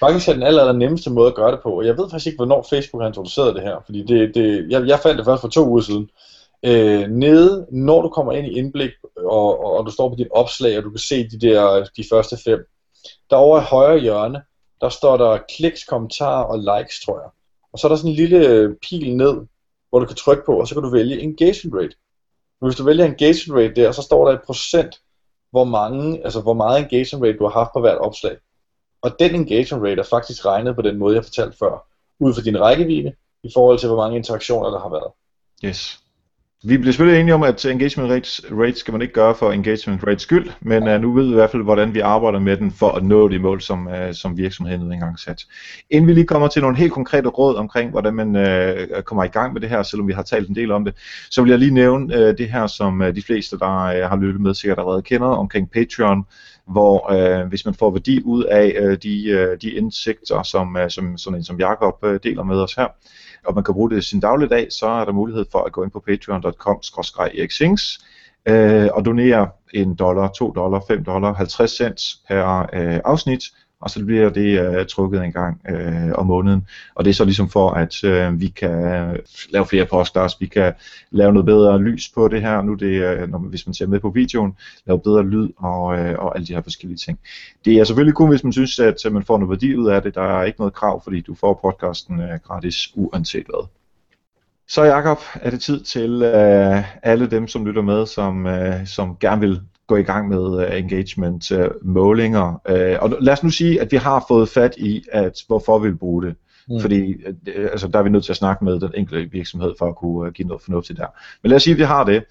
Faktisk 0.00 0.28
er 0.28 0.32
den 0.32 0.42
aller, 0.42 0.60
aller 0.60 0.78
nemmeste 0.78 1.10
måde 1.10 1.28
at 1.28 1.34
gøre 1.34 1.52
det 1.52 1.60
på, 1.62 1.70
og 1.78 1.86
jeg 1.86 1.98
ved 1.98 2.10
faktisk 2.10 2.26
ikke, 2.26 2.36
hvornår 2.36 2.66
Facebook 2.70 3.02
har 3.02 3.08
introduceret 3.08 3.54
det 3.54 3.62
her, 3.62 3.76
fordi 3.84 4.04
det, 4.04 4.34
det, 4.34 4.66
jeg, 4.70 4.86
jeg 4.86 4.98
fandt 5.02 5.18
det 5.18 5.24
først 5.24 5.40
for 5.40 5.48
to 5.48 5.68
uger 5.68 5.80
siden. 5.80 6.08
Øh, 6.66 7.08
nede, 7.08 7.66
når 7.72 8.02
du 8.02 8.08
kommer 8.08 8.32
ind 8.32 8.46
i 8.46 8.58
indblik, 8.58 8.90
og, 9.16 9.64
og, 9.64 9.78
og 9.78 9.86
du 9.86 9.90
står 9.90 10.08
på 10.08 10.14
dit 10.18 10.28
opslag, 10.30 10.78
og 10.78 10.84
du 10.84 10.90
kan 10.90 10.98
se 10.98 11.28
de 11.28 11.38
der 11.38 11.86
de 11.96 12.04
første 12.12 12.36
fem, 12.44 12.58
derovre 13.30 13.62
i 13.62 13.64
højre 13.64 13.98
hjørne, 13.98 14.42
der 14.84 14.90
står 14.90 15.16
der 15.16 15.38
kliks, 15.56 15.84
kommentarer 15.84 16.44
og 16.44 16.58
likes, 16.58 17.00
tror 17.00 17.20
jeg. 17.20 17.30
Og 17.72 17.78
så 17.78 17.86
er 17.86 17.88
der 17.88 17.96
sådan 17.96 18.10
en 18.10 18.16
lille 18.16 18.48
øh, 18.48 18.76
pil 18.76 19.16
ned, 19.16 19.46
hvor 19.88 19.98
du 19.98 20.06
kan 20.06 20.16
trykke 20.16 20.42
på, 20.46 20.60
og 20.60 20.68
så 20.68 20.74
kan 20.74 20.82
du 20.82 20.90
vælge 20.90 21.20
engagement 21.20 21.76
rate. 21.76 21.96
Men 22.60 22.68
hvis 22.68 22.76
du 22.76 22.84
vælger 22.84 23.04
engagement 23.04 23.60
rate 23.60 23.82
der, 23.82 23.92
så 23.92 24.02
står 24.02 24.28
der 24.28 24.32
et 24.34 24.42
procent, 24.46 25.00
hvor, 25.50 25.64
mange, 25.64 26.24
altså 26.24 26.40
hvor 26.40 26.52
meget 26.52 26.82
engagement 26.82 27.24
rate 27.24 27.38
du 27.38 27.44
har 27.44 27.50
haft 27.50 27.70
på 27.72 27.80
hvert 27.80 27.98
opslag. 27.98 28.36
Og 29.02 29.18
den 29.18 29.34
engagement 29.34 29.84
rate 29.84 30.00
er 30.00 30.06
faktisk 30.10 30.46
regnet 30.46 30.76
på 30.76 30.82
den 30.82 30.98
måde, 30.98 31.16
jeg 31.16 31.24
fortalte 31.24 31.56
før, 31.58 31.86
ud 32.20 32.34
fra 32.34 32.42
din 32.42 32.60
rækkevidde, 32.60 33.12
i 33.42 33.50
forhold 33.54 33.78
til 33.78 33.88
hvor 33.88 33.96
mange 33.96 34.16
interaktioner 34.16 34.70
der 34.70 34.80
har 34.80 34.88
været. 34.88 35.12
Yes. 35.64 36.03
Vi 36.66 36.76
bliver 36.76 36.92
selvfølgelig 36.92 37.20
enige 37.20 37.34
om, 37.34 37.42
at 37.42 37.64
engagement 37.64 38.12
rates, 38.12 38.40
rates 38.50 38.78
skal 38.78 38.92
man 38.92 39.02
ikke 39.02 39.14
gøre 39.14 39.34
for 39.34 39.52
engagement 39.52 40.06
rates 40.06 40.22
skyld, 40.22 40.50
men 40.60 40.88
uh, 40.88 41.00
nu 41.00 41.12
ved 41.12 41.24
vi 41.24 41.30
i 41.30 41.34
hvert 41.34 41.50
fald, 41.50 41.62
hvordan 41.62 41.94
vi 41.94 42.00
arbejder 42.00 42.38
med 42.38 42.56
den 42.56 42.72
for 42.72 42.90
at 42.90 43.04
nå 43.04 43.28
de 43.28 43.38
mål, 43.38 43.60
som, 43.60 43.86
uh, 43.86 44.12
som 44.12 44.36
virksomheden 44.36 44.92
engang 44.92 45.18
sat. 45.18 45.44
Inden 45.90 46.08
vi 46.08 46.12
lige 46.12 46.26
kommer 46.26 46.48
til 46.48 46.62
nogle 46.62 46.76
helt 46.76 46.92
konkrete 46.92 47.28
råd 47.28 47.56
omkring, 47.56 47.90
hvordan 47.90 48.14
man 48.14 48.36
uh, 48.36 49.02
kommer 49.02 49.24
i 49.24 49.28
gang 49.28 49.52
med 49.52 49.60
det 49.60 49.68
her, 49.68 49.82
selvom 49.82 50.08
vi 50.08 50.12
har 50.12 50.22
talt 50.22 50.48
en 50.48 50.54
del 50.54 50.70
om 50.70 50.84
det, 50.84 50.94
så 51.30 51.42
vil 51.42 51.50
jeg 51.50 51.58
lige 51.58 51.74
nævne 51.74 52.14
uh, 52.14 52.36
det 52.38 52.50
her, 52.50 52.66
som 52.66 53.00
uh, 53.00 53.06
de 53.06 53.22
fleste, 53.22 53.58
der 53.58 53.66
uh, 53.66 54.10
har 54.10 54.16
lyttet 54.16 54.40
med, 54.40 54.54
sikkert 54.54 54.78
allerede 54.78 55.02
kender, 55.02 55.26
omkring 55.28 55.70
Patreon, 55.70 56.24
hvor 56.68 57.12
uh, 57.12 57.48
hvis 57.48 57.64
man 57.64 57.74
får 57.74 57.90
værdi 57.90 58.22
ud 58.24 58.44
af 58.44 58.76
uh, 58.82 58.92
de, 59.02 59.48
uh, 59.52 59.58
de 59.62 59.70
indsigter, 59.70 60.42
som, 60.42 60.76
uh, 60.76 60.88
som 60.88 61.18
sådan 61.18 61.38
en 61.38 61.44
som 61.44 61.60
Jakob 61.60 61.94
uh, 62.02 62.16
deler 62.22 62.42
med 62.42 62.56
os 62.56 62.74
her, 62.74 62.86
og 63.46 63.54
man 63.54 63.64
kan 63.64 63.74
bruge 63.74 63.90
det 63.90 63.98
i 63.98 64.02
sin 64.02 64.20
dagligdag, 64.20 64.66
så 64.70 64.86
er 64.86 65.04
der 65.04 65.12
mulighed 65.12 65.44
for 65.52 65.58
at 65.58 65.72
gå 65.72 65.82
ind 65.82 65.90
på 65.90 66.00
patreon.com 66.00 66.80
eriksings 67.18 67.98
øh, 68.48 68.88
og 68.92 69.04
donere 69.04 69.48
en 69.74 69.94
dollar, 69.94 70.28
2 70.28 70.52
dollar, 70.52 70.80
5 70.88 71.04
dollar, 71.04 71.34
50 71.34 71.70
cent 71.70 72.00
per 72.28 72.58
øh, 72.72 73.00
afsnit, 73.04 73.44
og 73.84 73.90
så 73.90 74.04
bliver 74.04 74.30
det 74.30 74.60
øh, 74.60 74.86
trukket 74.86 75.24
en 75.24 75.32
gang 75.32 75.60
øh, 75.68 76.12
om 76.14 76.26
måneden. 76.26 76.66
Og 76.94 77.04
det 77.04 77.10
er 77.10 77.14
så 77.14 77.24
ligesom 77.24 77.48
for, 77.48 77.70
at 77.70 78.04
øh, 78.04 78.40
vi 78.40 78.48
kan 78.48 78.70
øh, 78.70 79.18
lave 79.50 79.66
flere 79.66 79.86
podcasts, 79.86 80.40
vi 80.40 80.46
kan 80.46 80.72
lave 81.10 81.32
noget 81.32 81.46
bedre 81.46 81.78
lys 81.78 82.08
på 82.14 82.28
det 82.28 82.40
her, 82.40 82.62
nu 82.62 82.74
det, 82.74 83.02
øh, 83.04 83.28
når, 83.28 83.38
hvis 83.38 83.66
man 83.66 83.74
ser 83.74 83.86
med 83.86 84.00
på 84.00 84.10
videoen, 84.10 84.56
lave 84.86 85.00
bedre 85.00 85.22
lyd 85.22 85.48
og, 85.56 85.98
øh, 85.98 86.18
og 86.18 86.36
alle 86.36 86.46
de 86.46 86.54
her 86.54 86.62
forskellige 86.62 86.98
ting. 86.98 87.18
Det 87.64 87.76
er 87.76 87.84
selvfølgelig 87.84 88.14
kun, 88.14 88.28
hvis 88.28 88.44
man 88.44 88.52
synes, 88.52 88.78
at 88.78 89.12
man 89.12 89.24
får 89.24 89.38
noget 89.38 89.50
værdi 89.50 89.76
ud 89.76 89.88
af 89.88 90.02
det. 90.02 90.14
Der 90.14 90.22
er 90.22 90.44
ikke 90.44 90.60
noget 90.60 90.74
krav, 90.74 91.04
fordi 91.04 91.20
du 91.20 91.34
får 91.34 91.60
podcasten 91.62 92.20
øh, 92.20 92.38
gratis 92.46 92.92
uanset 92.94 93.46
hvad. 93.46 93.68
Så 94.68 94.82
Jakob, 94.84 95.18
er 95.34 95.50
det 95.50 95.60
tid 95.60 95.80
til 95.80 96.22
øh, 96.22 96.84
alle 97.02 97.30
dem, 97.30 97.48
som 97.48 97.66
lytter 97.66 97.82
med, 97.82 98.06
som, 98.06 98.46
øh, 98.46 98.86
som 98.86 99.16
gerne 99.20 99.40
vil 99.40 99.60
gå 99.86 99.96
i 99.96 100.02
gang 100.02 100.28
med 100.28 100.40
uh, 100.40 100.78
engagement 100.78 101.52
uh, 101.52 101.58
målinger. 101.82 102.60
Uh, 102.70 103.02
og 103.02 103.16
lad 103.20 103.32
os 103.32 103.42
nu 103.42 103.50
sige, 103.50 103.80
at 103.80 103.92
vi 103.92 103.96
har 103.96 104.24
fået 104.28 104.48
fat 104.48 104.74
i, 104.76 105.04
at 105.12 105.42
hvorfor 105.46 105.78
vi 105.78 105.88
vil 105.88 105.96
bruge 105.96 106.22
det. 106.22 106.34
Mm. 106.68 106.80
Fordi 106.80 107.14
uh, 107.14 107.34
altså, 107.46 107.88
der 107.88 107.98
er 107.98 108.02
vi 108.02 108.10
nødt 108.10 108.24
til 108.24 108.32
at 108.32 108.36
snakke 108.36 108.64
med 108.64 108.80
den 108.80 108.90
enkelte 108.94 109.30
virksomhed 109.30 109.74
for 109.78 109.86
at 109.86 109.96
kunne 109.96 110.28
uh, 110.28 110.32
give 110.32 110.48
noget 110.48 110.62
fornuftigt 110.62 110.98
der. 110.98 111.06
Men 111.42 111.50
lad 111.50 111.56
os 111.56 111.62
sige, 111.62 111.72
at 111.72 111.78
vi 111.78 111.84
har 111.84 112.04
det. 112.04 112.24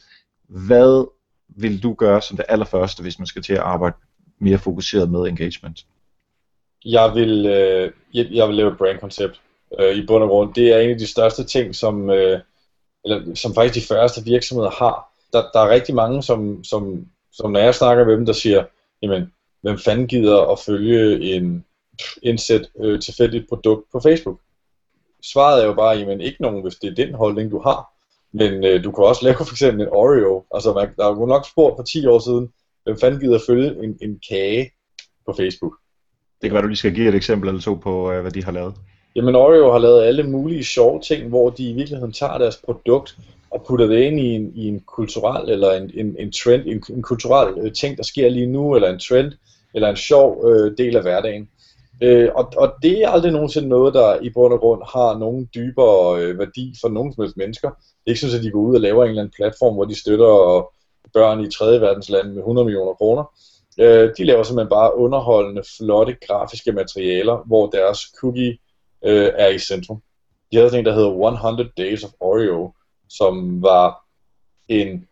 Hvad 0.49 1.05
vil 1.47 1.83
du 1.83 1.93
gøre 1.93 2.21
som 2.21 2.37
det 2.37 2.45
allerførste, 2.49 3.01
hvis 3.01 3.19
man 3.19 3.25
skal 3.25 3.41
til 3.41 3.53
at 3.53 3.59
arbejde 3.59 3.95
mere 4.39 4.57
fokuseret 4.57 5.11
med 5.11 5.27
engagement? 5.27 5.85
Jeg 6.85 7.11
vil, 7.15 7.45
øh, 7.45 7.91
jeg, 8.13 8.27
jeg 8.31 8.47
vil 8.47 8.55
lave 8.55 8.71
et 8.71 8.77
brandkoncept 8.77 9.41
øh, 9.79 9.95
i 9.95 10.05
bund 10.05 10.23
og 10.23 10.29
grund. 10.29 10.53
Det 10.53 10.73
er 10.73 10.79
en 10.79 10.89
af 10.89 10.97
de 10.97 11.07
største 11.07 11.43
ting, 11.43 11.75
som, 11.75 12.09
øh, 12.09 12.39
eller, 13.05 13.35
som 13.35 13.53
faktisk 13.55 13.89
de 13.89 13.93
første 13.93 14.23
virksomheder 14.23 14.69
har. 14.69 15.09
Der, 15.33 15.43
der 15.53 15.59
er 15.59 15.69
rigtig 15.69 15.95
mange, 15.95 16.23
som, 16.23 16.63
som 16.63 17.05
som 17.33 17.51
når 17.51 17.59
jeg 17.59 17.75
snakker 17.75 18.05
med 18.05 18.13
dem, 18.13 18.25
der 18.25 18.33
siger, 18.33 18.65
jamen, 19.01 19.33
hvem 19.61 19.77
fanden 19.77 20.07
gider 20.07 20.51
at 20.51 20.59
følge 20.59 21.21
en 21.35 21.65
indsæt 22.23 22.69
øh, 22.79 23.01
tilfældigt 23.01 23.49
produkt 23.49 23.91
på 23.91 23.99
Facebook? 23.99 24.39
Svaret 25.23 25.63
er 25.63 25.67
jo 25.67 25.73
bare, 25.73 25.97
jamen 25.97 26.21
ikke 26.21 26.41
nogen, 26.41 26.61
hvis 26.61 26.75
det 26.75 26.89
er 26.89 27.05
den 27.05 27.13
holdning, 27.13 27.51
du 27.51 27.59
har. 27.59 27.93
Men 28.33 28.63
øh, 28.63 28.83
du 28.83 28.91
kan 28.91 29.03
også 29.03 29.25
lave 29.25 29.35
for 29.35 29.53
eksempel 29.53 29.81
en 29.81 29.91
Oreo. 29.91 30.45
Altså, 30.53 30.73
man, 30.73 30.89
der 30.95 31.05
er 31.05 31.09
jo 31.09 31.25
nok 31.25 31.45
spurgt 31.47 31.75
for 31.77 31.83
10 31.83 32.07
år 32.07 32.19
siden, 32.19 32.53
hvem 32.83 32.99
fanden 32.99 33.19
gider 33.19 33.35
at 33.35 33.41
følge 33.47 33.83
en, 33.83 33.97
en 34.01 34.19
kage 34.29 34.71
på 35.25 35.33
Facebook? 35.33 35.73
Det 36.41 36.49
kan 36.49 36.53
være, 36.53 36.63
du 36.63 36.67
lige 36.67 36.77
skal 36.77 36.95
give 36.95 37.09
et 37.09 37.15
eksempel 37.15 37.49
eller 37.49 37.61
to 37.61 37.73
på, 37.73 38.11
øh, 38.11 38.21
hvad 38.21 38.31
de 38.31 38.43
har 38.43 38.51
lavet. 38.51 38.75
Jamen, 39.15 39.35
Oreo 39.35 39.71
har 39.71 39.79
lavet 39.79 40.03
alle 40.03 40.23
mulige 40.23 40.63
sjove 40.63 41.01
ting, 41.01 41.29
hvor 41.29 41.49
de 41.49 41.69
i 41.69 41.73
virkeligheden 41.73 42.13
tager 42.13 42.37
deres 42.37 42.57
produkt 42.65 43.17
og 43.53 43.65
putter 43.67 43.87
det 43.87 43.99
ind 43.99 44.19
i 44.19 44.35
en, 44.35 44.51
i 44.55 44.67
en 44.67 44.79
kulturel 44.79 45.49
eller 45.49 45.71
en, 45.71 45.91
en, 45.93 46.15
en 46.19 46.31
trend, 46.31 46.63
en, 46.65 46.83
en 46.89 47.01
kulturel 47.01 47.53
øh, 47.57 47.73
ting, 47.73 47.97
der 47.97 48.03
sker 48.03 48.29
lige 48.29 48.45
nu, 48.45 48.75
eller 48.75 48.89
en 48.89 48.99
trend, 48.99 49.31
eller 49.73 49.89
en 49.89 49.95
sjov 49.95 50.45
øh, 50.47 50.77
del 50.77 50.95
af 50.95 51.01
hverdagen. 51.01 51.49
Øh, 52.01 52.29
og, 52.35 52.53
og 52.57 52.73
det 52.83 53.03
er 53.03 53.09
aldrig 53.09 53.31
nogensinde 53.31 53.67
noget, 53.67 53.93
der 53.93 54.21
i 54.21 54.29
bund 54.29 54.53
og 54.53 54.59
grund 54.59 54.81
har 54.93 55.17
nogen 55.17 55.49
dybere 55.55 56.21
øh, 56.21 56.39
værdi 56.39 56.75
for 56.81 56.89
nogen 56.89 57.13
som 57.13 57.23
helst 57.23 57.37
mennesker. 57.37 57.69
Det 57.69 58.05
er 58.07 58.11
ikke 58.11 58.19
sådan, 58.19 58.37
at 58.37 58.43
de 58.43 58.51
går 58.51 58.59
ud 58.59 58.75
og 58.75 58.81
laver 58.81 59.03
en 59.03 59.09
eller 59.09 59.21
anden 59.21 59.33
platform, 59.35 59.73
hvor 59.73 59.85
de 59.85 59.99
støtter 59.99 60.57
øh, 60.57 60.63
børn 61.13 61.41
i 61.41 61.51
tredje 61.51 61.81
verdens 61.81 62.09
lande 62.09 62.29
med 62.29 62.37
100 62.37 62.65
millioner 62.65 62.93
kroner. 62.93 63.23
Øh, 63.79 64.11
de 64.17 64.23
laver 64.23 64.43
simpelthen 64.43 64.69
bare 64.69 64.97
underholdende, 64.97 65.63
flotte 65.77 66.15
grafiske 66.27 66.71
materialer, 66.71 67.43
hvor 67.45 67.67
deres 67.67 67.99
cookie 68.19 68.57
øh, 69.05 69.31
er 69.35 69.47
i 69.47 69.59
centrum. 69.59 70.01
De 70.51 70.57
havde 70.57 70.79
en, 70.79 70.85
der 70.85 70.93
hedder 70.93 71.35
100 71.35 71.69
Days 71.77 72.03
of 72.03 72.09
Oreo, 72.19 72.73
som 73.17 73.61
var 73.61 74.05
en 74.67 75.07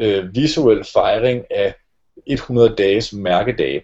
øh, 0.00 0.34
visuel 0.34 0.84
fejring 0.92 1.44
af 1.50 1.74
100 2.26 2.74
dages 2.78 3.12
mærkedage. 3.12 3.82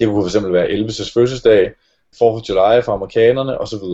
Det 0.00 0.08
kunne 0.08 0.30
fx 0.30 0.36
være 0.52 0.68
Elvis' 0.68 1.12
fødselsdag, 1.14 1.72
4th 2.16 2.22
of 2.22 2.42
July 2.48 2.84
for 2.84 2.92
amerikanerne 2.92 3.60
osv. 3.60 3.84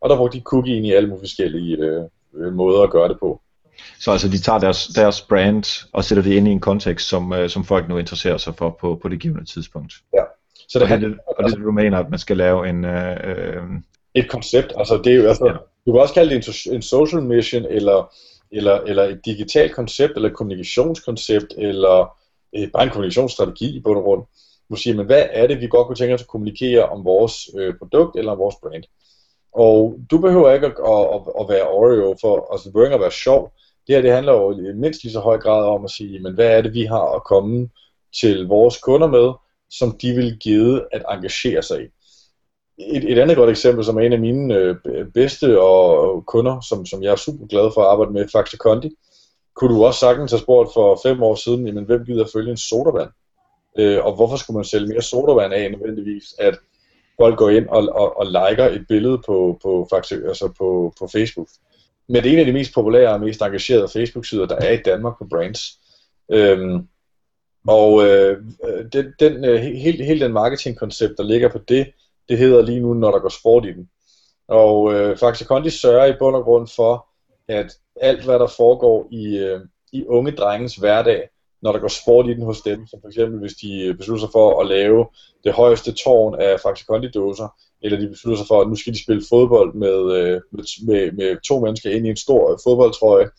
Og 0.00 0.10
der 0.10 0.16
brugte 0.16 0.42
de 0.66 0.76
ind 0.76 0.86
i 0.86 0.92
alle 0.92 1.08
mulige 1.08 1.22
forskellige 1.22 1.76
øh, 1.76 2.02
øh, 2.34 2.52
måder 2.52 2.82
at 2.82 2.90
gøre 2.90 3.08
det 3.08 3.18
på. 3.20 3.40
Så 4.00 4.12
altså 4.12 4.28
de 4.28 4.38
tager 4.38 4.58
deres, 4.58 4.86
deres 4.86 5.20
brand 5.20 5.88
og 5.92 6.04
sætter 6.04 6.22
det 6.22 6.32
ind 6.32 6.48
i 6.48 6.50
en 6.50 6.60
kontekst, 6.60 7.08
som, 7.08 7.32
øh, 7.32 7.50
som 7.50 7.64
folk 7.64 7.88
nu 7.88 7.98
interesserer 7.98 8.36
sig 8.36 8.54
for 8.54 8.76
på, 8.80 8.98
på 9.02 9.08
det 9.08 9.20
givende 9.20 9.44
tidspunkt. 9.44 9.94
Ja. 10.14 10.22
Så 10.68 10.78
det, 10.78 10.92
og 10.92 11.00
det, 11.00 11.18
og 11.38 11.50
det, 11.50 11.58
du 11.58 11.72
mener, 11.72 11.98
at 11.98 12.10
man 12.10 12.18
skal 12.18 12.36
lave 12.36 12.68
en... 12.68 12.84
Øh, 12.84 13.16
øh, 13.24 13.62
et 14.14 14.30
koncept, 14.30 14.72
altså 14.76 15.00
det 15.04 15.12
er 15.12 15.16
jo, 15.16 15.28
altså, 15.28 15.46
ja. 15.46 15.52
du 15.86 15.92
kan 15.92 16.00
også 16.00 16.14
kalde 16.14 16.34
det 16.34 16.66
en, 16.66 16.74
en 16.74 16.82
social 16.82 17.22
mission, 17.22 17.64
eller, 17.64 18.14
eller, 18.52 18.80
eller 18.80 19.02
et 19.02 19.20
digitalt 19.24 19.72
koncept, 19.72 20.12
eller 20.16 20.28
et 20.28 20.36
kommunikationskoncept, 20.36 21.54
eller 21.58 22.16
øh, 22.56 22.70
bare 22.70 22.82
en 22.82 22.90
kommunikationsstrategi 22.90 23.76
i 23.76 23.80
bund 23.80 23.98
og 23.98 24.04
grund. 24.04 24.22
Du 24.70 24.76
siger, 24.76 24.96
men 24.96 25.06
hvad 25.06 25.26
er 25.30 25.46
det, 25.46 25.60
vi 25.60 25.66
godt 25.66 25.86
kunne 25.86 25.96
tænke 25.96 26.14
os 26.14 26.22
at 26.22 26.28
kommunikere 26.28 26.88
om 26.88 27.04
vores 27.04 27.34
øh, 27.58 27.74
produkt 27.78 28.16
eller 28.16 28.32
om 28.32 28.38
vores 28.38 28.56
brand? 28.62 28.84
Og 29.52 29.98
du 30.10 30.18
behøver 30.18 30.52
ikke 30.52 30.66
at, 30.66 30.72
at, 30.72 31.04
at, 31.14 31.20
at 31.40 31.48
være 31.48 31.68
Oreo 31.68 32.16
for, 32.20 32.52
altså 32.52 32.68
du 32.68 32.72
behøver 32.72 32.86
ikke 32.86 32.94
at 32.94 33.00
være 33.00 33.10
sjov. 33.10 33.52
Det 33.86 33.94
her 33.94 34.02
det 34.02 34.12
handler 34.12 34.32
jo 34.32 34.52
i 34.52 34.72
mindst 34.74 35.02
lige 35.02 35.12
så 35.12 35.20
høj 35.20 35.38
grad 35.38 35.64
om 35.64 35.84
at 35.84 35.90
sige, 35.90 36.20
men 36.20 36.34
hvad 36.34 36.46
er 36.46 36.60
det, 36.60 36.74
vi 36.74 36.84
har 36.84 37.16
at 37.16 37.24
komme 37.24 37.68
til 38.20 38.46
vores 38.46 38.78
kunder 38.78 39.06
med, 39.06 39.32
som 39.70 39.98
de 40.02 40.12
vil 40.12 40.38
give 40.38 40.94
at 40.94 41.02
engagere 41.10 41.62
sig 41.62 41.84
i. 41.84 41.88
Et, 42.88 43.12
et 43.12 43.18
andet 43.18 43.36
godt 43.36 43.50
eksempel, 43.50 43.84
som 43.84 43.96
er 43.96 44.00
en 44.00 44.12
af 44.12 44.20
mine 44.20 44.54
øh, 44.54 45.06
bedste 45.14 45.60
og 45.60 46.26
kunder, 46.26 46.60
som, 46.60 46.86
som 46.86 47.02
jeg 47.02 47.12
er 47.12 47.16
super 47.16 47.46
glad 47.46 47.70
for 47.74 47.80
at 47.80 47.86
arbejde 47.86 48.12
med, 48.12 48.28
Faxe 48.32 48.56
Kondi, 48.56 48.90
kunne 49.56 49.74
du 49.74 49.84
også 49.84 50.00
sagtens 50.00 50.32
have 50.32 50.40
spurgt 50.40 50.70
for 50.74 51.00
fem 51.02 51.22
år 51.22 51.34
siden, 51.34 51.66
jamen 51.66 51.84
hvem 51.84 52.04
gider 52.04 52.26
følge 52.32 52.50
en 52.50 52.56
sodavand? 52.56 53.10
Øh, 53.78 54.04
og 54.04 54.14
hvorfor 54.14 54.36
skulle 54.36 54.56
man 54.56 54.64
sælge 54.64 54.86
mere 54.86 55.02
sodavand 55.02 55.52
af 55.52 55.70
nødvendigvis, 55.70 56.24
at 56.38 56.58
folk 57.20 57.38
går 57.38 57.50
ind 57.50 57.68
og, 57.68 57.88
og, 57.92 58.18
og 58.18 58.26
liker 58.26 58.64
et 58.64 58.84
billede 58.88 59.18
på, 59.26 59.58
på, 59.62 59.88
Faxe, 59.90 60.14
altså 60.28 60.52
på, 60.58 60.94
på 60.98 61.08
Facebook. 61.12 61.48
Men 62.08 62.22
det 62.22 62.28
er 62.28 62.32
en 62.32 62.38
af 62.38 62.46
de 62.46 62.52
mest 62.52 62.74
populære 62.74 63.12
og 63.12 63.20
mest 63.20 63.42
engagerede 63.42 63.88
Facebook-sider, 63.88 64.46
der 64.46 64.56
er 64.56 64.72
i 64.72 64.82
Danmark 64.84 65.18
på 65.18 65.26
brands. 65.30 65.60
Øhm, 66.32 66.88
og 67.68 68.06
øh, 68.06 68.38
den, 68.92 69.14
den, 69.20 69.44
øh, 69.44 69.60
hele, 69.60 70.04
hele 70.04 70.24
den 70.24 70.32
marketingkoncept, 70.32 71.14
der 71.16 71.24
ligger 71.24 71.48
på 71.48 71.58
det, 71.68 71.86
det 72.30 72.38
hedder 72.38 72.62
lige 72.62 72.80
nu, 72.80 72.94
når 72.94 73.10
der 73.10 73.18
går 73.18 73.28
sport 73.28 73.64
i 73.66 73.72
den. 73.72 73.88
Og 74.48 74.94
øh, 74.94 75.16
Faxe 75.16 75.44
Kondi 75.44 75.70
sørger 75.70 76.06
i 76.06 76.18
bund 76.18 76.36
og 76.36 76.44
grund 76.44 76.68
for, 76.76 77.06
at 77.48 77.72
alt 78.00 78.24
hvad 78.24 78.38
der 78.38 78.46
foregår 78.46 79.08
i, 79.10 79.38
øh, 79.38 79.60
i 79.92 80.06
unge 80.06 80.32
drengens 80.32 80.76
hverdag, 80.76 81.28
når 81.62 81.72
der 81.72 81.78
går 81.78 81.88
sport 81.88 82.26
i 82.26 82.34
den 82.34 82.42
hos 82.42 82.60
dem, 82.60 82.86
som 82.86 83.00
for 83.00 83.08
eksempel 83.08 83.40
hvis 83.40 83.54
de 83.54 83.94
beslutter 83.98 84.26
sig 84.26 84.32
for 84.32 84.60
at 84.60 84.66
lave 84.66 85.06
det 85.44 85.52
højeste 85.52 85.92
tårn 85.92 86.40
af 86.40 86.60
Faxe 86.60 86.84
Kondi-dåser, 86.84 87.48
eller 87.82 87.98
de 87.98 88.08
beslutter 88.08 88.38
sig 88.38 88.46
for, 88.48 88.60
at 88.60 88.68
nu 88.68 88.76
skal 88.76 88.92
de 88.92 89.02
spille 89.02 89.22
fodbold 89.28 89.74
med, 89.74 90.12
øh, 90.16 90.40
med, 90.52 90.86
med, 90.86 91.12
med 91.12 91.40
to 91.48 91.60
mennesker 91.60 91.90
ind 91.90 92.06
i 92.06 92.10
en 92.10 92.16
stor 92.16 92.52
øh, 92.52 92.58
fodboldtrøje, 92.64 93.30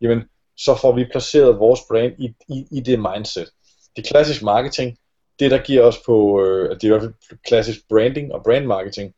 jamen 0.00 0.22
så 0.56 0.74
får 0.80 0.92
vi 0.92 1.04
placeret 1.12 1.58
vores 1.58 1.80
brand 1.88 2.12
i, 2.18 2.34
i, 2.48 2.66
i 2.70 2.80
det 2.80 2.98
mindset. 2.98 3.48
Det 3.96 4.04
er 4.04 4.08
klassisk 4.08 4.42
marketing, 4.42 4.98
det 5.38 5.50
der 5.50 5.58
giver 5.58 5.82
os 5.82 5.98
på, 6.06 6.44
øh, 6.44 6.70
det 6.70 6.84
er 6.84 6.86
i 6.86 6.88
hvert 6.88 7.02
fald 7.02 7.38
klassisk 7.46 7.80
branding 7.88 8.32
og 8.32 8.42
brand 8.44 8.66
marketing, 8.66 9.12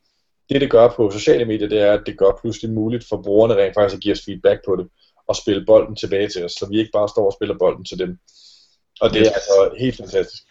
det 0.49 0.61
det 0.61 0.71
gør 0.71 0.89
på 0.89 1.11
sociale 1.11 1.45
medier, 1.45 1.69
det 1.69 1.81
er, 1.81 1.93
at 1.93 2.03
det 2.07 2.19
gør 2.19 2.39
pludselig 2.41 2.73
muligt 2.73 3.05
for 3.09 3.23
brugerne 3.23 3.55
rent 3.55 3.75
faktisk 3.75 3.97
at 3.97 4.03
give 4.03 4.13
os 4.13 4.25
feedback 4.25 4.61
på 4.67 4.77
det, 4.77 4.87
og 5.29 5.37
spille 5.37 5.67
bolden 5.67 5.97
tilbage 5.97 6.29
til 6.29 6.45
os, 6.45 6.53
så 6.53 6.67
vi 6.71 6.79
ikke 6.79 6.91
bare 6.93 7.09
står 7.09 7.27
og 7.27 7.33
spiller 7.33 7.59
bolden 7.59 7.85
til 7.85 7.99
dem. 7.99 8.19
Og 9.01 9.11
det 9.11 9.21
er 9.21 9.31
altså 9.31 9.71
helt 9.79 9.97
fantastisk. 9.97 10.43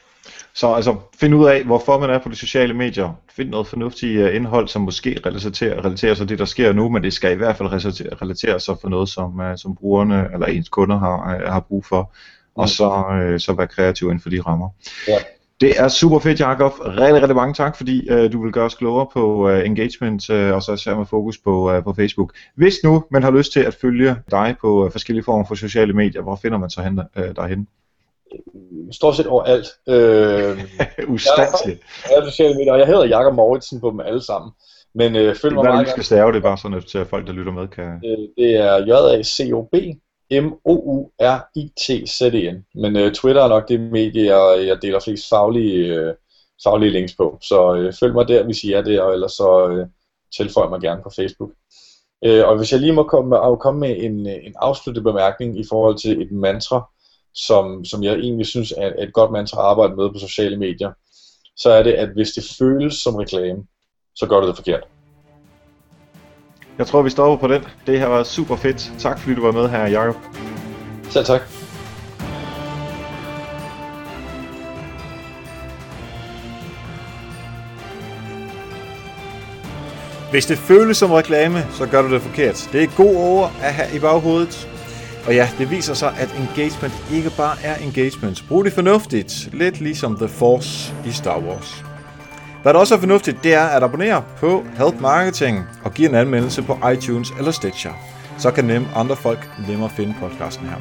Så 0.53 0.73
altså, 0.73 0.95
find 1.19 1.35
ud 1.35 1.47
af, 1.47 1.63
hvorfor 1.63 1.99
man 1.99 2.09
er 2.09 2.19
på 2.19 2.29
de 2.29 2.35
sociale 2.35 2.73
medier. 2.73 3.21
Find 3.35 3.49
noget 3.49 3.67
fornuftigt 3.67 4.23
uh, 4.23 4.35
indhold, 4.35 4.67
som 4.67 4.81
måske 4.81 5.19
relaterer, 5.25 5.85
relaterer 5.85 6.13
sig 6.13 6.27
til 6.27 6.29
det, 6.29 6.39
der 6.39 6.45
sker 6.45 6.73
nu, 6.73 6.89
men 6.89 7.03
det 7.03 7.13
skal 7.13 7.31
i 7.31 7.35
hvert 7.35 7.57
fald 7.57 7.69
relatere, 7.69 8.15
relatere 8.21 8.59
sig 8.59 8.75
for 8.81 8.89
noget, 8.89 9.09
som, 9.09 9.39
uh, 9.39 9.57
som 9.57 9.75
brugerne 9.75 10.29
eller 10.33 10.47
ens 10.47 10.69
kunder 10.69 10.97
har, 10.97 11.35
uh, 11.35 11.51
har 11.51 11.59
brug 11.59 11.85
for. 11.85 12.13
Og 12.55 12.63
mm. 12.63 12.67
så, 12.67 12.89
uh, 12.89 13.39
så 13.39 13.53
være 13.53 13.67
kreativ 13.67 14.07
inden 14.07 14.21
for 14.21 14.29
de 14.29 14.41
rammer. 14.41 14.69
Ja. 15.07 15.17
Det 15.61 15.79
er 15.79 15.87
super 15.87 16.19
fedt, 16.19 16.39
Jacob. 16.39 16.71
Rigtig, 16.79 17.21
rigtig 17.21 17.35
mange 17.35 17.53
tak, 17.53 17.77
fordi 17.77 18.11
uh, 18.11 18.31
du 18.31 18.43
vil 18.43 18.51
gøre 18.51 18.65
os 18.65 18.75
klogere 18.75 19.07
på 19.13 19.49
uh, 19.49 19.65
engagement, 19.65 20.29
uh, 20.29 20.35
og 20.35 20.63
så 20.63 20.73
især 20.73 20.95
med 20.95 21.05
fokus 21.05 21.37
på, 21.37 21.75
uh, 21.75 21.83
på 21.83 21.93
Facebook. 21.93 22.33
Hvis 22.55 22.75
nu 22.83 23.03
man 23.11 23.23
har 23.23 23.31
lyst 23.31 23.51
til 23.51 23.59
at 23.59 23.73
følge 23.73 24.15
dig 24.31 24.55
på 24.61 24.85
uh, 24.85 24.91
forskellige 24.91 25.23
former 25.23 25.45
for 25.45 25.55
sociale 25.55 25.93
medier, 25.93 26.21
hvor 26.21 26.35
finder 26.35 26.57
man 26.57 26.69
så 26.69 26.81
hen, 26.81 26.99
uh, 26.99 27.35
derhen? 27.35 27.67
stort 28.91 29.15
set 29.15 29.27
overalt. 29.27 29.67
Øh, 29.87 30.63
Ustandsligt. 31.15 31.79
Jeg, 32.09 32.23
sociale 32.25 32.55
medier, 32.55 32.73
og 32.73 32.79
jeg 32.79 32.87
hedder 32.87 33.05
Jakob 33.05 33.35
Mauritsen 33.35 33.79
på 33.81 33.89
dem 33.89 33.99
alle 33.99 34.21
sammen. 34.21 34.51
Men 34.95 35.15
øh, 35.15 35.35
følg 35.35 35.53
mig 35.53 35.63
meget 35.63 35.89
skal 35.89 36.03
stave 36.03 36.33
det 36.33 36.41
bare 36.41 36.57
sådan, 36.57 36.77
at 36.77 37.07
folk, 37.07 37.27
der 37.27 37.33
lytter 37.33 37.51
med, 37.51 37.67
kan... 37.67 37.83
Øh, 37.83 38.17
det 38.37 38.55
er 38.55 38.77
J-A-C-O-B 38.77 39.75
M-O-U-R-I-T-Z-E-N. 40.31 41.75
Men 42.75 42.95
øh, 42.95 43.13
Twitter 43.13 43.43
er 43.43 43.47
nok 43.47 43.69
det 43.69 43.79
medie, 43.79 44.35
jeg, 44.35 44.67
jeg 44.67 44.81
deler 44.81 44.99
flest 44.99 45.29
faglige, 45.29 45.95
øh, 45.95 46.13
faglige 46.63 46.91
links 46.91 47.15
på. 47.15 47.37
Så 47.41 47.75
øh, 47.75 47.93
følg 47.99 48.13
mig 48.13 48.27
der, 48.27 48.43
hvis 48.43 48.63
I 48.63 48.73
er 48.73 48.81
der, 48.81 49.01
og 49.01 49.13
ellers 49.13 49.31
så 49.31 49.67
øh, 49.67 49.87
tilføj 50.37 50.69
mig 50.69 50.81
gerne 50.81 51.03
på 51.03 51.11
Facebook. 51.15 51.51
Øh, 52.25 52.47
og 52.47 52.57
hvis 52.57 52.71
jeg 52.71 52.79
lige 52.79 52.93
må 52.93 53.03
komme, 53.03 53.57
komme 53.59 53.79
med 53.79 53.95
en, 53.99 54.27
øh, 54.27 54.35
en 54.43 54.53
afsluttet 54.55 55.03
bemærkning 55.03 55.59
i 55.59 55.63
forhold 55.69 55.97
til 55.97 56.21
et 56.21 56.31
mantra, 56.31 56.89
som, 57.33 57.85
som 57.85 58.03
jeg 58.03 58.13
egentlig 58.13 58.45
synes 58.45 58.73
er 58.77 58.93
et 59.03 59.13
godt 59.13 59.31
mantra 59.31 59.61
at 59.61 59.65
arbejde 59.67 59.95
med 59.95 60.09
på 60.09 60.19
sociale 60.19 60.57
medier, 60.57 60.91
så 61.57 61.69
er 61.69 61.83
det, 61.83 61.93
at 61.93 62.09
hvis 62.09 62.31
det 62.31 62.43
føles 62.59 62.93
som 62.93 63.15
reklame, 63.15 63.63
så 64.15 64.27
gør 64.27 64.39
du 64.41 64.47
det 64.47 64.55
forkert. 64.55 64.87
Jeg 66.79 66.87
tror, 66.87 67.01
vi 67.01 67.09
stopper 67.09 67.47
på 67.47 67.53
den. 67.53 67.63
Det 67.87 67.99
her 67.99 68.07
var 68.07 68.23
super 68.23 68.55
fedt. 68.55 68.91
Tak 68.99 69.19
fordi 69.19 69.35
du 69.35 69.41
var 69.41 69.51
med 69.51 69.69
her, 69.69 69.87
Jacob. 69.87 70.15
Selv 71.09 71.25
tak. 71.25 71.41
Hvis 80.31 80.45
det 80.45 80.57
føles 80.57 80.97
som 80.97 81.11
reklame, 81.11 81.65
så 81.71 81.85
gør 81.85 82.01
du 82.01 82.13
det 82.13 82.21
forkert. 82.21 82.69
Det 82.71 82.83
er 82.83 82.87
gode 82.97 83.17
ord 83.17 83.51
at 83.61 83.73
have 83.73 83.95
i 83.95 83.99
baghovedet. 83.99 84.69
Og 85.27 85.35
ja, 85.35 85.49
det 85.57 85.71
viser 85.71 85.93
sig, 85.93 86.13
at 86.19 86.35
engagement 86.39 86.93
ikke 87.13 87.31
bare 87.37 87.55
er 87.63 87.75
engagement. 87.75 88.43
Brug 88.47 88.65
det 88.65 88.73
fornuftigt, 88.73 89.49
lidt 89.53 89.81
ligesom 89.81 90.17
The 90.17 90.27
Force 90.27 90.93
i 91.05 91.11
Star 91.11 91.39
Wars. 91.39 91.88
Hvad 92.61 92.73
der 92.73 92.79
også 92.79 92.95
er 92.95 92.99
fornuftigt, 92.99 93.43
det 93.43 93.53
er 93.53 93.63
at 93.63 93.83
abonnere 93.83 94.23
på 94.39 94.63
Help 94.77 95.01
Marketing 95.01 95.65
og 95.83 95.93
give 95.93 96.09
en 96.09 96.15
anmeldelse 96.15 96.61
på 96.61 96.77
iTunes 96.93 97.31
eller 97.37 97.51
Stitcher. 97.51 97.91
Så 98.37 98.51
kan 98.51 98.65
nem 98.65 98.85
andre 98.95 99.15
folk 99.15 99.49
nemmere 99.67 99.89
finde 99.89 100.15
podcasten 100.21 100.67
her. 100.67 100.75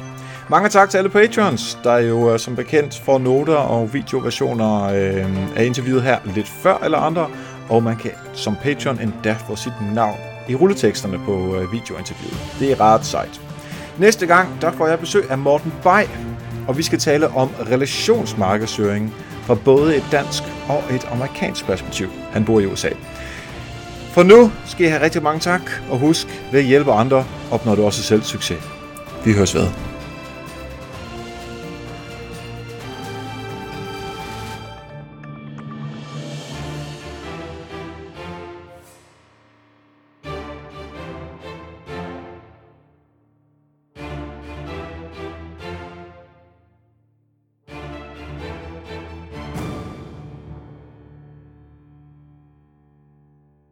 Mange 0.49 0.69
tak 0.69 0.89
til 0.89 0.97
alle 0.97 1.09
patrons, 1.09 1.79
der 1.83 1.97
jo 1.97 2.33
øh, 2.33 2.39
som 2.39 2.55
bekendt 2.55 3.01
får 3.05 3.17
noter 3.17 3.55
og 3.55 3.93
videoversioner 3.93 4.83
øh, 4.83 5.57
af 5.57 5.65
interviewet 5.65 6.03
her 6.03 6.19
lidt 6.35 6.47
før 6.47 6.77
eller 6.83 6.97
andre, 6.97 7.27
og 7.69 7.83
man 7.83 7.95
kan 7.95 8.11
som 8.33 8.55
patron 8.63 8.99
endda 9.01 9.35
få 9.47 9.55
sit 9.55 9.73
navn 9.93 10.17
i 10.49 10.55
rulleteksterne 10.55 11.19
på 11.25 11.55
øh, 11.55 11.71
videointerviewet. 11.71 12.39
Det 12.59 12.71
er 12.71 12.81
ret 12.81 13.05
sejt. 13.05 13.41
Næste 13.97 14.25
gang, 14.25 14.61
der 14.61 14.71
får 14.71 14.87
jeg 14.87 14.99
besøg 14.99 15.31
af 15.31 15.37
Morten 15.37 15.73
Bay, 15.83 16.03
og 16.67 16.77
vi 16.77 16.83
skal 16.83 16.99
tale 16.99 17.27
om 17.27 17.49
relationsmarkedsføring 17.71 19.13
fra 19.43 19.55
både 19.55 19.97
et 19.97 20.03
dansk 20.11 20.43
og 20.69 20.83
et 20.91 21.07
amerikansk 21.11 21.65
perspektiv. 21.65 22.09
Han 22.31 22.45
bor 22.45 22.59
i 22.59 22.65
USA. 22.65 22.89
For 24.11 24.23
nu 24.23 24.51
skal 24.65 24.85
I 24.85 24.89
have 24.89 25.01
rigtig 25.01 25.23
mange 25.23 25.39
tak, 25.39 25.61
og 25.89 25.99
husk, 25.99 26.27
ved 26.51 26.59
at 26.59 26.65
hjælpe 26.65 26.91
andre 26.91 27.25
opnår 27.51 27.75
du 27.75 27.85
også 27.85 28.03
selv 28.03 28.21
succes. 28.21 28.57
Vi 29.25 29.33
høres 29.33 29.55
ved. 29.55 29.88